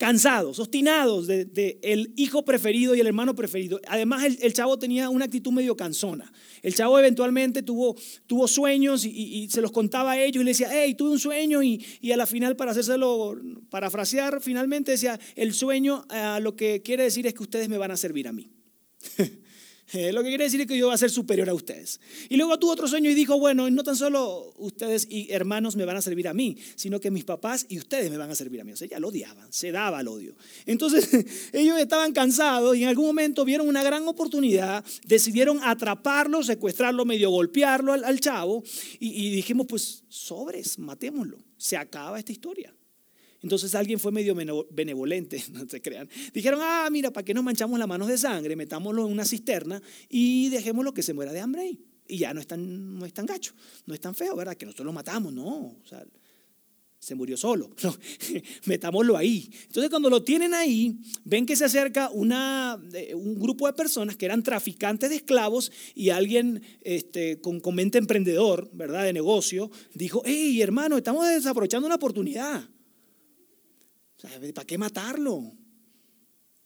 cansados, 0.00 0.58
obstinados 0.58 1.26
de, 1.26 1.78
el 1.82 2.14
hijo 2.16 2.42
preferido 2.42 2.94
y 2.94 3.00
el 3.00 3.06
hermano 3.06 3.34
preferido. 3.34 3.78
Además, 3.86 4.24
el, 4.40 4.52
chavo 4.54 4.78
tenía 4.78 5.10
una 5.10 5.26
actitud 5.26 5.52
medio 5.52 5.76
cansona. 5.76 6.32
El 6.62 6.74
chavo 6.74 6.98
eventualmente 6.98 7.62
tuvo, 7.62 7.94
tuvo 8.26 8.48
sueños 8.48 9.04
y, 9.04 9.46
se 9.50 9.60
los 9.60 9.70
contaba 9.70 10.12
a 10.12 10.22
ellos 10.22 10.40
y 10.40 10.44
le 10.44 10.52
decía, 10.52 10.68
hey, 10.72 10.94
tuve 10.94 11.10
un 11.10 11.18
sueño 11.18 11.62
y, 11.62 11.84
a 12.10 12.16
la 12.16 12.24
final, 12.24 12.56
para 12.56 12.70
hacérselo, 12.70 13.38
parafrasear, 13.68 14.40
finalmente 14.40 14.92
decía, 14.92 15.20
el 15.36 15.52
sueño 15.52 16.06
lo 16.40 16.56
que 16.56 16.80
quiere 16.80 17.02
decir 17.02 17.26
es 17.26 17.34
que 17.34 17.42
ustedes 17.42 17.68
me 17.68 17.76
van 17.76 17.90
a 17.90 17.98
servir 17.98 18.26
a 18.26 18.32
mí. 18.32 18.48
Eh, 19.92 20.12
lo 20.12 20.22
que 20.22 20.28
quiere 20.28 20.44
decir 20.44 20.60
es 20.60 20.66
que 20.66 20.76
yo 20.78 20.86
voy 20.86 20.94
a 20.94 20.98
ser 20.98 21.10
superior 21.10 21.48
a 21.48 21.54
ustedes. 21.54 22.00
Y 22.28 22.36
luego 22.36 22.58
tuvo 22.58 22.72
otro 22.72 22.86
sueño 22.86 23.10
y 23.10 23.14
dijo, 23.14 23.38
bueno, 23.38 23.68
no 23.70 23.82
tan 23.82 23.96
solo 23.96 24.52
ustedes 24.58 25.06
y 25.10 25.32
hermanos 25.32 25.76
me 25.76 25.84
van 25.84 25.96
a 25.96 26.02
servir 26.02 26.28
a 26.28 26.34
mí, 26.34 26.56
sino 26.76 27.00
que 27.00 27.10
mis 27.10 27.24
papás 27.24 27.66
y 27.68 27.78
ustedes 27.78 28.10
me 28.10 28.16
van 28.16 28.30
a 28.30 28.34
servir 28.34 28.60
a 28.60 28.64
mí. 28.64 28.72
O 28.72 28.76
sea, 28.76 28.88
ya 28.88 29.00
lo 29.00 29.08
odiaban, 29.08 29.52
se 29.52 29.72
daba 29.72 30.00
el 30.00 30.08
odio. 30.08 30.34
Entonces, 30.66 31.08
ellos 31.52 31.78
estaban 31.78 32.12
cansados 32.12 32.76
y 32.76 32.84
en 32.84 32.88
algún 32.88 33.06
momento 33.06 33.44
vieron 33.44 33.68
una 33.68 33.82
gran 33.82 34.06
oportunidad, 34.06 34.84
decidieron 35.06 35.60
atraparlo, 35.62 36.42
secuestrarlo, 36.42 37.04
medio 37.04 37.30
golpearlo 37.30 37.92
al, 37.92 38.20
chavo 38.20 38.62
y, 38.98 39.26
y 39.26 39.30
dijimos, 39.30 39.66
pues, 39.68 40.04
sobres, 40.08 40.78
matémoslo. 40.78 41.38
Se 41.56 41.76
acaba 41.76 42.18
esta 42.18 42.32
historia. 42.32 42.72
Entonces 43.42 43.74
alguien 43.74 43.98
fue 43.98 44.12
medio 44.12 44.34
benevolente, 44.70 45.42
no 45.52 45.66
se 45.68 45.80
crean. 45.80 46.08
Dijeron, 46.32 46.60
ah, 46.62 46.88
mira, 46.90 47.10
¿para 47.10 47.24
qué 47.24 47.34
nos 47.34 47.44
manchamos 47.44 47.78
las 47.78 47.88
manos 47.88 48.08
de 48.08 48.18
sangre? 48.18 48.56
Metámoslo 48.56 49.06
en 49.06 49.12
una 49.12 49.24
cisterna 49.24 49.80
y 50.08 50.48
dejémoslo 50.50 50.92
que 50.92 51.02
se 51.02 51.14
muera 51.14 51.32
de 51.32 51.40
hambre 51.40 51.62
ahí. 51.62 51.80
Y 52.06 52.18
ya 52.18 52.34
no 52.34 52.40
es 52.40 52.46
tan, 52.46 52.98
no 52.98 53.06
es 53.06 53.12
tan 53.12 53.24
gacho, 53.24 53.54
no 53.86 53.94
es 53.94 54.00
tan 54.00 54.14
feo, 54.14 54.34
¿verdad? 54.36 54.56
Que 54.56 54.66
nosotros 54.66 54.86
lo 54.86 54.92
matamos, 54.92 55.32
no. 55.32 55.46
O 55.46 55.82
sea, 55.84 56.04
se 56.98 57.14
murió 57.14 57.36
solo. 57.36 57.70
metámoslo 58.66 59.16
ahí. 59.16 59.50
Entonces 59.66 59.88
cuando 59.88 60.10
lo 60.10 60.22
tienen 60.22 60.52
ahí, 60.52 60.98
ven 61.24 61.46
que 61.46 61.56
se 61.56 61.64
acerca 61.64 62.10
una, 62.10 62.78
un 63.14 63.40
grupo 63.40 63.66
de 63.66 63.72
personas 63.72 64.16
que 64.16 64.26
eran 64.26 64.42
traficantes 64.42 65.08
de 65.08 65.16
esclavos 65.16 65.72
y 65.94 66.10
alguien 66.10 66.62
este, 66.82 67.40
con, 67.40 67.60
con, 67.60 67.74
mente 67.74 67.96
emprendedor, 67.96 68.68
¿verdad? 68.74 69.04
De 69.04 69.14
negocio, 69.14 69.70
dijo, 69.94 70.22
hey 70.26 70.60
hermano, 70.60 70.98
estamos 70.98 71.26
desaprovechando 71.26 71.86
una 71.86 71.96
oportunidad. 71.96 72.68
¿Para 74.54 74.66
qué 74.66 74.78
matarlo? 74.78 75.52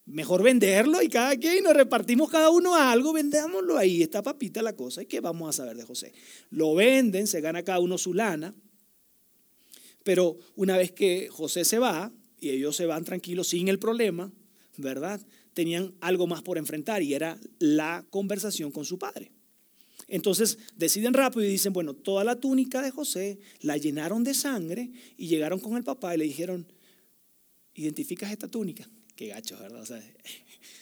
Mejor 0.07 0.43
venderlo 0.43 1.03
y 1.03 1.09
cada 1.09 1.37
quien 1.37 1.65
nos 1.65 1.75
repartimos 1.75 2.31
cada 2.31 2.51
uno 2.51 2.75
algo, 2.75 3.13
vendámoslo 3.13 3.79
ahí, 3.79 4.03
está 4.03 4.23
papita 4.23 4.61
la 4.61 4.75
cosa. 4.75 5.03
¿Y 5.03 5.07
qué 5.07 5.21
vamos 5.21 5.49
a 5.49 5.53
saber 5.53 5.77
de 5.77 5.85
José? 5.85 6.13
Lo 6.51 6.75
venden, 6.75 7.27
se 7.27 7.41
gana 7.41 7.63
cada 7.63 7.79
uno 7.79 7.97
su 7.97 8.13
lana 8.13 8.55
pero 10.05 10.39
una 10.55 10.77
vez 10.77 10.93
que 10.93 11.29
José 11.31 11.65
se 11.65 11.81
va 11.81 12.13
y 12.39 12.51
ellos 12.51 12.77
se 12.77 12.87
van 12.87 13.05
tranquilos 13.05 13.49
sin 13.49 13.69
el 13.69 13.81
problema, 13.81 14.31
¿verdad? 14.77 15.21
Tenían 15.55 15.95
algo 16.01 16.27
más 16.27 16.43
por 16.43 16.59
enfrentar 16.59 17.03
y 17.03 17.15
era 17.15 17.41
la 17.59 18.07
conversación 18.11 18.71
con 18.71 18.85
su 18.85 18.99
padre. 18.99 19.33
Entonces 20.07 20.59
deciden 20.77 21.15
rápido 21.15 21.45
y 21.45 21.49
dicen, 21.49 21.73
bueno, 21.73 21.95
toda 21.95 22.23
la 22.23 22.37
túnica 22.37 22.83
de 22.83 22.91
José 22.91 23.39
la 23.61 23.79
llenaron 23.79 24.23
de 24.23 24.35
sangre 24.35 24.91
y 25.17 25.29
llegaron 25.29 25.59
con 25.59 25.77
el 25.77 25.85
papá 25.85 26.15
y 26.15 26.19
le 26.19 26.25
dijeron, 26.25 26.67
¿identificas 27.75 28.31
esta 28.31 28.49
túnica? 28.49 28.89
Qué 29.17 29.29
gacho, 29.29 29.59
¿verdad? 29.59 29.85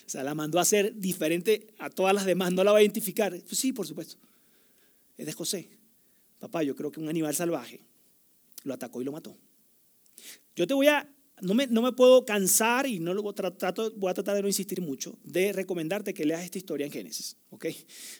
O 0.05 0.09
sea, 0.13 0.23
la 0.23 0.35
mandó 0.35 0.59
a 0.59 0.61
hacer 0.61 0.95
diferente 0.95 1.67
a 1.79 1.89
todas 1.89 2.13
las 2.13 2.25
demás, 2.25 2.51
no 2.53 2.63
la 2.63 2.71
va 2.71 2.79
a 2.79 2.81
identificar. 2.81 3.31
Pues 3.31 3.57
sí, 3.57 3.73
por 3.73 3.87
supuesto. 3.87 4.17
Es 5.17 5.25
de 5.25 5.33
José. 5.33 5.69
Papá, 6.39 6.61
yo 6.61 6.75
creo 6.75 6.91
que 6.91 6.99
un 6.99 7.09
animal 7.09 7.33
salvaje 7.33 7.81
lo 8.63 8.73
atacó 8.73 9.01
y 9.01 9.05
lo 9.05 9.11
mató. 9.11 9.37
Yo 10.55 10.67
te 10.67 10.73
voy 10.73 10.87
a, 10.87 11.09
no 11.41 11.53
me, 11.53 11.67
no 11.67 11.81
me 11.81 11.93
puedo 11.93 12.25
cansar 12.25 12.85
y 12.85 12.99
no 12.99 13.13
lo 13.13 13.33
trato, 13.33 13.91
voy 13.95 14.09
a 14.09 14.13
tratar 14.13 14.35
de 14.35 14.41
no 14.41 14.47
insistir 14.47 14.81
mucho, 14.81 15.17
de 15.23 15.51
recomendarte 15.53 16.13
que 16.13 16.25
leas 16.25 16.43
esta 16.43 16.57
historia 16.57 16.85
en 16.85 16.91
Génesis, 16.91 17.37
¿ok? 17.49 17.67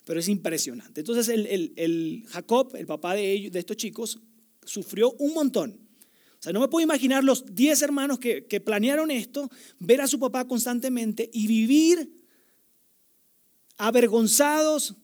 Pero 0.05 0.19
es 0.19 0.27
impresionante. 0.29 1.01
Entonces 1.01 1.27
el, 1.29 1.73
el 1.75 2.25
Jacob, 2.27 2.75
el 2.75 2.86
papá 2.86 3.13
de, 3.15 3.31
ellos, 3.31 3.51
de 3.51 3.59
estos 3.59 3.77
chicos, 3.77 4.19
sufrió 4.65 5.12
un 5.19 5.33
montón. 5.33 5.79
O 6.43 6.45
sea, 6.45 6.51
no 6.51 6.60
me 6.60 6.67
puedo 6.67 6.84
imaginar 6.84 7.23
los 7.23 7.56
10 7.56 7.84
hermanos 7.84 8.19
que, 8.19 8.41
planearon 8.60 9.12
esto, 9.12 9.49
ver 9.79 10.01
a 10.01 10.08
su 10.08 10.19
papá 10.19 10.45
constantemente 10.45 11.29
y 11.32 11.47
vivir 11.47 12.21
avergonzados, 13.77 14.95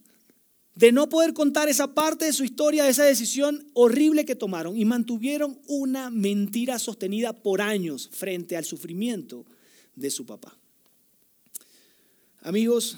de 0.76 0.92
no 0.92 1.08
poder 1.08 1.34
contar 1.34 1.70
esa 1.70 1.94
parte 1.96 2.26
de 2.26 2.34
su 2.34 2.44
historia, 2.44 2.90
esa 2.90 3.06
decisión 3.06 3.72
horrible 3.74 4.26
que 4.26 4.36
tomaron 4.36 4.76
y 4.76 4.84
mantuvieron 4.84 5.62
una 5.66 6.10
mentira 6.10 6.78
sostenida 6.78 7.32
por 7.32 7.62
años 7.62 8.10
frente 8.12 8.58
al 8.58 8.66
sufrimiento 8.66 9.46
de 9.96 10.10
su 10.12 10.26
papá. 10.26 10.58
Amigos, 12.42 12.98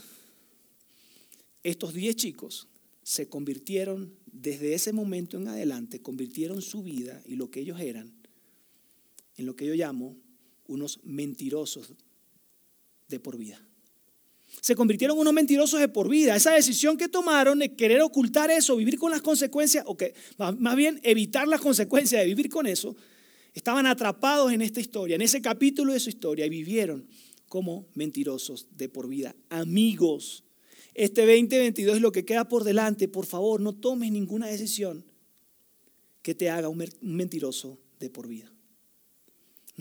estos 1.62 1.94
10 1.94 2.16
chicos 2.16 2.68
se 3.04 3.30
convirtieron, 3.30 4.16
desde 4.26 4.74
ese 4.74 4.94
momento 4.94 5.38
en 5.38 5.48
adelante, 5.48 6.02
convirtieron 6.02 6.64
su 6.64 6.82
vida 6.82 7.22
y 7.28 7.36
lo 7.36 7.52
que 7.52 7.60
ellos 7.60 7.80
eran 7.80 8.20
en 9.38 9.46
lo 9.46 9.56
que 9.56 9.66
yo 9.66 9.74
llamo 9.74 10.18
unos 10.68 11.00
mentirosos 11.04 11.94
de 13.08 13.20
por 13.20 13.38
vida 13.38 13.62
se 14.60 14.76
convirtieron 14.76 15.16
en 15.16 15.22
unos 15.22 15.34
mentirosos 15.34 15.80
de 15.80 15.88
por 15.88 16.10
vida. 16.10 16.36
Esa 16.36 16.52
decisión 16.52 16.98
que 16.98 17.08
tomaron 17.08 17.60
de 17.60 17.74
querer 17.74 18.02
ocultar 18.02 18.52
eso, 18.52 18.76
vivir 18.76 19.00
con 19.00 19.12
las 19.12 19.22
consecuencias, 19.22 19.86
o 19.88 19.96
que 19.96 20.14
más 20.38 20.76
bien 20.76 21.00
evitar 21.04 21.48
las 21.48 21.62
consecuencias 21.62 22.22
de 22.22 22.28
vivir 22.28 22.50
con 22.50 22.68
eso, 22.68 22.96
estaban 23.54 23.86
atrapados 23.86 24.52
en 24.52 24.62
esta 24.62 24.82
historia, 24.82 25.16
en 25.16 25.22
ese 25.22 25.42
capítulo 25.42 25.94
de 25.94 26.00
su 26.00 26.10
historia, 26.10 26.46
y 26.46 26.50
vivieron 26.50 27.08
como 27.48 27.88
mentirosos 27.94 28.68
de 28.72 28.90
por 28.90 29.08
vida. 29.08 29.36
Amigos, 29.50 30.44
este 30.94 31.22
2022 31.22 31.96
es 31.96 32.02
lo 32.02 32.12
que 32.12 32.26
queda 32.26 32.48
por 32.48 32.64
delante. 32.64 33.08
Por 33.08 33.26
favor, 33.26 33.62
no 33.62 33.74
tomes 33.74 34.12
ninguna 34.12 34.48
decisión 34.48 35.06
que 36.22 36.36
te 36.36 36.50
haga 36.50 36.70
un 36.70 36.84
mentiroso 37.02 37.80
de 38.00 38.10
por 38.10 38.28
vida. 38.28 38.52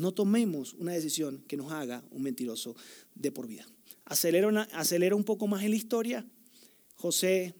No 0.00 0.12
tomemos 0.12 0.74
una 0.74 0.92
decisión 0.92 1.44
que 1.46 1.56
nos 1.56 1.72
haga 1.72 2.02
un 2.10 2.22
mentiroso 2.22 2.74
de 3.14 3.32
por 3.32 3.46
vida. 3.46 3.66
Acelera, 4.04 5.14
un 5.14 5.24
poco 5.24 5.46
más 5.46 5.62
en 5.62 5.70
la 5.70 5.76
historia. 5.76 6.26
José 6.94 7.54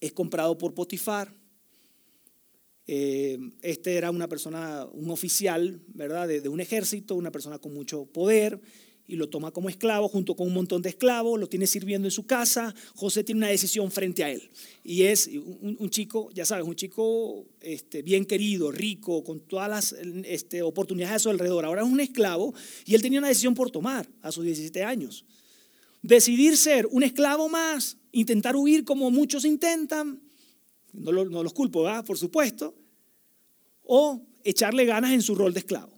es 0.00 0.12
comprado 0.12 0.56
por 0.56 0.74
Potifar. 0.74 1.34
Eh, 2.86 3.38
este 3.62 3.96
era 3.96 4.10
una 4.10 4.28
persona, 4.28 4.86
un 4.92 5.10
oficial, 5.10 5.82
¿verdad? 5.88 6.28
De, 6.28 6.48
un 6.48 6.60
ejército, 6.60 7.14
una 7.14 7.30
persona 7.32 7.58
con 7.58 7.74
mucho 7.74 8.06
poder, 8.06 8.60
y 9.08 9.16
lo 9.16 9.28
toma 9.28 9.52
como 9.52 9.68
esclavo 9.68 10.08
junto 10.08 10.34
con 10.34 10.48
un 10.48 10.54
montón 10.54 10.82
de 10.82 10.88
esclavos, 10.88 11.38
lo 11.38 11.48
tiene 11.48 11.66
sirviendo 11.66 12.08
en 12.08 12.12
su 12.12 12.26
casa. 12.26 12.74
José 12.94 13.22
tiene 13.22 13.38
una 13.38 13.48
decisión 13.48 13.90
frente 13.90 14.24
a 14.24 14.30
él. 14.30 14.50
Y 14.82 15.04
es 15.04 15.28
un, 15.28 15.90
chico, 15.90 16.30
ya 16.32 16.44
sabes, 16.44 16.64
un 16.66 16.74
chico 16.74 17.46
este, 17.60 18.02
bien 18.02 18.24
querido, 18.24 18.72
rico, 18.72 19.22
con 19.22 19.40
todas 19.40 19.68
las 19.68 19.92
este, 20.24 20.62
oportunidades 20.62 21.16
a 21.16 21.18
su 21.20 21.30
alrededor. 21.30 21.64
Ahora 21.64 21.82
es 21.82 21.88
un 21.88 22.00
esclavo 22.00 22.54
y 22.84 22.94
él 22.94 23.02
tenía 23.02 23.18
una 23.18 23.28
decisión 23.28 23.54
por 23.54 23.70
tomar 23.70 24.08
a 24.22 24.32
sus 24.32 24.44
17 24.44 24.82
años. 24.82 25.24
Decidir 26.02 26.56
ser 26.56 26.86
un 26.90 27.02
esclavo 27.02 27.48
más, 27.48 27.96
intentar 28.12 28.56
huir 28.56 28.84
como 28.84 29.10
muchos 29.10 29.44
intentan, 29.44 30.20
no, 30.92 31.12
los 31.12 31.52
culpo, 31.52 31.82
¿verdad? 31.82 32.04
por 32.04 32.18
supuesto, 32.18 32.74
o 33.82 34.22
echarle 34.42 34.84
ganas 34.84 35.12
en 35.12 35.22
su 35.22 35.34
rol 35.34 35.52
de 35.52 35.60
esclavo. 35.60 35.92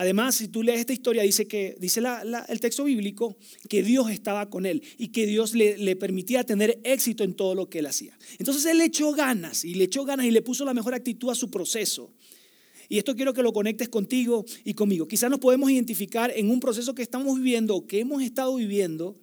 Además, 0.00 0.36
si 0.36 0.48
tú 0.48 0.62
lees 0.62 0.80
esta 0.80 0.94
historia, 0.94 1.24
dice, 1.24 1.46
que, 1.46 1.76
dice 1.78 2.00
el 2.48 2.58
texto 2.58 2.84
bíblico 2.84 3.36
que 3.68 3.82
Dios 3.82 4.10
estaba 4.10 4.48
con 4.48 4.64
él 4.64 4.82
y 4.96 5.08
que 5.08 5.26
Dios 5.26 5.54
le, 5.54 5.94
permitía 5.94 6.42
tener 6.42 6.80
éxito 6.84 7.22
en 7.22 7.34
todo 7.34 7.54
lo 7.54 7.68
que 7.68 7.80
él 7.80 7.86
hacía. 7.86 8.18
Entonces 8.38 8.64
él 8.64 8.78
le 8.78 8.86
echó 8.86 9.12
ganas 9.12 9.62
y 9.62 9.74
le 9.74 9.84
echó 9.84 10.06
ganas 10.06 10.24
y 10.24 10.30
le 10.30 10.40
puso 10.40 10.64
la 10.64 10.72
mejor 10.72 10.94
actitud 10.94 11.28
a 11.28 11.34
su 11.34 11.50
proceso. 11.50 12.14
Y 12.88 12.96
esto 12.96 13.14
quiero 13.14 13.34
que 13.34 13.42
lo 13.42 13.52
conectes 13.52 13.90
contigo 13.90 14.46
y 14.64 14.72
conmigo. 14.72 15.06
Quizás 15.06 15.28
nos 15.28 15.38
podemos 15.38 15.70
identificar 15.70 16.32
en 16.34 16.50
un 16.50 16.60
proceso 16.60 16.94
que 16.94 17.02
estamos 17.02 17.36
viviendo 17.36 17.76
o 17.76 17.86
que 17.86 18.00
hemos 18.00 18.22
estado 18.22 18.54
viviendo, 18.54 19.18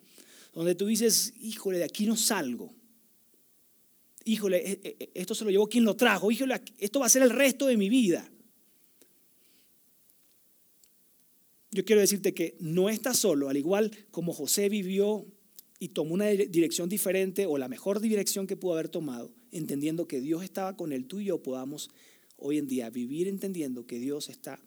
donde 0.54 0.76
tú 0.76 0.86
dices, 0.86 1.34
híjole, 1.42 1.80
de 1.80 1.86
aquí 1.86 2.06
no 2.06 2.16
salgo. 2.16 2.72
Híjole, 4.26 4.58
e, 4.58 4.72
e, 4.84 4.96
e, 5.00 5.12
esto 5.16 5.34
se 5.34 5.44
lo 5.44 5.50
llevó 5.50 5.66
quien 5.66 5.86
lo 5.86 5.96
trajo. 5.96 6.30
Híjole, 6.30 6.62
esto 6.78 7.00
va 7.00 7.08
a 7.08 7.10
ser 7.10 7.24
el 7.24 7.32
resto 7.32 7.66
de 7.66 7.78
mi 7.78 7.90
vida. 7.90 8.30
Yo 11.78 11.86
quiero 11.86 12.02
decirte 12.02 12.34
que 12.34 12.56
no 12.60 12.90
estás 12.90 13.20
solo, 13.20 13.50
al 13.50 13.56
igual 13.56 13.92
como 14.10 14.34
José 14.34 14.68
vivió 14.68 15.28
y 15.78 15.90
tomó 15.90 16.16
una 16.16 16.26
dirección 16.26 16.90
diferente 16.90 17.46
o 17.46 17.60
la 17.60 17.68
mejor 17.68 18.00
dirección 18.00 18.48
que 18.48 18.58
pudo 18.58 18.74
haber 18.74 18.90
tomado, 18.90 19.32
entendiendo 19.52 20.08
que 20.08 20.20
Dios 20.20 20.44
estaba 20.44 20.76
con 20.76 20.92
él, 20.92 21.06
tú 21.06 21.20
y 21.20 21.26
yo 21.26 21.44
podamos 21.44 21.92
hoy 22.36 22.58
en 22.58 22.68
día, 22.68 22.90
vivir 22.90 23.28
entendiendo 23.28 23.86
que 23.86 24.00
Dios 24.00 24.28
está 24.30 24.60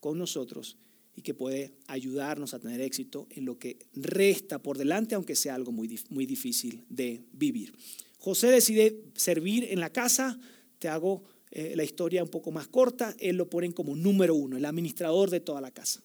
con 0.00 0.16
nosotros 0.16 0.78
y 1.14 1.20
que 1.20 1.34
puede 1.34 1.74
ayudarnos 1.86 2.54
a 2.54 2.60
tener 2.60 2.80
éxito 2.80 3.26
en 3.32 3.44
lo 3.44 3.58
que 3.58 3.76
resta 3.92 4.58
por 4.58 4.78
delante, 4.78 5.16
aunque 5.16 5.36
sea 5.36 5.56
algo 5.56 5.70
muy, 5.70 6.00
muy 6.08 6.24
difícil 6.24 6.82
de 6.88 7.20
vivir. 7.34 7.74
José 8.16 8.46
decide 8.46 9.02
servir 9.14 9.64
en 9.64 9.80
la 9.80 9.92
casa, 9.92 10.40
te 10.78 10.88
hago 10.88 11.24
eh, 11.50 11.74
la 11.76 11.84
historia 11.84 12.22
un 12.22 12.30
poco 12.30 12.52
más 12.52 12.68
corta, 12.68 13.14
él 13.18 13.36
lo 13.36 13.50
ponen 13.50 13.72
como 13.72 13.94
número 13.94 14.34
uno, 14.34 14.56
el 14.56 14.64
administrador 14.64 15.28
de 15.28 15.40
toda 15.40 15.60
la 15.60 15.70
casa. 15.70 16.02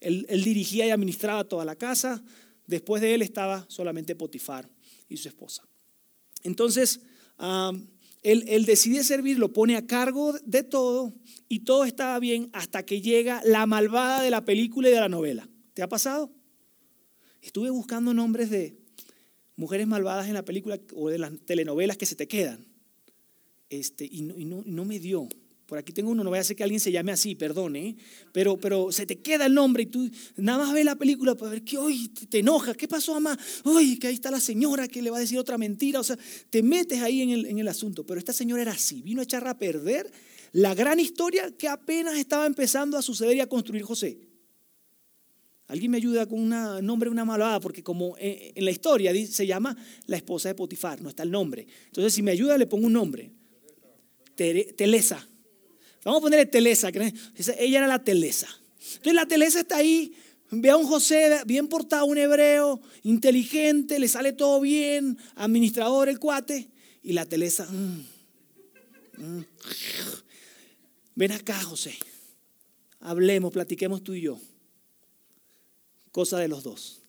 Él, 0.00 0.26
dirigía 0.44 0.86
y 0.86 0.90
administraba 0.90 1.44
toda 1.44 1.64
la 1.64 1.76
casa, 1.76 2.22
después 2.66 3.02
de 3.02 3.14
él 3.14 3.22
estaba 3.22 3.66
solamente 3.68 4.14
Potifar 4.14 4.68
y 5.08 5.16
su 5.16 5.28
esposa. 5.28 5.66
Entonces, 6.42 7.00
él, 8.22 8.64
decide 8.64 9.04
servir, 9.04 9.38
lo 9.38 9.52
pone 9.52 9.76
a 9.76 9.86
cargo 9.86 10.34
de 10.44 10.62
todo 10.62 11.14
y 11.48 11.60
todo 11.60 11.84
estaba 11.84 12.18
bien 12.18 12.50
hasta 12.52 12.84
que 12.84 13.00
llega 13.00 13.40
la 13.44 13.66
malvada 13.66 14.22
de 14.22 14.30
la 14.30 14.44
película 14.44 14.88
y 14.88 14.92
de 14.92 15.00
la 15.00 15.08
novela. 15.08 15.48
¿Te 15.74 15.82
ha 15.82 15.88
pasado? 15.88 16.30
Estuve 17.42 17.70
buscando 17.70 18.12
nombres 18.12 18.50
de 18.50 18.76
mujeres 19.56 19.86
malvadas 19.86 20.28
en 20.28 20.34
la 20.34 20.44
película 20.44 20.78
o 20.94 21.08
de 21.08 21.18
las 21.18 21.32
telenovelas 21.44 21.96
que 21.96 22.06
se 22.06 22.16
te 22.16 22.28
quedan. 22.28 22.66
Este, 23.70 24.04
y, 24.10 24.22
no, 24.22 24.84
me 24.84 24.98
dio. 24.98 25.28
Por 25.68 25.76
aquí 25.76 25.92
tengo 25.92 26.10
uno, 26.10 26.24
no 26.24 26.30
voy 26.30 26.38
a 26.38 26.40
hacer 26.40 26.56
que 26.56 26.62
alguien 26.62 26.80
se 26.80 26.90
llame 26.90 27.12
así, 27.12 27.34
perdone, 27.34 27.88
¿eh? 27.88 27.96
pero, 28.32 28.56
pero 28.56 28.90
se 28.90 29.04
te 29.04 29.20
queda 29.20 29.44
el 29.44 29.52
nombre 29.52 29.82
y 29.82 29.86
tú 29.86 30.10
nada 30.38 30.64
más 30.64 30.72
ves 30.72 30.82
la 30.82 30.96
película 30.96 31.34
para 31.34 31.50
ver 31.50 31.62
que 31.62 31.76
hoy 31.76 32.08
te, 32.08 32.38
enoja, 32.38 32.72
¿qué 32.72 32.88
pasó, 32.88 33.12
mamá? 33.12 33.38
Uy, 33.64 33.98
que 33.98 34.06
ahí 34.06 34.14
está 34.14 34.30
la 34.30 34.40
señora 34.40 34.88
que 34.88 35.02
le 35.02 35.10
va 35.10 35.18
a 35.18 35.20
decir 35.20 35.38
otra 35.38 35.58
mentira, 35.58 36.00
o 36.00 36.02
sea, 36.02 36.18
te 36.48 36.62
metes 36.62 37.02
ahí 37.02 37.20
en 37.20 37.28
el, 37.28 37.44
en 37.44 37.58
el 37.58 37.68
asunto, 37.68 38.06
pero 38.06 38.18
esta 38.18 38.32
señora 38.32 38.62
era 38.62 38.72
así, 38.72 39.02
vino 39.02 39.20
a 39.20 39.24
echar 39.24 39.46
a 39.46 39.58
perder 39.58 40.10
la 40.52 40.74
gran 40.74 41.00
historia 41.00 41.54
que 41.54 41.68
apenas 41.68 42.16
estaba 42.16 42.46
empezando 42.46 42.96
a 42.96 43.02
suceder 43.02 43.36
y 43.36 43.40
a 43.40 43.46
construir 43.46 43.82
José. 43.82 44.18
Alguien 45.66 45.90
me 45.90 45.98
ayuda 45.98 46.24
con 46.24 46.40
un 46.40 46.86
nombre 46.86 47.10
una 47.10 47.26
malvada, 47.26 47.60
porque 47.60 47.82
como 47.82 48.16
eh, 48.16 48.52
en 48.54 48.64
la 48.64 48.70
historia 48.70 49.12
se 49.26 49.46
llama 49.46 49.76
la 50.06 50.16
esposa 50.16 50.48
de 50.48 50.54
Potifar, 50.54 51.02
no 51.02 51.10
está 51.10 51.24
el 51.24 51.30
nombre. 51.30 51.66
Entonces, 51.88 52.14
si 52.14 52.22
me 52.22 52.30
ayuda, 52.30 52.56
le 52.56 52.66
pongo 52.66 52.86
un 52.86 52.94
nombre. 52.94 53.30
Telesa. 54.34 55.28
Vamos 56.08 56.20
a 56.20 56.22
ponerle 56.22 56.46
Telesa. 56.46 56.88
Ella 57.58 57.78
era 57.80 57.86
la 57.86 58.02
Telesa. 58.02 58.48
Entonces 58.80 59.12
la 59.12 59.26
Telesa 59.26 59.60
está 59.60 59.76
ahí. 59.76 60.14
Ve 60.50 60.70
a 60.70 60.76
un 60.78 60.86
José 60.86 61.42
bien 61.44 61.68
portado, 61.68 62.06
un 62.06 62.16
hebreo, 62.16 62.80
inteligente, 63.02 63.98
le 63.98 64.08
sale 64.08 64.32
todo 64.32 64.58
bien, 64.62 65.18
administrador 65.34 66.08
el 66.08 66.18
cuate. 66.18 66.70
Y 67.02 67.12
la 67.12 67.26
Telesa, 67.26 67.66
mm, 67.66 68.06
mm. 69.18 69.44
ven 71.14 71.32
acá 71.32 71.62
José, 71.62 71.94
hablemos, 73.00 73.52
platiquemos 73.52 74.02
tú 74.02 74.14
y 74.14 74.22
yo. 74.22 74.40
Cosa 76.10 76.38
de 76.38 76.48
los 76.48 76.62
dos. 76.62 77.02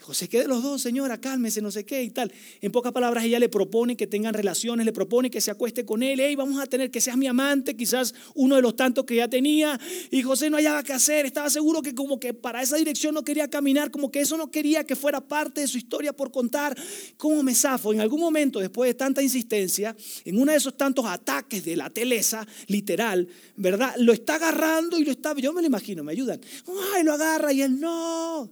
José, 0.00 0.28
¿qué 0.30 0.40
de 0.40 0.48
los 0.48 0.62
dos, 0.62 0.80
señora? 0.80 1.20
Cálmese, 1.20 1.60
no 1.60 1.70
sé 1.70 1.84
qué 1.84 2.02
y 2.02 2.10
tal. 2.10 2.32
En 2.62 2.72
pocas 2.72 2.90
palabras, 2.90 3.22
ella 3.24 3.38
le 3.38 3.50
propone 3.50 3.98
que 3.98 4.06
tengan 4.06 4.32
relaciones, 4.32 4.86
le 4.86 4.94
propone 4.94 5.30
que 5.30 5.42
se 5.42 5.50
acueste 5.50 5.84
con 5.84 6.02
él. 6.02 6.20
Hey, 6.20 6.36
vamos 6.36 6.58
a 6.58 6.66
tener 6.66 6.90
que 6.90 7.02
seas 7.02 7.18
mi 7.18 7.26
amante, 7.26 7.76
quizás 7.76 8.14
uno 8.34 8.56
de 8.56 8.62
los 8.62 8.76
tantos 8.76 9.04
que 9.04 9.16
ya 9.16 9.28
tenía. 9.28 9.78
Y 10.10 10.22
José 10.22 10.48
no 10.48 10.56
hallaba 10.56 10.82
qué 10.82 10.94
hacer. 10.94 11.26
Estaba 11.26 11.50
seguro 11.50 11.82
que 11.82 11.94
como 11.94 12.18
que 12.18 12.32
para 12.32 12.62
esa 12.62 12.76
dirección 12.76 13.14
no 13.14 13.24
quería 13.24 13.48
caminar, 13.48 13.90
como 13.90 14.10
que 14.10 14.20
eso 14.20 14.38
no 14.38 14.50
quería 14.50 14.84
que 14.84 14.96
fuera 14.96 15.20
parte 15.20 15.60
de 15.60 15.68
su 15.68 15.76
historia 15.76 16.14
por 16.14 16.32
contar. 16.32 16.74
¿Cómo 17.18 17.42
me 17.42 17.54
zafo? 17.54 17.92
En 17.92 18.00
algún 18.00 18.20
momento, 18.20 18.58
después 18.58 18.88
de 18.88 18.94
tanta 18.94 19.22
insistencia, 19.22 19.94
en 20.24 20.40
uno 20.40 20.50
de 20.50 20.58
esos 20.58 20.78
tantos 20.78 21.04
ataques 21.04 21.62
de 21.62 21.76
la 21.76 21.90
telesa, 21.90 22.46
literal, 22.68 23.28
¿verdad? 23.56 23.94
Lo 23.98 24.14
está 24.14 24.36
agarrando 24.36 24.98
y 24.98 25.04
lo 25.04 25.10
está, 25.10 25.34
yo 25.36 25.52
me 25.52 25.60
lo 25.60 25.66
imagino, 25.66 26.02
me 26.02 26.12
ayudan. 26.12 26.40
Ay, 26.94 27.04
lo 27.04 27.12
agarra 27.12 27.52
y 27.52 27.60
él 27.60 27.78
no 27.78 28.50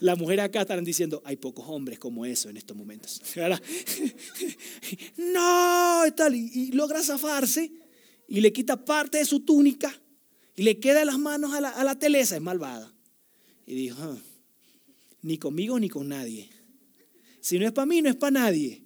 la 0.00 0.16
mujer 0.16 0.40
acá 0.40 0.62
estarán 0.62 0.84
diciendo, 0.84 1.22
hay 1.24 1.36
pocos 1.36 1.64
hombres 1.68 1.98
como 1.98 2.26
eso 2.26 2.48
en 2.48 2.56
estos 2.56 2.76
momentos. 2.76 3.20
no, 5.16 6.06
y 6.06 6.10
tal, 6.12 6.34
y, 6.34 6.72
logra 6.72 7.02
zafarse 7.02 7.72
y 8.28 8.40
le 8.40 8.52
quita 8.52 8.84
parte 8.84 9.18
de 9.18 9.24
su 9.24 9.40
túnica 9.40 9.94
y 10.56 10.62
le 10.62 10.78
queda 10.78 11.04
las 11.04 11.18
manos 11.18 11.52
a 11.52 11.60
la, 11.60 11.98
telesa, 11.98 12.36
es 12.36 12.42
malvada. 12.42 12.92
Y 13.66 13.74
dijo, 13.74 13.96
ah, 14.00 14.18
ni 15.22 15.38
conmigo 15.38 15.78
ni 15.78 15.88
con 15.88 16.08
nadie. 16.08 16.50
Si 17.40 17.58
no 17.58 17.66
es 17.66 17.72
para 17.72 17.86
mí, 17.86 18.02
no 18.02 18.08
es 18.08 18.16
para 18.16 18.30
nadie. 18.30 18.82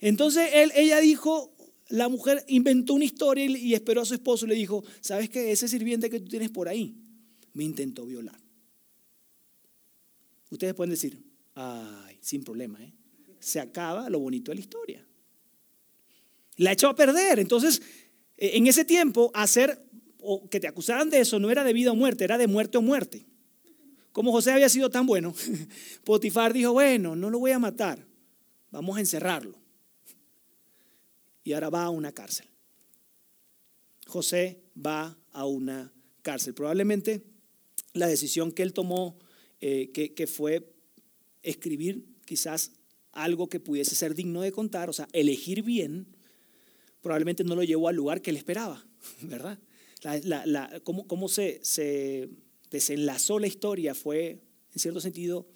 Entonces 0.00 0.50
él, 0.54 0.72
ella 0.74 1.00
dijo, 1.00 1.54
la 1.88 2.08
mujer 2.08 2.44
inventó 2.48 2.94
una 2.94 3.04
historia 3.04 3.44
y 3.44 3.74
esperó 3.74 4.00
a 4.00 4.04
su 4.06 4.14
esposo 4.14 4.46
y 4.46 4.48
le 4.48 4.54
dijo, 4.54 4.82
¿sabes 5.00 5.28
qué? 5.28 5.52
Ese 5.52 5.68
sirviente 5.68 6.08
que 6.08 6.20
tú 6.20 6.28
tienes 6.28 6.50
por 6.50 6.68
ahí 6.68 6.96
me 7.52 7.64
intentó 7.64 8.06
violar. 8.06 8.41
Ustedes 10.52 10.74
pueden 10.74 10.90
decir, 10.90 11.18
ay, 11.54 12.18
sin 12.20 12.44
problema, 12.44 12.82
¿eh? 12.84 12.92
se 13.40 13.58
acaba 13.58 14.10
lo 14.10 14.18
bonito 14.18 14.50
de 14.50 14.56
la 14.56 14.60
historia. 14.60 15.06
La 16.56 16.72
echó 16.72 16.90
a 16.90 16.94
perder. 16.94 17.38
Entonces, 17.38 17.80
e, 18.36 18.58
en 18.58 18.66
ese 18.66 18.84
tiempo, 18.84 19.30
hacer 19.32 19.82
o 20.20 20.50
que 20.50 20.60
te 20.60 20.68
acusaran 20.68 21.08
de 21.08 21.20
eso 21.20 21.38
no 21.40 21.50
era 21.50 21.64
de 21.64 21.72
vida 21.72 21.90
o 21.90 21.96
muerte, 21.96 22.24
era 22.24 22.36
de 22.36 22.48
muerte 22.48 22.76
o 22.76 22.82
muerte. 22.82 23.26
Como 24.12 24.30
José 24.30 24.52
había 24.52 24.68
sido 24.68 24.90
tan 24.90 25.06
bueno, 25.06 25.34
Potifar 26.04 26.52
dijo, 26.52 26.74
bueno, 26.74 27.16
no 27.16 27.30
lo 27.30 27.38
voy 27.38 27.52
a 27.52 27.58
matar, 27.58 28.06
vamos 28.70 28.98
a 28.98 29.00
encerrarlo. 29.00 29.58
Y 31.44 31.54
ahora 31.54 31.70
va 31.70 31.84
a 31.84 31.90
una 31.90 32.12
cárcel. 32.12 32.46
José 34.06 34.60
va 34.76 35.18
a 35.32 35.46
una 35.46 35.94
cárcel. 36.20 36.52
Probablemente 36.52 37.24
la 37.94 38.06
decisión 38.06 38.52
que 38.52 38.62
él 38.62 38.74
tomó 38.74 39.18
eh, 39.64 39.92
que, 39.92 40.26
fue 40.26 40.74
escribir 41.44 42.04
quizás 42.24 42.72
algo 43.12 43.48
que 43.48 43.60
pudiese 43.60 43.94
ser 43.94 44.12
digno 44.12 44.40
de 44.40 44.50
contar, 44.50 44.90
o 44.90 44.92
sea, 44.92 45.06
elegir 45.12 45.62
bien, 45.62 46.08
probablemente 47.00 47.44
no 47.44 47.54
lo 47.54 47.62
llevó 47.62 47.86
al 47.86 47.94
lugar 47.94 48.20
que 48.20 48.30
él 48.30 48.36
esperaba, 48.36 48.84
¿verdad? 49.22 49.60
La, 50.02 50.82
cómo, 50.82 51.28
se, 51.28 51.60
se, 51.62 52.28
desenlazó 52.72 53.38
la 53.38 53.46
historia 53.46 53.94
fue, 53.94 54.40
en 54.72 54.80
cierto 54.80 55.00
sentido, 55.00 55.46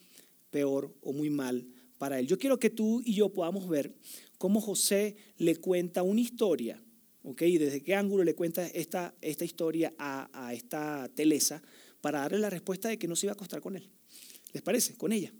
peor 0.51 0.95
o 1.01 1.13
muy 1.13 1.29
mal 1.29 1.67
para 1.99 2.21
él. 2.21 2.29
Yo 2.29 2.39
quiero 2.39 2.61
que 2.61 2.71
tú 2.71 3.03
y 3.05 3.13
yo 3.15 3.33
podamos 3.33 3.69
ver 3.69 3.93
cómo 4.39 4.61
José 4.61 5.17
le 5.37 5.57
cuenta 5.57 6.05
una 6.05 6.21
historia, 6.21 6.81
¿ok? 7.25 7.43
Y 7.43 7.59
desde 7.59 7.83
qué 7.83 7.97
ángulo 7.97 8.23
le 8.23 8.37
cuenta 8.37 8.65
esta, 8.69 9.17
esta 9.21 9.45
historia 9.45 9.93
a, 9.99 10.31
a 10.33 10.55
esta 10.55 11.11
Telesa 11.13 11.61
para 12.01 12.20
darle 12.20 12.38
la 12.38 12.51
respuesta 12.51 12.88
de 12.88 12.99
que 12.99 13.09
no 13.09 13.16
se 13.16 13.26
iba 13.26 13.32
a 13.32 13.34
acostar 13.34 13.61
con 13.61 13.76
él. 13.76 13.88
¿Les 14.53 14.62
parece? 14.62 14.94
Con 14.94 15.12
ella. 15.12 15.32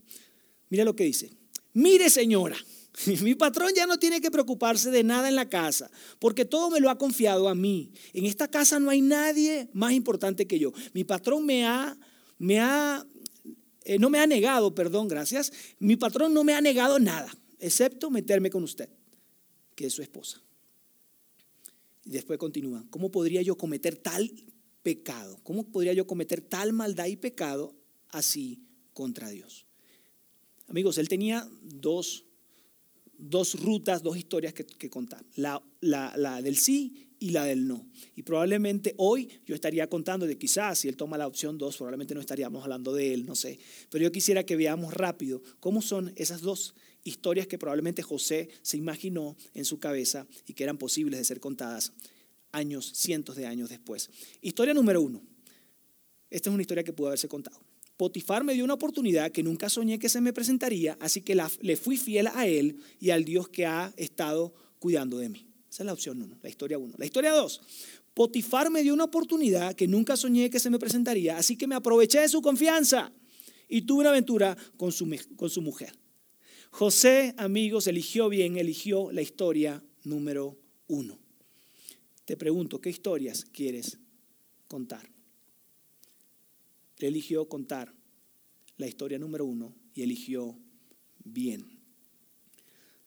Mira 0.69 0.85
lo 0.85 0.97
que 0.97 1.05
dice. 1.05 1.31
Mire 1.73 2.09
señora, 2.11 2.57
mi 3.23 3.35
patrón 3.35 3.71
ya 3.75 3.87
no 3.87 3.99
tiene 3.99 4.21
que 4.21 4.31
preocuparse 4.31 4.91
de 4.91 5.05
nada 5.05 5.29
en 5.29 5.37
la 5.37 5.49
casa, 5.49 5.91
porque 6.19 6.45
todo 6.45 6.71
me 6.71 6.81
lo 6.81 6.91
ha 6.91 6.99
confiado 6.99 7.49
a 7.49 7.55
mí. 7.55 7.93
En 8.13 8.25
esta 8.25 8.49
casa 8.49 8.79
no 8.79 8.91
hay 8.91 9.03
nadie 9.03 9.69
más 9.73 9.93
importante 9.93 10.47
que 10.47 10.59
yo. 10.59 10.73
Mi 10.95 11.05
patrón 11.05 11.45
me 11.45 11.67
ha, 11.67 11.97
me 12.39 12.61
ha, 12.61 13.07
eh, 13.85 13.99
no 13.99 14.09
me 14.09 14.19
ha 14.19 14.27
negado, 14.27 14.75
perdón, 14.75 15.09
gracias. 15.09 15.53
Mi 15.79 15.97
patrón 15.97 16.33
no 16.33 16.45
me 16.45 16.55
ha 16.55 16.61
negado 16.61 16.99
nada, 16.99 17.31
excepto 17.59 18.11
meterme 18.11 18.51
con 18.51 18.63
usted, 18.65 18.89
que 19.75 19.87
es 19.87 19.93
su 19.93 20.03
esposa. 20.03 20.43
Y 22.05 22.11
después 22.11 22.39
continúa, 22.39 22.85
¿cómo 22.89 23.11
podría 23.11 23.43
yo 23.43 23.59
cometer 23.59 23.97
tal 23.97 24.33
pecado? 24.87 25.41
¿Cómo 25.43 25.65
podría 25.65 25.95
yo 25.95 26.07
cometer 26.07 26.41
tal 26.41 26.73
maldad 26.73 27.07
y 27.07 27.17
pecado 27.17 27.75
así 28.11 28.61
contra 28.93 29.29
Dios. 29.29 29.67
Amigos, 30.69 30.99
él 30.99 31.09
tenía 31.09 31.49
dos, 31.63 32.25
dos 33.19 33.61
rutas, 33.61 34.03
dos 34.03 34.17
historias 34.17 34.55
que, 34.55 34.91
contar. 34.91 35.25
La, 35.35 35.63
la, 35.81 36.41
del 36.43 36.57
sí 36.57 37.11
y 37.19 37.31
la 37.31 37.45
del 37.45 37.69
no. 37.69 37.87
Y 38.17 38.23
probablemente 38.23 38.95
hoy 38.97 39.29
yo 39.45 39.55
estaría 39.55 39.89
contando 39.89 40.27
de 40.27 40.39
quizás 40.39 40.79
si 40.79 40.89
él 40.89 40.97
toma 40.97 41.19
la 41.19 41.27
opción 41.27 41.59
dos, 41.59 41.77
probablemente 41.77 42.15
no 42.15 42.21
estaríamos 42.21 42.65
hablando 42.65 42.93
de 42.93 43.15
él, 43.15 43.27
no 43.27 43.35
sé. 43.35 43.59
Pero 43.91 44.05
yo 44.05 44.13
quisiera 44.13 44.45
que 44.45 44.57
veamos 44.57 44.95
rápido 44.95 45.43
cómo 45.61 45.83
son 45.83 46.13
esas 46.17 46.41
dos 46.41 46.75
historias 47.05 47.47
que 47.47 47.59
probablemente 47.59 48.03
José 48.03 48.49
se 48.63 48.77
imaginó 48.77 49.37
en 49.55 49.65
su 49.65 49.79
cabeza 49.79 50.27
y 50.47 50.55
que 50.55 50.65
eran 50.65 50.79
posibles 50.79 51.21
de 51.21 51.25
ser 51.25 51.39
contadas 51.39 51.93
años, 52.53 52.93
cientos 52.95 53.37
de 53.37 53.47
años 53.47 53.69
después. 53.69 54.11
Historia 54.41 54.75
número 54.75 55.01
uno. 55.01 55.23
Esta 56.31 56.51
es 56.51 56.55
una 56.55 56.63
historia 56.63 56.85
que 56.85 56.93
pudo 56.93 57.09
haberse 57.09 57.29
contado. 57.29 57.61
Potifar 57.97 58.45
me 58.45 58.55
dio 58.55 58.65
una 58.65 58.75
oportunidad 58.75 59.33
que 59.33 59.43
nunca 59.43 59.71
soñé 59.71 59.99
que 59.99 60.09
se 60.09 60.21
me 60.21 60.33
presentaría, 60.33 60.99
así 61.01 61.23
que 61.23 61.37
le 61.61 61.77
fui 61.77 61.97
fiel 61.97 62.27
a 62.27 62.47
él 62.47 62.77
y 63.01 63.11
al 63.11 63.25
Dios 63.25 63.49
que 63.49 63.65
ha 63.65 63.93
estado 63.97 64.55
cuidando 64.79 65.19
de 65.19 65.31
mí. 65.31 65.47
Esa 65.71 65.83
es 65.83 65.87
la 65.87 65.93
opción 65.93 66.23
uno, 66.23 66.39
la 66.43 66.49
historia 66.49 66.79
uno. 66.79 66.95
La 66.99 67.07
historia 67.07 67.33
dos, 67.33 67.63
Potifar 68.17 68.71
me 68.71 68.83
dio 68.83 68.95
una 68.95 69.05
oportunidad 69.05 69.75
que 69.75 69.87
nunca 69.87 70.17
soñé 70.17 70.49
que 70.49 70.59
se 70.59 70.71
me 70.71 70.79
presentaría, 70.79 71.37
así 71.37 71.57
que 71.57 71.67
me 71.67 71.75
aproveché 71.75 72.21
de 72.21 72.31
su 72.31 72.41
confianza 72.41 73.13
y 73.69 73.83
tuve 73.83 74.01
una 74.01 74.09
aventura 74.09 74.57
con 74.79 74.91
su, 74.91 75.07
con 75.37 75.51
su 75.51 75.61
mujer. 75.61 75.93
José, 76.71 77.35
amigos, 77.37 77.87
eligió 77.87 78.31
bien, 78.31 78.57
eligió 78.57 79.13
la 79.13 79.21
historia 79.21 79.85
número 80.03 80.59
uno. 80.87 81.19
Te 82.27 82.37
pregunto, 82.37 82.81
¿qué 82.81 82.91
historias 82.91 83.45
quieres 83.45 83.99
contar? 84.69 85.09
eligió 86.99 87.47
contar 87.49 87.93
la 88.79 88.87
historia 88.87 89.19
número 89.19 89.45
uno 89.45 89.75
y 89.95 90.03
eligió 90.03 90.59
bien. 91.25 91.65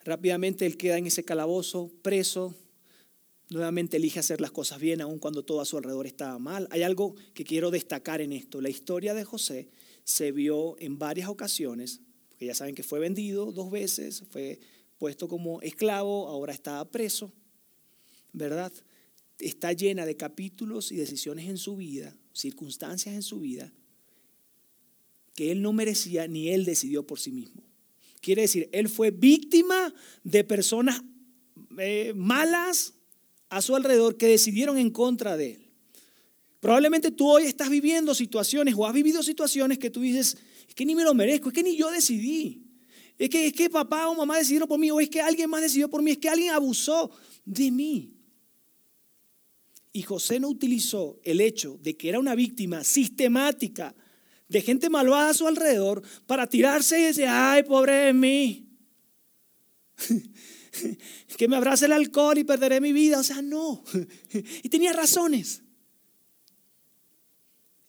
Rápidamente 0.04 0.64
él 0.64 0.76
queda 0.76 0.96
en 0.96 1.06
ese 1.06 1.24
calabozo, 1.24 1.90
preso, 2.02 2.54
nuevamente 3.50 3.96
elige 3.96 4.20
hacer 4.20 4.40
las 4.40 4.52
cosas 4.52 4.80
bien, 4.80 5.00
aun 5.00 5.18
cuando 5.18 5.44
todo 5.44 5.60
a 5.60 5.64
su 5.64 5.76
alrededor 5.76 6.06
estaba 6.06 6.38
mal. 6.38 6.66
Hay 6.70 6.82
algo 6.82 7.14
que 7.34 7.44
quiero 7.44 7.70
destacar 7.70 8.20
en 8.20 8.32
esto. 8.32 8.60
La 8.60 8.70
historia 8.70 9.12
de 9.12 9.24
José 9.24 9.68
se 10.04 10.32
vio 10.32 10.78
en 10.78 10.98
varias 10.98 11.28
ocasiones, 11.28 12.00
porque 12.28 12.46
ya 12.46 12.54
saben 12.54 12.74
que 12.74 12.82
fue 12.82 13.00
vendido 13.00 13.52
dos 13.52 13.70
veces, 13.70 14.22
fue 14.30 14.60
puesto 14.98 15.28
como 15.28 15.60
esclavo, 15.62 16.28
ahora 16.28 16.52
estaba 16.52 16.84
preso, 16.90 17.32
¿verdad? 18.32 18.72
Está 19.40 19.72
llena 19.72 20.06
de 20.06 20.16
capítulos 20.16 20.92
y 20.92 20.96
decisiones 20.96 21.48
en 21.48 21.58
su 21.58 21.76
vida, 21.76 22.16
circunstancias 22.32 23.14
en 23.14 23.22
su 23.22 23.40
vida, 23.40 23.72
que 25.34 25.50
él 25.50 25.62
no 25.62 25.72
merecía 25.72 26.28
ni 26.28 26.50
él 26.50 26.64
decidió 26.64 27.06
por 27.06 27.18
sí 27.18 27.32
mismo. 27.32 27.62
Quiere 28.20 28.42
decir, 28.42 28.68
él 28.72 28.88
fue 28.88 29.10
víctima 29.10 29.94
de 30.24 30.44
personas 30.44 31.02
eh, 31.78 32.12
malas 32.14 32.94
a 33.48 33.62
su 33.62 33.74
alrededor 33.74 34.16
que 34.16 34.26
decidieron 34.26 34.76
en 34.76 34.90
contra 34.90 35.36
de 35.36 35.52
él. 35.52 35.70
Probablemente 36.60 37.10
tú 37.10 37.28
hoy 37.28 37.44
estás 37.44 37.70
viviendo 37.70 38.14
situaciones 38.14 38.74
o 38.76 38.86
has 38.86 38.92
vivido 38.92 39.22
situaciones 39.22 39.78
que 39.78 39.88
tú 39.88 40.02
dices, 40.02 40.36
es 40.68 40.74
que 40.74 40.84
ni 40.84 40.94
me 40.94 41.02
lo 41.02 41.14
merezco, 41.14 41.48
es 41.48 41.54
que 41.54 41.62
ni 41.62 41.76
yo 41.76 41.90
decidí. 41.90 42.66
Es 43.18 43.28
que, 43.28 43.46
es 43.46 43.52
que 43.52 43.68
papá 43.68 44.08
o 44.08 44.14
mamá 44.14 44.38
decidieron 44.38 44.68
por 44.68 44.78
mí, 44.78 44.90
o 44.90 45.00
es 45.00 45.08
que 45.08 45.20
alguien 45.20 45.48
más 45.48 45.62
decidió 45.62 45.88
por 45.88 46.02
mí, 46.02 46.12
es 46.12 46.18
que 46.18 46.28
alguien 46.28 46.50
abusó 46.50 47.10
de 47.44 47.70
mí. 47.70 48.14
Y 49.92 50.02
José 50.02 50.38
no 50.38 50.48
utilizó 50.48 51.18
el 51.24 51.40
hecho 51.40 51.78
de 51.82 51.96
que 51.96 52.08
era 52.08 52.20
una 52.20 52.34
víctima 52.34 52.84
sistemática 52.84 53.94
de 54.48 54.60
gente 54.60 54.90
malvada 54.90 55.30
a 55.30 55.34
su 55.34 55.46
alrededor 55.46 56.02
para 56.26 56.46
tirarse 56.48 57.00
y 57.00 57.04
decir, 57.04 57.26
ay, 57.28 57.62
pobre 57.62 57.92
de 57.92 58.12
mí. 58.12 58.66
que 61.36 61.48
me 61.48 61.56
abrace 61.56 61.86
el 61.86 61.92
alcohol 61.92 62.38
y 62.38 62.44
perderé 62.44 62.80
mi 62.80 62.92
vida. 62.92 63.20
O 63.20 63.24
sea, 63.24 63.42
no. 63.42 63.82
Y 64.62 64.68
tenía 64.68 64.92
razones. 64.92 65.62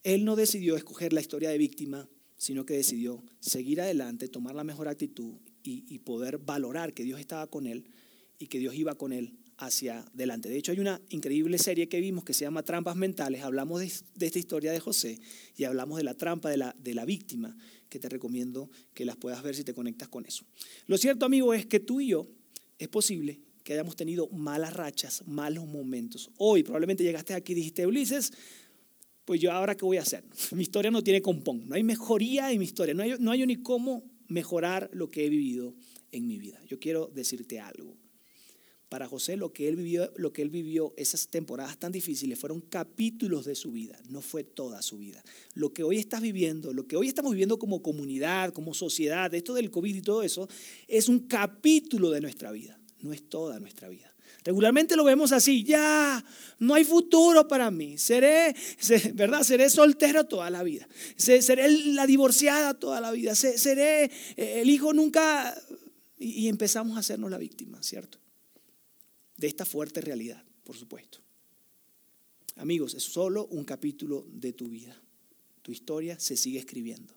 Él 0.04 0.26
no 0.26 0.36
decidió 0.36 0.76
escoger 0.76 1.14
la 1.14 1.22
historia 1.22 1.50
de 1.50 1.58
víctima, 1.58 2.10
sino 2.38 2.66
que 2.66 2.74
decidió 2.74 3.24
seguir 3.40 3.82
adelante, 3.82 4.28
tomar 4.28 4.56
la 4.56 4.64
mejor 4.64 4.88
actitud 4.88 5.36
y, 5.64 6.00
poder 6.00 6.40
valorar 6.40 6.94
que 6.94 7.04
Dios 7.04 7.20
estaba 7.20 7.48
con 7.48 7.68
él 7.68 7.86
y 8.40 8.48
que 8.48 8.58
Dios 8.58 8.74
iba 8.74 8.96
con 8.96 9.14
él 9.14 9.38
hacia 9.62 10.00
adelante. 10.00 10.50
De 10.50 10.58
hecho, 10.58 10.72
hay 10.72 10.80
una 10.80 11.00
increíble 11.10 11.58
serie 11.60 11.88
que 11.88 12.00
vimos 12.00 12.24
que 12.24 12.34
se 12.34 12.46
llama 12.46 12.64
Trampas 12.64 12.96
Mentales. 12.96 13.44
Hablamos 13.44 13.80
de, 13.80 14.26
esta 14.26 14.40
historia 14.40 14.72
de 14.72 14.80
José 14.80 15.20
y 15.56 15.66
hablamos 15.66 15.98
de 15.98 16.04
la 16.04 16.16
trampa 16.16 16.50
de 16.50 16.58
la, 16.58 16.76
de 16.80 16.96
la 16.96 17.06
víctima, 17.06 17.56
que 17.88 18.00
te 18.00 18.10
recomiendo 18.10 18.72
que 18.94 19.06
las 19.06 19.18
puedas 19.18 19.44
ver 19.44 19.56
si 19.56 19.64
te 19.64 19.74
conectas 19.74 20.10
con 20.10 20.26
eso. 20.26 20.46
Lo 20.88 20.98
cierto, 20.98 21.26
amigo, 21.26 21.54
es 21.54 21.68
que 21.68 21.80
tú 21.80 22.02
y 22.02 22.08
yo 22.08 22.28
es 22.80 22.88
posible 22.88 23.40
que 23.64 23.74
hayamos 23.74 23.96
tenido 23.96 24.28
malas 24.30 24.74
rachas, 24.74 25.24
malos 25.28 25.68
momentos. 25.68 26.32
Hoy 26.38 26.64
probablemente 26.64 27.04
llegaste 27.04 27.36
aquí 27.36 27.52
y 27.52 27.56
dijiste, 27.56 27.86
Ulises, 27.86 28.34
pues 29.26 29.40
yo 29.40 29.52
ahora 29.52 29.78
qué 29.78 29.86
voy 29.86 29.98
a 29.98 30.02
hacer. 30.02 30.24
Mi 30.54 30.64
historia 30.64 30.90
no 30.90 31.04
tiene 31.04 31.22
compón, 31.22 31.70
no 31.70 31.76
hay 31.76 31.84
mejoría 31.84 32.52
en 32.52 32.58
mi 32.60 32.66
historia, 32.66 32.96
no 32.96 33.04
hay, 33.04 33.14
no 33.20 33.30
hay 33.30 33.46
ni 33.46 33.58
cómo 33.58 34.04
mejorar 34.28 34.90
lo 34.94 35.12
que 35.12 35.26
he 35.26 35.30
vivido 35.30 35.76
en 36.12 36.26
mi 36.26 36.40
vida. 36.40 36.60
Yo 36.68 36.80
quiero 36.80 37.12
decirte 37.14 37.60
algo. 37.60 37.96
Para 38.92 39.08
José 39.08 39.38
lo 39.38 39.54
que 39.54 39.70
él 39.70 39.78
vivió, 39.78 40.12
lo 40.18 40.34
que 40.34 40.42
él 40.42 40.50
vivió 40.50 40.94
esas 40.98 41.30
temporadas 41.30 41.80
tan 41.80 41.94
difíciles 41.94 42.38
fueron 42.38 42.60
capítulos 42.60 43.46
de 43.46 43.56
su 43.56 43.72
vida, 43.72 43.98
no 44.10 44.20
fue 44.20 44.44
toda 44.44 44.82
su 44.82 44.98
vida. 44.98 45.24
Lo 45.54 45.72
que 45.72 45.84
hoy 45.84 45.98
estás 45.98 46.20
viviendo, 46.20 46.74
lo 46.74 46.86
que 46.86 46.98
hoy 46.98 47.08
estamos 47.08 47.32
viviendo 47.32 47.58
como 47.58 47.82
comunidad, 47.82 48.52
como 48.52 48.74
sociedad, 48.74 49.34
esto 49.34 49.54
del 49.54 49.72
COVID 49.72 49.96
y 49.96 50.02
todo 50.02 50.24
eso, 50.24 50.50
es 50.90 51.08
un 51.08 51.20
capítulo 51.20 52.10
de 52.10 52.20
nuestra 52.20 52.52
vida, 52.52 52.78
no 53.00 53.14
es 53.14 53.30
toda 53.30 53.62
nuestra 53.62 53.88
vida. 53.88 54.14
Regularmente 54.44 54.98
lo 54.98 55.06
vemos 55.06 55.32
así, 55.32 55.64
ya, 55.64 56.22
no 56.60 56.74
hay 56.74 56.84
futuro 56.84 57.48
para 57.48 57.72
mí, 57.72 57.98
seré, 57.98 58.54
¿verdad? 59.14 59.44
Seré 59.44 59.70
soltero 59.70 60.26
toda 60.26 60.50
la 60.50 60.64
vida, 60.64 60.86
seré 61.16 61.72
la 61.94 62.06
divorciada 62.06 62.74
toda 62.74 63.00
la 63.00 63.12
vida, 63.12 63.36
seré 63.36 64.12
eh, 64.36 64.60
el 64.62 64.70
hijo 64.70 64.92
nunca... 64.92 65.58
Y 66.20 66.50
empezamos 66.50 66.98
a 66.98 67.00
hacernos 67.00 67.32
la 67.32 67.40
víctima, 67.40 67.82
¿cierto? 67.82 68.21
De 69.42 69.48
esta 69.48 69.66
fuerte 69.66 70.02
realidad, 70.02 70.46
por 70.64 70.78
supuesto. 70.78 71.18
Amigos, 72.58 72.94
es 72.94 73.02
solo 73.02 73.48
un 73.48 73.66
capítulo 73.66 74.24
de 74.32 74.54
tu 74.54 74.70
vida. 74.70 74.96
Tu 75.64 75.72
historia 75.72 76.20
se 76.20 76.38
sigue 76.38 76.60
escribiendo. 76.60 77.16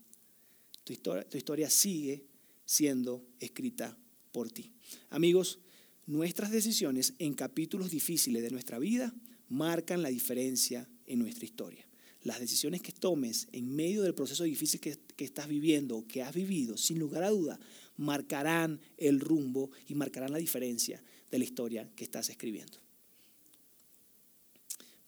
Tu 0.85 0.95
historia, 0.95 1.29
tu 1.29 1.37
historia 1.37 1.68
sigue 1.68 2.25
siendo 2.64 3.27
escrita 3.41 3.99
por 4.33 4.51
ti. 4.51 4.72
Amigos, 5.11 5.59
nuestras 6.07 6.51
decisiones 6.51 7.12
en 7.18 7.35
capítulos 7.35 7.91
difíciles 7.91 8.43
de 8.43 8.51
nuestra 8.51 8.79
vida 8.79 9.14
marcan 9.51 10.01
la 10.01 10.09
diferencia 10.09 10.89
en 11.05 11.18
nuestra 11.18 11.45
historia. 11.45 11.87
Las 12.22 12.41
decisiones 12.41 12.81
que 12.81 12.93
tomes 12.93 13.49
en 13.53 13.77
medio 13.77 14.03
del 14.03 14.14
proceso 14.14 14.45
difícil 14.45 14.81
que, 14.81 14.97
que 15.14 15.27
estás 15.27 15.47
viviendo, 15.47 16.07
que 16.09 16.22
has 16.22 16.35
vivido, 16.35 16.79
sin 16.79 16.99
lugar 16.99 17.22
a 17.22 17.29
duda, 17.29 17.61
marcarán 17.99 18.81
el 18.97 19.20
rumbo 19.20 19.72
y 19.87 19.95
marcarán 19.95 20.33
la 20.33 20.39
diferencia 20.39 21.03
de 21.35 21.39
la 21.41 21.45
historia 21.45 21.91
que 21.97 22.05
estás 22.05 22.28
escribiendo. 22.28 22.78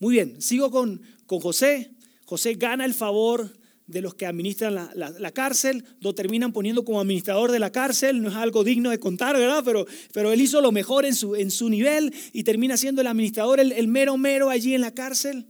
Muy 0.01 0.15
bien, 0.15 0.43
sigo 0.43 0.73
con, 0.73 1.01
con 1.25 1.39
José. 1.39 1.93
José 2.25 2.55
gana 2.55 2.85
el 2.85 2.95
favor 2.95 3.57
de 3.87 4.01
los 4.01 4.17
que 4.17 4.27
administran 4.27 4.75
la, 4.75 5.31
cárcel, 5.31 5.85
lo 6.01 6.17
terminan 6.17 6.53
poniendo 6.53 6.85
como 6.85 7.01
administrador 7.01 7.53
de 7.53 7.61
la 7.61 7.71
cárcel, 7.71 8.21
no 8.21 8.31
es 8.31 8.35
algo 8.35 8.65
digno 8.65 8.91
de 8.91 8.99
contar, 8.99 9.37
¿verdad? 9.37 9.63
Pero, 9.65 9.87
pero 10.13 10.33
él 10.33 10.41
hizo 10.41 10.61
lo 10.61 10.73
mejor 10.73 11.05
en 11.05 11.15
su, 11.15 11.37
en 11.37 11.53
su 11.53 11.69
nivel 11.69 12.13
y 12.33 12.43
termina 12.43 12.77
siendo 12.77 13.03
el 13.03 13.07
administrador, 13.07 13.61
el, 13.61 13.87
mero 13.87 14.17
mero 14.17 14.51
allí 14.51 14.75
en 14.75 14.81
la 14.81 14.95
cárcel. 14.95 15.47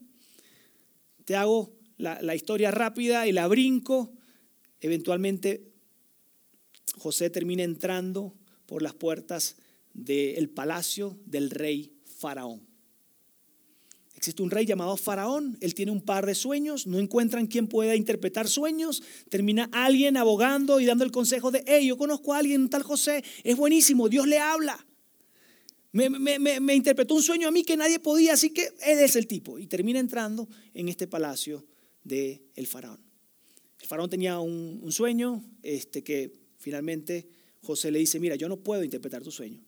Te 1.25 1.37
hago 1.37 1.75
la, 1.97 2.21
la 2.21 2.35
historia 2.35 2.71
rápida 2.71 3.27
y 3.27 3.33
la 3.33 3.49
brinco. 3.49 4.13
Eventualmente 4.81 5.73
José 6.99 7.31
termina 7.31 7.63
entrando 7.63 8.35
por 8.67 8.83
las 8.83 8.93
puertas 8.93 9.57
del 9.97 10.51
palacio 10.51 11.19
del 11.25 11.51
rey 11.51 11.93
Faraón. 12.05 12.67
Existe 14.15 14.43
un 14.43 14.51
rey 14.51 14.65
llamado 14.65 14.97
Faraón, 14.97 15.59
él 15.61 15.75
tiene 15.75 15.93
un 15.93 16.01
par 16.01 16.25
de 16.25 16.35
sueños, 16.35 16.87
no 16.87 16.99
encuentran 16.99 17.47
quien 17.47 17.67
pueda 17.67 17.97
interpretar 17.97 18.49
sueños, 18.49 19.03
termina 19.29 19.69
alguien 19.73 20.17
abogando 20.17 20.81
y 20.81 20.87
dando 20.87 21.05
el 21.05 21.11
consejo 21.11 21.51
de, 21.51 21.63
hey, 21.67 21.87
yo 21.87 21.99
conozco 21.99 22.33
a 22.33 22.39
alguien, 22.39 22.69
tal 22.69 22.83
José, 22.83 23.23
es 23.45 23.57
buenísimo, 23.57 24.09
Dios 24.09 24.27
le 24.27 24.39
habla. 24.39 24.87
Me, 25.93 26.75
interpretó 26.75 27.15
un 27.15 27.23
sueño 27.23 27.49
a 27.49 27.51
mí 27.51 27.63
que 27.63 27.77
nadie 27.77 27.99
podía, 27.99 28.35
así 28.35 28.51
que 28.51 28.65
él 28.85 28.99
es 28.99 29.17
el 29.17 29.27
tipo. 29.27 29.59
Y 29.59 29.67
termina 29.67 29.99
entrando 29.99 30.47
en 30.75 30.89
este 30.89 31.07
palacio 31.07 31.65
del 32.05 32.43
el 32.55 32.67
faraón. 32.67 33.01
El 33.81 33.87
faraón 33.87 34.11
tenía 34.11 34.39
un, 34.41 34.81
un 34.83 34.93
sueño 34.93 35.43
este, 35.63 36.03
que 36.03 36.33
finalmente 36.59 37.29
José 37.63 37.91
le 37.91 37.99
dice, 37.99 38.21
mira, 38.21 38.37
yo 38.37 38.49
no 38.49 38.59
puedo 38.59 38.85
interpretar 38.85 39.23
tu 39.23 39.31
sueño, 39.31 39.63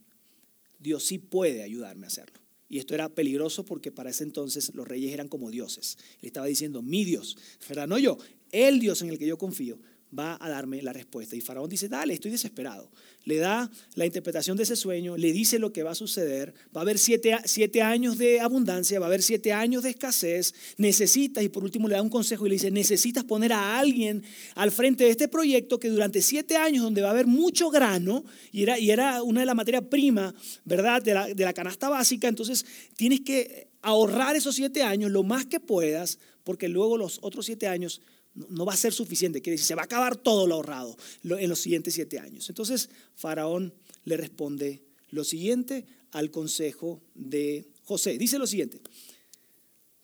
Dios 0.78 1.04
sí 1.04 1.18
puede 1.18 1.62
ayudarme 1.62 2.06
a 2.06 2.08
hacerlo. 2.08 2.40
Y 2.68 2.78
esto 2.78 2.94
era 2.94 3.08
peligroso 3.08 3.64
porque 3.64 3.90
para 3.90 4.10
ese 4.10 4.24
entonces 4.24 4.74
los 4.74 4.86
reyes 4.86 5.12
eran 5.12 5.28
como 5.28 5.50
dioses. 5.50 5.96
Le 6.20 6.28
estaba 6.28 6.46
diciendo, 6.46 6.82
mi 6.82 7.04
Dios, 7.04 7.36
¿verdad? 7.68 7.88
No 7.88 7.98
yo, 7.98 8.18
el 8.52 8.78
Dios 8.78 9.00
en 9.02 9.08
el 9.08 9.18
que 9.18 9.26
yo 9.26 9.38
confío 9.38 9.78
va 10.16 10.38
a 10.40 10.48
darme 10.48 10.82
la 10.82 10.92
respuesta. 10.92 11.36
Y 11.36 11.40
Faraón 11.40 11.68
dice, 11.68 11.88
dale, 11.88 12.14
estoy 12.14 12.30
desesperado. 12.30 12.90
Le 13.24 13.36
da 13.36 13.70
la 13.94 14.06
interpretación 14.06 14.56
de 14.56 14.62
ese 14.62 14.76
sueño, 14.76 15.16
le 15.16 15.32
dice 15.32 15.58
lo 15.58 15.72
que 15.72 15.82
va 15.82 15.90
a 15.90 15.94
suceder. 15.94 16.54
Va 16.74 16.80
a 16.80 16.82
haber 16.82 16.98
siete, 16.98 17.36
siete, 17.44 17.82
años 17.82 18.16
de 18.16 18.40
abundancia, 18.40 18.98
va 19.00 19.06
a 19.06 19.08
haber 19.08 19.22
siete 19.22 19.52
años 19.52 19.82
de 19.82 19.90
escasez. 19.90 20.54
Necesitas, 20.76 21.44
y 21.44 21.48
por 21.48 21.64
último 21.64 21.88
le 21.88 21.94
da 21.94 22.02
un 22.02 22.08
consejo 22.08 22.46
y 22.46 22.50
le 22.50 22.54
dice, 22.54 22.70
necesitas 22.70 23.24
poner 23.24 23.52
a 23.52 23.78
alguien 23.78 24.22
al 24.54 24.70
frente 24.70 25.04
de 25.04 25.10
este 25.10 25.28
proyecto 25.28 25.78
que 25.78 25.90
durante 25.90 26.22
siete 26.22 26.56
años, 26.56 26.82
donde 26.82 27.02
va 27.02 27.08
a 27.08 27.12
haber 27.12 27.26
mucho 27.26 27.70
grano, 27.70 28.24
y 28.50 28.62
era, 28.62 28.78
y 28.78 28.90
era 28.90 29.22
una 29.22 29.40
de 29.40 29.46
las 29.46 29.56
materias 29.56 29.84
primas, 29.90 30.34
¿verdad?, 30.64 31.02
de 31.02 31.14
la, 31.14 31.26
de 31.26 31.44
la 31.44 31.52
canasta 31.52 31.88
básica, 31.88 32.28
entonces 32.28 32.64
tienes 32.96 33.20
que 33.20 33.68
ahorrar 33.82 34.36
esos 34.36 34.54
siete 34.54 34.82
años 34.82 35.10
lo 35.10 35.22
más 35.22 35.46
que 35.46 35.60
puedas, 35.60 36.18
porque 36.44 36.68
luego 36.68 36.96
los 36.96 37.18
otros 37.22 37.46
siete 37.46 37.68
años 37.68 38.00
no 38.48 38.64
va 38.64 38.72
a 38.72 38.76
ser 38.76 38.92
suficiente, 38.92 39.40
quiere 39.40 39.54
decir, 39.54 39.66
se 39.66 39.74
va 39.74 39.82
a 39.82 39.86
acabar 39.86 40.16
todo 40.16 40.46
lo 40.46 40.56
ahorrado 40.56 40.96
en 41.24 41.48
los 41.48 41.60
siguientes 41.60 41.94
siete 41.94 42.18
años. 42.18 42.48
Entonces, 42.48 42.90
Faraón 43.14 43.74
le 44.04 44.16
responde 44.16 44.82
lo 45.10 45.24
siguiente 45.24 45.86
al 46.12 46.30
consejo 46.30 47.00
de 47.14 47.66
José. 47.84 48.18
Dice 48.18 48.38
lo 48.38 48.46
siguiente, 48.46 48.80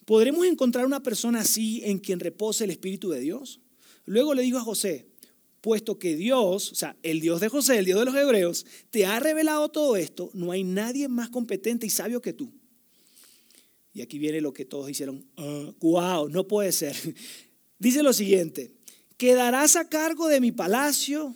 ¿podremos 0.04 0.46
encontrar 0.46 0.86
una 0.86 1.02
persona 1.02 1.40
así 1.40 1.82
en 1.84 1.98
quien 1.98 2.20
repose 2.20 2.64
el 2.64 2.70
Espíritu 2.70 3.10
de 3.10 3.20
Dios? 3.20 3.60
Luego 4.06 4.34
le 4.34 4.42
dijo 4.42 4.58
a 4.58 4.62
José, 4.62 5.06
puesto 5.60 5.98
que 5.98 6.14
Dios, 6.14 6.72
o 6.72 6.74
sea, 6.74 6.96
el 7.02 7.20
Dios 7.20 7.40
de 7.40 7.48
José, 7.48 7.78
el 7.78 7.86
Dios 7.86 7.98
de 7.98 8.04
los 8.04 8.14
hebreos, 8.14 8.66
te 8.90 9.06
ha 9.06 9.18
revelado 9.18 9.70
todo 9.70 9.96
esto, 9.96 10.30
no 10.34 10.52
hay 10.52 10.62
nadie 10.62 11.08
más 11.08 11.30
competente 11.30 11.86
y 11.86 11.90
sabio 11.90 12.20
que 12.20 12.34
tú. 12.34 12.52
Y 13.94 14.02
aquí 14.02 14.18
viene 14.18 14.40
lo 14.40 14.52
que 14.52 14.64
todos 14.64 14.90
hicieron, 14.90 15.24
wow, 15.80 16.28
no 16.28 16.46
puede 16.46 16.72
ser. 16.72 16.96
Dice 17.78 18.02
lo 18.02 18.12
siguiente, 18.12 18.72
quedarás 19.16 19.76
a 19.76 19.88
cargo 19.88 20.28
de 20.28 20.40
mi 20.40 20.52
palacio, 20.52 21.34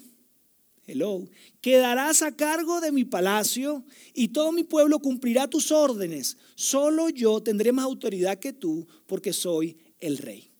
hello, 0.86 1.28
quedarás 1.60 2.22
a 2.22 2.34
cargo 2.36 2.80
de 2.80 2.92
mi 2.92 3.04
palacio 3.04 3.84
y 4.14 4.28
todo 4.28 4.52
mi 4.52 4.64
pueblo 4.64 5.00
cumplirá 5.00 5.48
tus 5.48 5.70
órdenes. 5.70 6.38
Solo 6.54 7.08
yo 7.10 7.42
tendré 7.42 7.72
más 7.72 7.84
autoridad 7.84 8.38
que 8.38 8.52
tú 8.52 8.86
porque 9.06 9.32
soy 9.32 9.78
el 10.00 10.18
rey. 10.18 10.50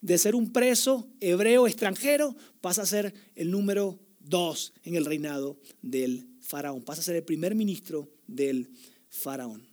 De 0.00 0.18
ser 0.18 0.34
un 0.34 0.52
preso 0.52 1.08
hebreo 1.20 1.66
extranjero, 1.66 2.36
pasa 2.60 2.82
a 2.82 2.86
ser 2.86 3.14
el 3.34 3.50
número 3.50 3.98
dos 4.20 4.72
en 4.82 4.94
el 4.94 5.04
reinado 5.04 5.58
del 5.82 6.26
faraón. 6.40 6.82
Pasa 6.82 7.00
a 7.00 7.04
ser 7.04 7.16
el 7.16 7.24
primer 7.24 7.54
ministro 7.54 8.08
del 8.26 8.70
faraón. 9.08 9.66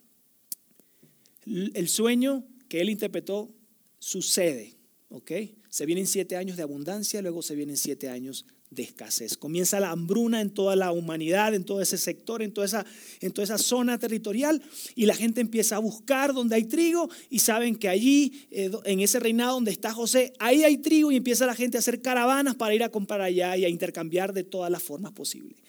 El 1.45 1.89
sueño 1.89 2.45
que 2.69 2.81
él 2.81 2.89
interpretó 2.89 3.51
sucede. 3.99 4.75
¿Ok? 5.13 5.31
Se 5.69 5.85
vienen 5.85 6.07
siete 6.07 6.35
años 6.35 6.57
de 6.57 6.63
abundancia, 6.63 7.21
luego 7.21 7.43
se 7.43 7.53
vienen 7.53 7.77
siete 7.77 8.09
años 8.09 8.47
de 8.71 8.81
escasez. 8.81 9.37
Comienza 9.37 9.79
la 9.79 9.91
hambruna 9.91 10.41
en 10.41 10.49
toda 10.49 10.75
la 10.75 10.91
humanidad, 10.91 11.53
en 11.53 11.65
todo 11.65 11.81
ese 11.81 11.99
sector, 11.99 12.41
en 12.41 12.51
toda 12.51 12.65
esa, 12.65 12.83
en 13.21 13.31
toda 13.31 13.43
esa 13.43 13.59
zona 13.59 13.99
territorial, 13.99 14.59
y 14.95 15.05
la 15.05 15.13
gente 15.13 15.39
empieza 15.39 15.75
a 15.75 15.79
buscar 15.79 16.33
donde 16.33 16.55
hay 16.55 16.63
trigo, 16.63 17.11
y 17.29 17.39
saben 17.39 17.75
que 17.75 17.89
allí, 17.89 18.47
eh, 18.49 18.71
en 18.85 19.01
ese 19.01 19.19
reinado 19.19 19.53
donde 19.53 19.69
está 19.69 19.93
José, 19.93 20.33
ahí 20.39 20.63
hay 20.63 20.77
trigo, 20.77 21.11
y 21.11 21.17
empieza 21.17 21.45
la 21.45 21.53
gente 21.53 21.77
a 21.77 21.79
hacer 21.79 22.01
caravanas 22.01 22.55
para 22.55 22.73
ir 22.73 22.81
a 22.81 22.89
comprar 22.89 23.21
allá 23.21 23.55
y 23.55 23.65
a 23.65 23.69
intercambiar 23.69 24.33
de 24.33 24.43
todas 24.43 24.71
las 24.71 24.81
formas 24.81 25.11
posibles. 25.11 25.59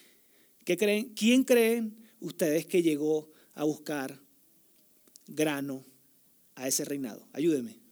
¿Qué 0.64 0.78
creen? 0.78 1.12
¿Quién 1.14 1.44
creen 1.44 1.98
ustedes 2.18 2.64
que 2.64 2.82
llegó 2.82 3.30
a 3.52 3.64
buscar 3.64 4.18
grano 5.26 5.84
a 6.54 6.66
ese 6.66 6.86
reinado? 6.86 7.28
Ayúdenme. 7.34 7.83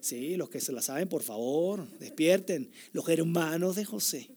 Sí, 0.00 0.36
los 0.36 0.48
que 0.48 0.60
se 0.60 0.72
la 0.72 0.82
saben, 0.82 1.08
por 1.08 1.22
favor, 1.22 1.86
despierten. 1.98 2.70
Los 2.92 3.08
hermanos 3.08 3.76
de 3.76 3.84
José. 3.84 4.30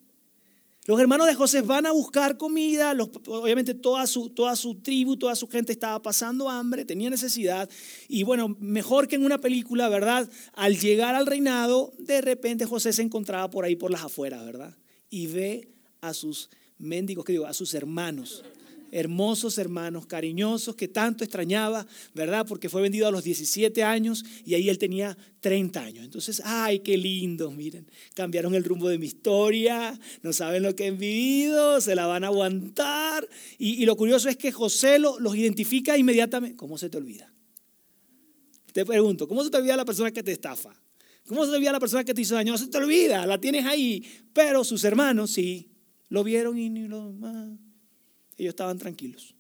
Los 0.86 1.00
hermanos 1.00 1.28
de 1.28 1.36
José 1.36 1.62
van 1.62 1.86
a 1.86 1.94
buscar 1.94 2.38
comida, 2.38 2.94
obviamente 3.28 3.74
toda 3.74 4.06
su, 4.06 4.30
toda 4.30 4.58
su 4.58 4.76
tribu, 4.76 5.16
toda 5.16 5.34
su 5.34 5.48
gente 5.48 5.72
estaba 5.72 6.02
pasando 6.02 6.50
hambre, 6.50 6.84
tenía 6.84 7.10
necesidad. 7.10 7.70
Y 8.10 8.24
bueno, 8.24 8.58
mejor 8.60 9.08
que 9.08 9.16
en 9.16 9.24
una 9.24 9.38
película, 9.38 9.88
¿verdad? 9.88 10.30
Al 10.52 10.78
llegar 10.78 11.16
al 11.16 11.26
reinado, 11.26 11.94
de 12.00 12.20
repente 12.20 12.66
José 12.66 12.92
se 12.92 13.02
encontraba 13.02 13.50
por 13.50 13.64
ahí 13.64 13.78
por 13.78 13.92
las 13.92 14.04
afueras, 14.04 14.46
¿verdad? 14.46 14.76
Y 15.10 15.28
ve 15.28 15.70
a 16.02 16.14
sus 16.14 16.50
mendigos, 16.78 17.24
que 17.24 17.32
digo, 17.32 17.46
a 17.46 17.54
sus 17.54 17.74
hermanos 17.74 18.44
hermosos 18.94 19.58
hermanos, 19.58 20.06
cariñosos, 20.06 20.76
que 20.76 20.88
tanto 20.88 21.24
extrañaba, 21.24 21.86
¿verdad? 22.14 22.46
Porque 22.48 22.70
fue 22.70 22.82
vendido 22.82 23.08
a 23.08 23.12
los 23.12 23.24
17 23.24 23.84
años 23.84 24.24
y 24.46 24.54
ahí 24.54 24.70
él 24.70 24.78
tenía 24.78 25.18
30 25.40 25.82
años. 25.82 26.06
Entonces, 26.06 26.42
ay, 26.46 26.80
qué 26.80 26.98
lindo, 26.98 27.52
miren, 27.52 27.90
cambiaron 28.14 28.54
el 28.56 28.64
rumbo 28.64 28.88
de 28.88 28.98
mi 28.98 29.08
historia, 29.08 30.00
no 30.22 30.32
saben 30.32 30.64
lo 30.64 30.76
que 30.76 30.88
han 30.88 30.98
vivido, 30.98 31.82
se 31.82 31.96
la 31.96 32.06
van 32.06 32.24
a 32.24 32.28
aguantar. 32.28 33.28
Y, 33.58 33.86
lo 33.86 33.96
curioso 33.96 34.30
es 34.30 34.38
que 34.38 34.52
José 34.52 35.00
los 35.00 35.36
identifica 35.36 35.98
inmediatamente. 35.98 36.56
¿Cómo 36.56 36.78
se 36.78 36.90
te 36.90 36.98
olvida? 36.98 37.34
Te 38.72 38.86
pregunto, 38.86 39.28
¿cómo 39.28 39.44
se 39.44 39.50
te 39.50 39.58
olvida 39.58 39.76
la 39.76 39.86
persona 39.86 40.12
que 40.12 40.24
te 40.24 40.32
estafa? 40.32 40.74
¿Cómo 41.28 41.46
se 41.46 41.52
te 41.52 41.58
olvida 41.58 41.72
la 41.72 41.80
persona 41.80 42.04
que 42.04 42.14
te 42.14 42.22
hizo 42.22 42.36
daño? 42.36 42.58
Se 42.58 42.68
te 42.68 42.78
olvida, 42.78 43.26
la 43.26 43.40
tienes 43.40 43.66
ahí. 43.66 44.04
Pero 44.34 44.64
sus 44.64 44.84
hermanos 44.84 45.32
sí, 45.32 45.70
lo 46.10 46.24
vieron 46.24 46.58
y 46.58 46.70
ni 46.70 46.88
lo... 46.88 47.14
Ellos 48.38 48.52
estaban 48.52 48.78
tranquilos. 48.78 49.36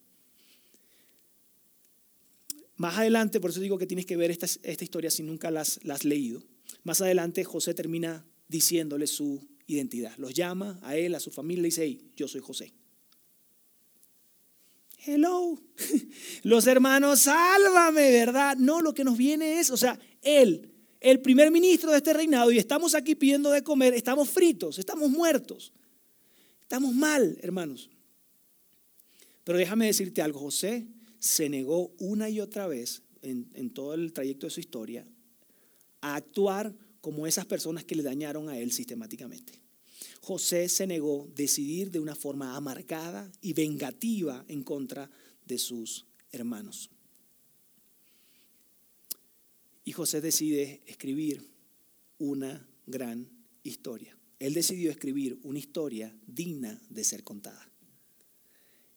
Más 2.75 2.97
adelante, 2.97 3.39
por 3.39 3.51
eso 3.51 3.59
digo 3.59 3.77
que 3.77 3.85
tienes 3.85 4.05
que 4.05 4.17
ver 4.17 4.31
esta, 4.31 4.47
historia 4.83 5.11
si 5.11 5.23
nunca 5.23 5.51
la 5.51 5.61
has, 5.61 6.03
leído. 6.03 6.43
Más 6.83 7.01
adelante 7.01 7.43
José 7.43 7.73
termina 7.73 8.25
diciéndole 8.47 9.07
su 9.07 9.47
identidad. 9.67 10.13
Los 10.17 10.33
llama 10.33 10.79
a 10.81 10.97
él, 10.97 11.15
a 11.15 11.19
su 11.19 11.31
familia, 11.31 11.61
y 11.61 11.65
dice, 11.65 11.83
hey, 11.83 12.11
yo 12.15 12.27
soy 12.27 12.41
José. 12.41 12.73
Hello. 15.05 15.59
Los 16.43 16.65
hermanos, 16.65 17.21
sálvame, 17.21 18.11
¿verdad? 18.11 18.57
No, 18.57 18.81
lo 18.81 18.93
que 18.93 19.03
nos 19.03 19.17
viene 19.17 19.59
es, 19.59 19.69
o 19.69 19.77
sea, 19.77 19.99
él, 20.21 20.71
el 20.99 21.19
primer 21.19 21.51
ministro 21.51 21.91
de 21.91 21.97
este 21.97 22.13
reinado, 22.13 22.51
y 22.51 22.57
estamos 22.57 22.95
aquí 22.95 23.13
pidiendo 23.13 23.49
de 23.51 23.63
comer, 23.63 23.93
estamos 23.93 24.29
fritos, 24.29 24.79
estamos 24.79 25.09
muertos. 25.09 25.73
Estamos 26.61 26.93
mal, 26.93 27.37
hermanos. 27.41 27.89
Pero 29.43 29.57
déjame 29.57 29.87
decirte 29.87 30.21
algo, 30.21 30.39
José 30.39 30.87
se 31.19 31.49
negó 31.49 31.93
una 31.99 32.29
y 32.29 32.39
otra 32.39 32.67
vez 32.67 33.01
en, 33.21 33.69
todo 33.71 33.93
el 33.93 34.13
trayecto 34.13 34.47
de 34.47 34.51
su 34.51 34.59
historia 34.59 35.05
a 36.01 36.15
actuar 36.15 36.75
como 37.01 37.27
esas 37.27 37.45
personas 37.45 37.85
que 37.85 37.95
le 37.95 38.03
dañaron 38.03 38.49
a 38.49 38.57
él 38.57 38.71
sistemáticamente. 38.71 39.61
José 40.21 40.69
se 40.69 40.87
negó 40.87 41.29
decidir 41.35 41.91
de 41.91 41.99
una 41.99 42.15
forma 42.15 42.55
amargada 42.55 43.31
y 43.41 43.53
vengativa 43.53 44.45
en 44.47 44.63
contra 44.63 45.09
de 45.45 45.57
sus 45.57 46.05
hermanos. 46.31 46.89
Y 49.85 49.91
José 49.91 50.21
decide 50.21 50.81
escribir 50.85 51.45
una 52.17 52.65
gran 52.85 53.29
historia. 53.63 54.17
Él 54.39 54.53
decidió 54.53 54.91
escribir 54.91 55.39
una 55.43 55.59
historia 55.59 56.17
digna 56.25 56.81
de 56.89 57.03
ser 57.03 57.23
contada. 57.23 57.69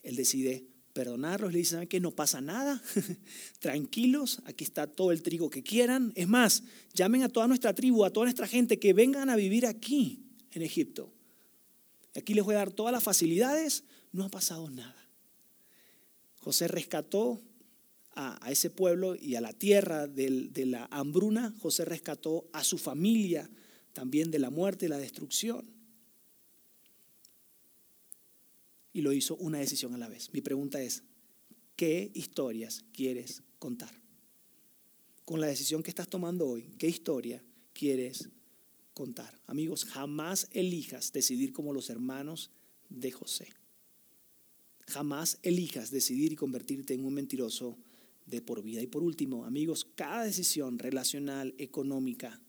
Él 0.06 0.14
decide 0.14 0.64
perdonarlos, 0.92 1.52
le 1.52 1.58
dice, 1.58 1.88
que 1.88 1.98
no 1.98 2.12
pasa 2.12 2.40
nada? 2.40 2.80
Tranquilos, 3.58 4.40
aquí 4.44 4.62
está 4.62 4.86
todo 4.86 5.10
el 5.10 5.20
trigo 5.20 5.50
que 5.50 5.64
quieran. 5.64 6.12
Es 6.14 6.28
más, 6.28 6.62
llamen 6.94 7.24
a 7.24 7.28
toda 7.28 7.48
nuestra 7.48 7.74
tribu, 7.74 8.04
a 8.04 8.12
toda 8.12 8.26
nuestra 8.26 8.46
gente 8.46 8.78
que 8.78 8.92
vengan 8.92 9.30
a 9.30 9.36
vivir 9.36 9.66
aquí 9.66 10.22
en 10.52 10.62
Egipto. 10.62 11.12
Aquí 12.14 12.34
les 12.34 12.44
voy 12.44 12.54
a 12.54 12.58
dar 12.58 12.70
todas 12.70 12.92
las 12.92 13.02
facilidades, 13.02 13.82
no 14.12 14.24
ha 14.24 14.28
pasado 14.28 14.70
nada. 14.70 15.10
José 16.36 16.68
rescató 16.68 17.42
a, 18.14 18.38
ese 18.48 18.70
pueblo 18.70 19.16
y 19.16 19.34
a 19.34 19.40
la 19.40 19.52
tierra 19.52 20.06
de 20.06 20.66
la 20.66 20.86
hambruna, 20.92 21.52
José 21.58 21.84
rescató 21.84 22.48
a 22.52 22.62
su 22.62 22.78
familia 22.78 23.50
también 23.92 24.30
de 24.30 24.38
la 24.38 24.50
muerte 24.50 24.86
y 24.86 24.88
la 24.88 24.98
destrucción. 24.98 25.75
Y 28.96 29.02
lo 29.02 29.12
hizo 29.12 29.36
una 29.36 29.58
decisión 29.58 29.92
a 29.92 29.98
la 29.98 30.08
vez. 30.08 30.32
Mi 30.32 30.40
pregunta 30.40 30.80
es, 30.80 31.02
¿qué 31.76 32.10
historias 32.14 32.82
quieres 32.94 33.42
contar? 33.58 33.90
Con 35.26 35.38
la 35.38 35.48
decisión 35.48 35.82
que 35.82 35.90
estás 35.90 36.08
tomando 36.08 36.48
hoy, 36.48 36.70
¿qué 36.78 36.88
historia 36.88 37.44
quieres 37.74 38.30
contar? 38.94 39.38
Amigos, 39.48 39.84
jamás 39.84 40.48
elijas 40.50 41.12
decidir 41.12 41.52
como 41.52 41.74
los 41.74 41.90
hermanos 41.90 42.50
de 42.88 43.12
José. 43.12 43.48
Jamás 44.86 45.40
elijas 45.42 45.90
decidir 45.90 46.32
y 46.32 46.36
convertirte 46.36 46.94
en 46.94 47.04
un 47.04 47.12
mentiroso 47.12 47.76
de 48.24 48.40
por 48.40 48.62
vida. 48.62 48.80
Y 48.80 48.86
por 48.86 49.02
último, 49.02 49.44
amigos, 49.44 49.86
cada 49.94 50.24
decisión 50.24 50.78
relacional, 50.78 51.54
económica, 51.58 52.40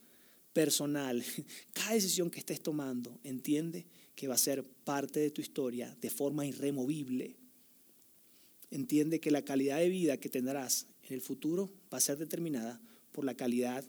personal, 0.53 1.25
cada 1.73 1.95
decisión 1.95 2.29
que 2.29 2.39
estés 2.39 2.61
tomando, 2.61 3.19
entiende 3.25 3.85
que 4.17 4.27
va 4.27 4.33
a 4.33 4.39
ser 4.39 4.63
parte 4.63 5.19
de 5.19 5.29
tu 5.29 5.41
historia 5.41 5.95
de 6.01 6.09
forma 6.09 6.43
irremovible. 6.43 7.37
Entiende 8.71 9.19
que 9.19 9.29
la 9.29 9.43
calidad 9.43 9.77
de 9.77 9.89
vida 9.89 10.17
que 10.17 10.27
tendrás 10.27 10.87
en 11.03 11.13
el 11.13 11.21
futuro 11.21 11.71
va 11.93 11.99
a 11.99 12.01
ser 12.01 12.17
determinada 12.17 12.81
por 13.11 13.25
la 13.25 13.35
calidad 13.35 13.85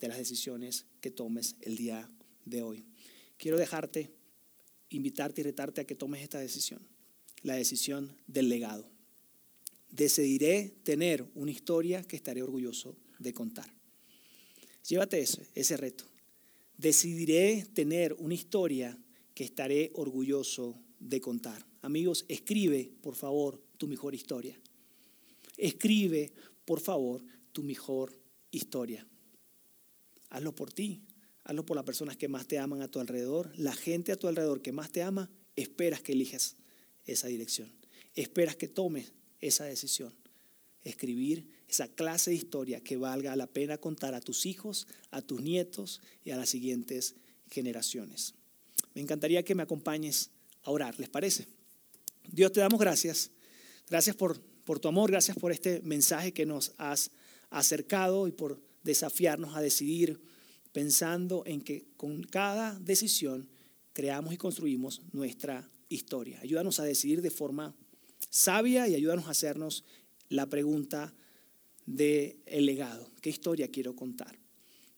de 0.00 0.08
las 0.08 0.16
decisiones 0.16 0.86
que 1.02 1.10
tomes 1.10 1.54
el 1.60 1.76
día 1.76 2.10
de 2.46 2.62
hoy. 2.62 2.86
Quiero 3.36 3.58
dejarte, 3.58 4.10
invitarte 4.88 5.42
y 5.42 5.44
retarte 5.44 5.82
a 5.82 5.86
que 5.86 5.94
tomes 5.94 6.22
esta 6.22 6.40
decisión, 6.40 6.80
la 7.42 7.54
decisión 7.54 8.16
del 8.26 8.48
legado. 8.48 8.88
Decidiré 9.90 10.76
tener 10.82 11.26
una 11.34 11.50
historia 11.50 12.02
que 12.04 12.16
estaré 12.16 12.42
orgulloso 12.42 12.96
de 13.18 13.34
contar. 13.34 13.70
Llévate 14.88 15.20
ese, 15.20 15.46
ese 15.54 15.76
reto. 15.76 16.06
Decidiré 16.78 17.66
tener 17.74 18.14
una 18.14 18.32
historia 18.32 18.98
que 19.38 19.44
estaré 19.44 19.92
orgulloso 19.94 20.82
de 20.98 21.20
contar. 21.20 21.64
Amigos, 21.82 22.24
escribe, 22.26 22.90
por 23.00 23.14
favor, 23.14 23.62
tu 23.76 23.86
mejor 23.86 24.12
historia. 24.12 24.60
Escribe, 25.56 26.32
por 26.64 26.80
favor, 26.80 27.22
tu 27.52 27.62
mejor 27.62 28.18
historia. 28.50 29.06
Hazlo 30.28 30.56
por 30.56 30.72
ti, 30.72 31.04
hazlo 31.44 31.64
por 31.64 31.76
las 31.76 31.84
personas 31.84 32.16
que 32.16 32.26
más 32.26 32.48
te 32.48 32.58
aman 32.58 32.82
a 32.82 32.90
tu 32.90 32.98
alrededor, 32.98 33.52
la 33.56 33.72
gente 33.74 34.10
a 34.10 34.16
tu 34.16 34.26
alrededor 34.26 34.60
que 34.60 34.72
más 34.72 34.90
te 34.90 35.04
ama, 35.04 35.30
esperas 35.54 36.02
que 36.02 36.14
elijas 36.14 36.56
esa 37.04 37.28
dirección, 37.28 37.70
esperas 38.16 38.56
que 38.56 38.66
tomes 38.66 39.12
esa 39.38 39.66
decisión. 39.66 40.12
Escribir 40.82 41.48
esa 41.68 41.86
clase 41.86 42.32
de 42.32 42.36
historia 42.36 42.80
que 42.80 42.96
valga 42.96 43.36
la 43.36 43.46
pena 43.46 43.78
contar 43.78 44.14
a 44.14 44.20
tus 44.20 44.46
hijos, 44.46 44.88
a 45.12 45.22
tus 45.22 45.40
nietos 45.40 46.00
y 46.24 46.30
a 46.30 46.36
las 46.36 46.48
siguientes 46.48 47.14
generaciones 47.48 48.34
me 48.94 49.02
encantaría 49.02 49.42
que 49.42 49.54
me 49.54 49.62
acompañes 49.62 50.30
a 50.62 50.70
orar, 50.70 50.98
¿les 50.98 51.08
parece? 51.08 51.46
Dios, 52.30 52.52
te 52.52 52.60
damos 52.60 52.78
gracias. 52.78 53.30
Gracias 53.88 54.16
por, 54.16 54.40
por 54.64 54.80
tu 54.80 54.88
amor, 54.88 55.10
gracias 55.10 55.36
por 55.36 55.52
este 55.52 55.80
mensaje 55.82 56.32
que 56.32 56.46
nos 56.46 56.72
has 56.76 57.10
acercado 57.50 58.28
y 58.28 58.32
por 58.32 58.60
desafiarnos 58.82 59.56
a 59.56 59.60
decidir 59.60 60.20
pensando 60.72 61.42
en 61.46 61.60
que 61.60 61.86
con 61.96 62.22
cada 62.22 62.78
decisión 62.78 63.48
creamos 63.92 64.34
y 64.34 64.36
construimos 64.36 65.02
nuestra 65.12 65.68
historia. 65.88 66.40
Ayúdanos 66.40 66.80
a 66.80 66.84
decidir 66.84 67.22
de 67.22 67.30
forma 67.30 67.74
sabia 68.30 68.86
y 68.88 68.94
ayúdanos 68.94 69.26
a 69.26 69.30
hacernos 69.30 69.84
la 70.28 70.46
pregunta 70.46 71.14
del 71.86 72.36
el 72.46 72.66
legado. 72.66 73.10
¿Qué 73.22 73.30
historia 73.30 73.68
quiero 73.68 73.96
contar? 73.96 74.38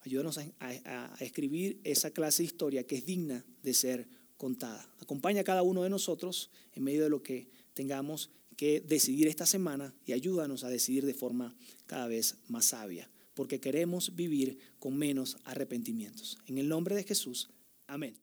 Ayúdanos 0.03 0.39
a, 0.59 1.15
escribir 1.19 1.79
esa 1.83 2.11
clase 2.11 2.41
de 2.41 2.47
historia 2.47 2.87
que 2.87 2.95
es 2.95 3.05
digna 3.05 3.45
de 3.61 3.73
ser 3.73 4.07
contada. 4.35 4.89
Acompaña 4.99 5.41
a 5.41 5.43
cada 5.43 5.61
uno 5.61 5.83
de 5.83 5.89
nosotros 5.89 6.49
en 6.73 6.83
medio 6.83 7.03
de 7.03 7.09
lo 7.09 7.21
que 7.21 7.49
tengamos 7.73 8.31
que 8.57 8.81
decidir 8.81 9.27
esta 9.27 9.45
semana 9.45 9.93
y 10.05 10.13
ayúdanos 10.13 10.63
a 10.63 10.69
decidir 10.69 11.05
de 11.05 11.13
forma 11.13 11.55
cada 11.85 12.07
vez 12.07 12.37
más 12.47 12.65
sabia, 12.65 13.09
porque 13.35 13.59
queremos 13.59 14.15
vivir 14.15 14.57
con 14.79 14.97
menos 14.97 15.37
arrepentimientos. 15.43 16.39
En 16.47 16.57
el 16.57 16.67
nombre 16.67 16.95
de 16.95 17.03
Jesús, 17.03 17.49
amén. 17.87 18.15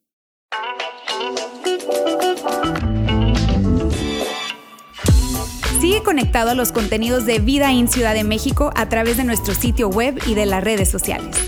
Sigue 5.80 6.02
conectado 6.02 6.50
a 6.50 6.54
los 6.54 6.72
contenidos 6.72 7.24
de 7.24 7.38
Vida 7.38 7.72
en 7.72 7.86
Ciudad 7.86 8.14
de 8.14 8.24
México 8.24 8.72
a 8.74 8.88
través 8.88 9.16
de 9.16 9.24
nuestro 9.24 9.54
sitio 9.54 9.88
web 9.88 10.18
y 10.26 10.34
de 10.34 10.44
las 10.44 10.64
redes 10.64 10.90
sociales. 10.90 11.47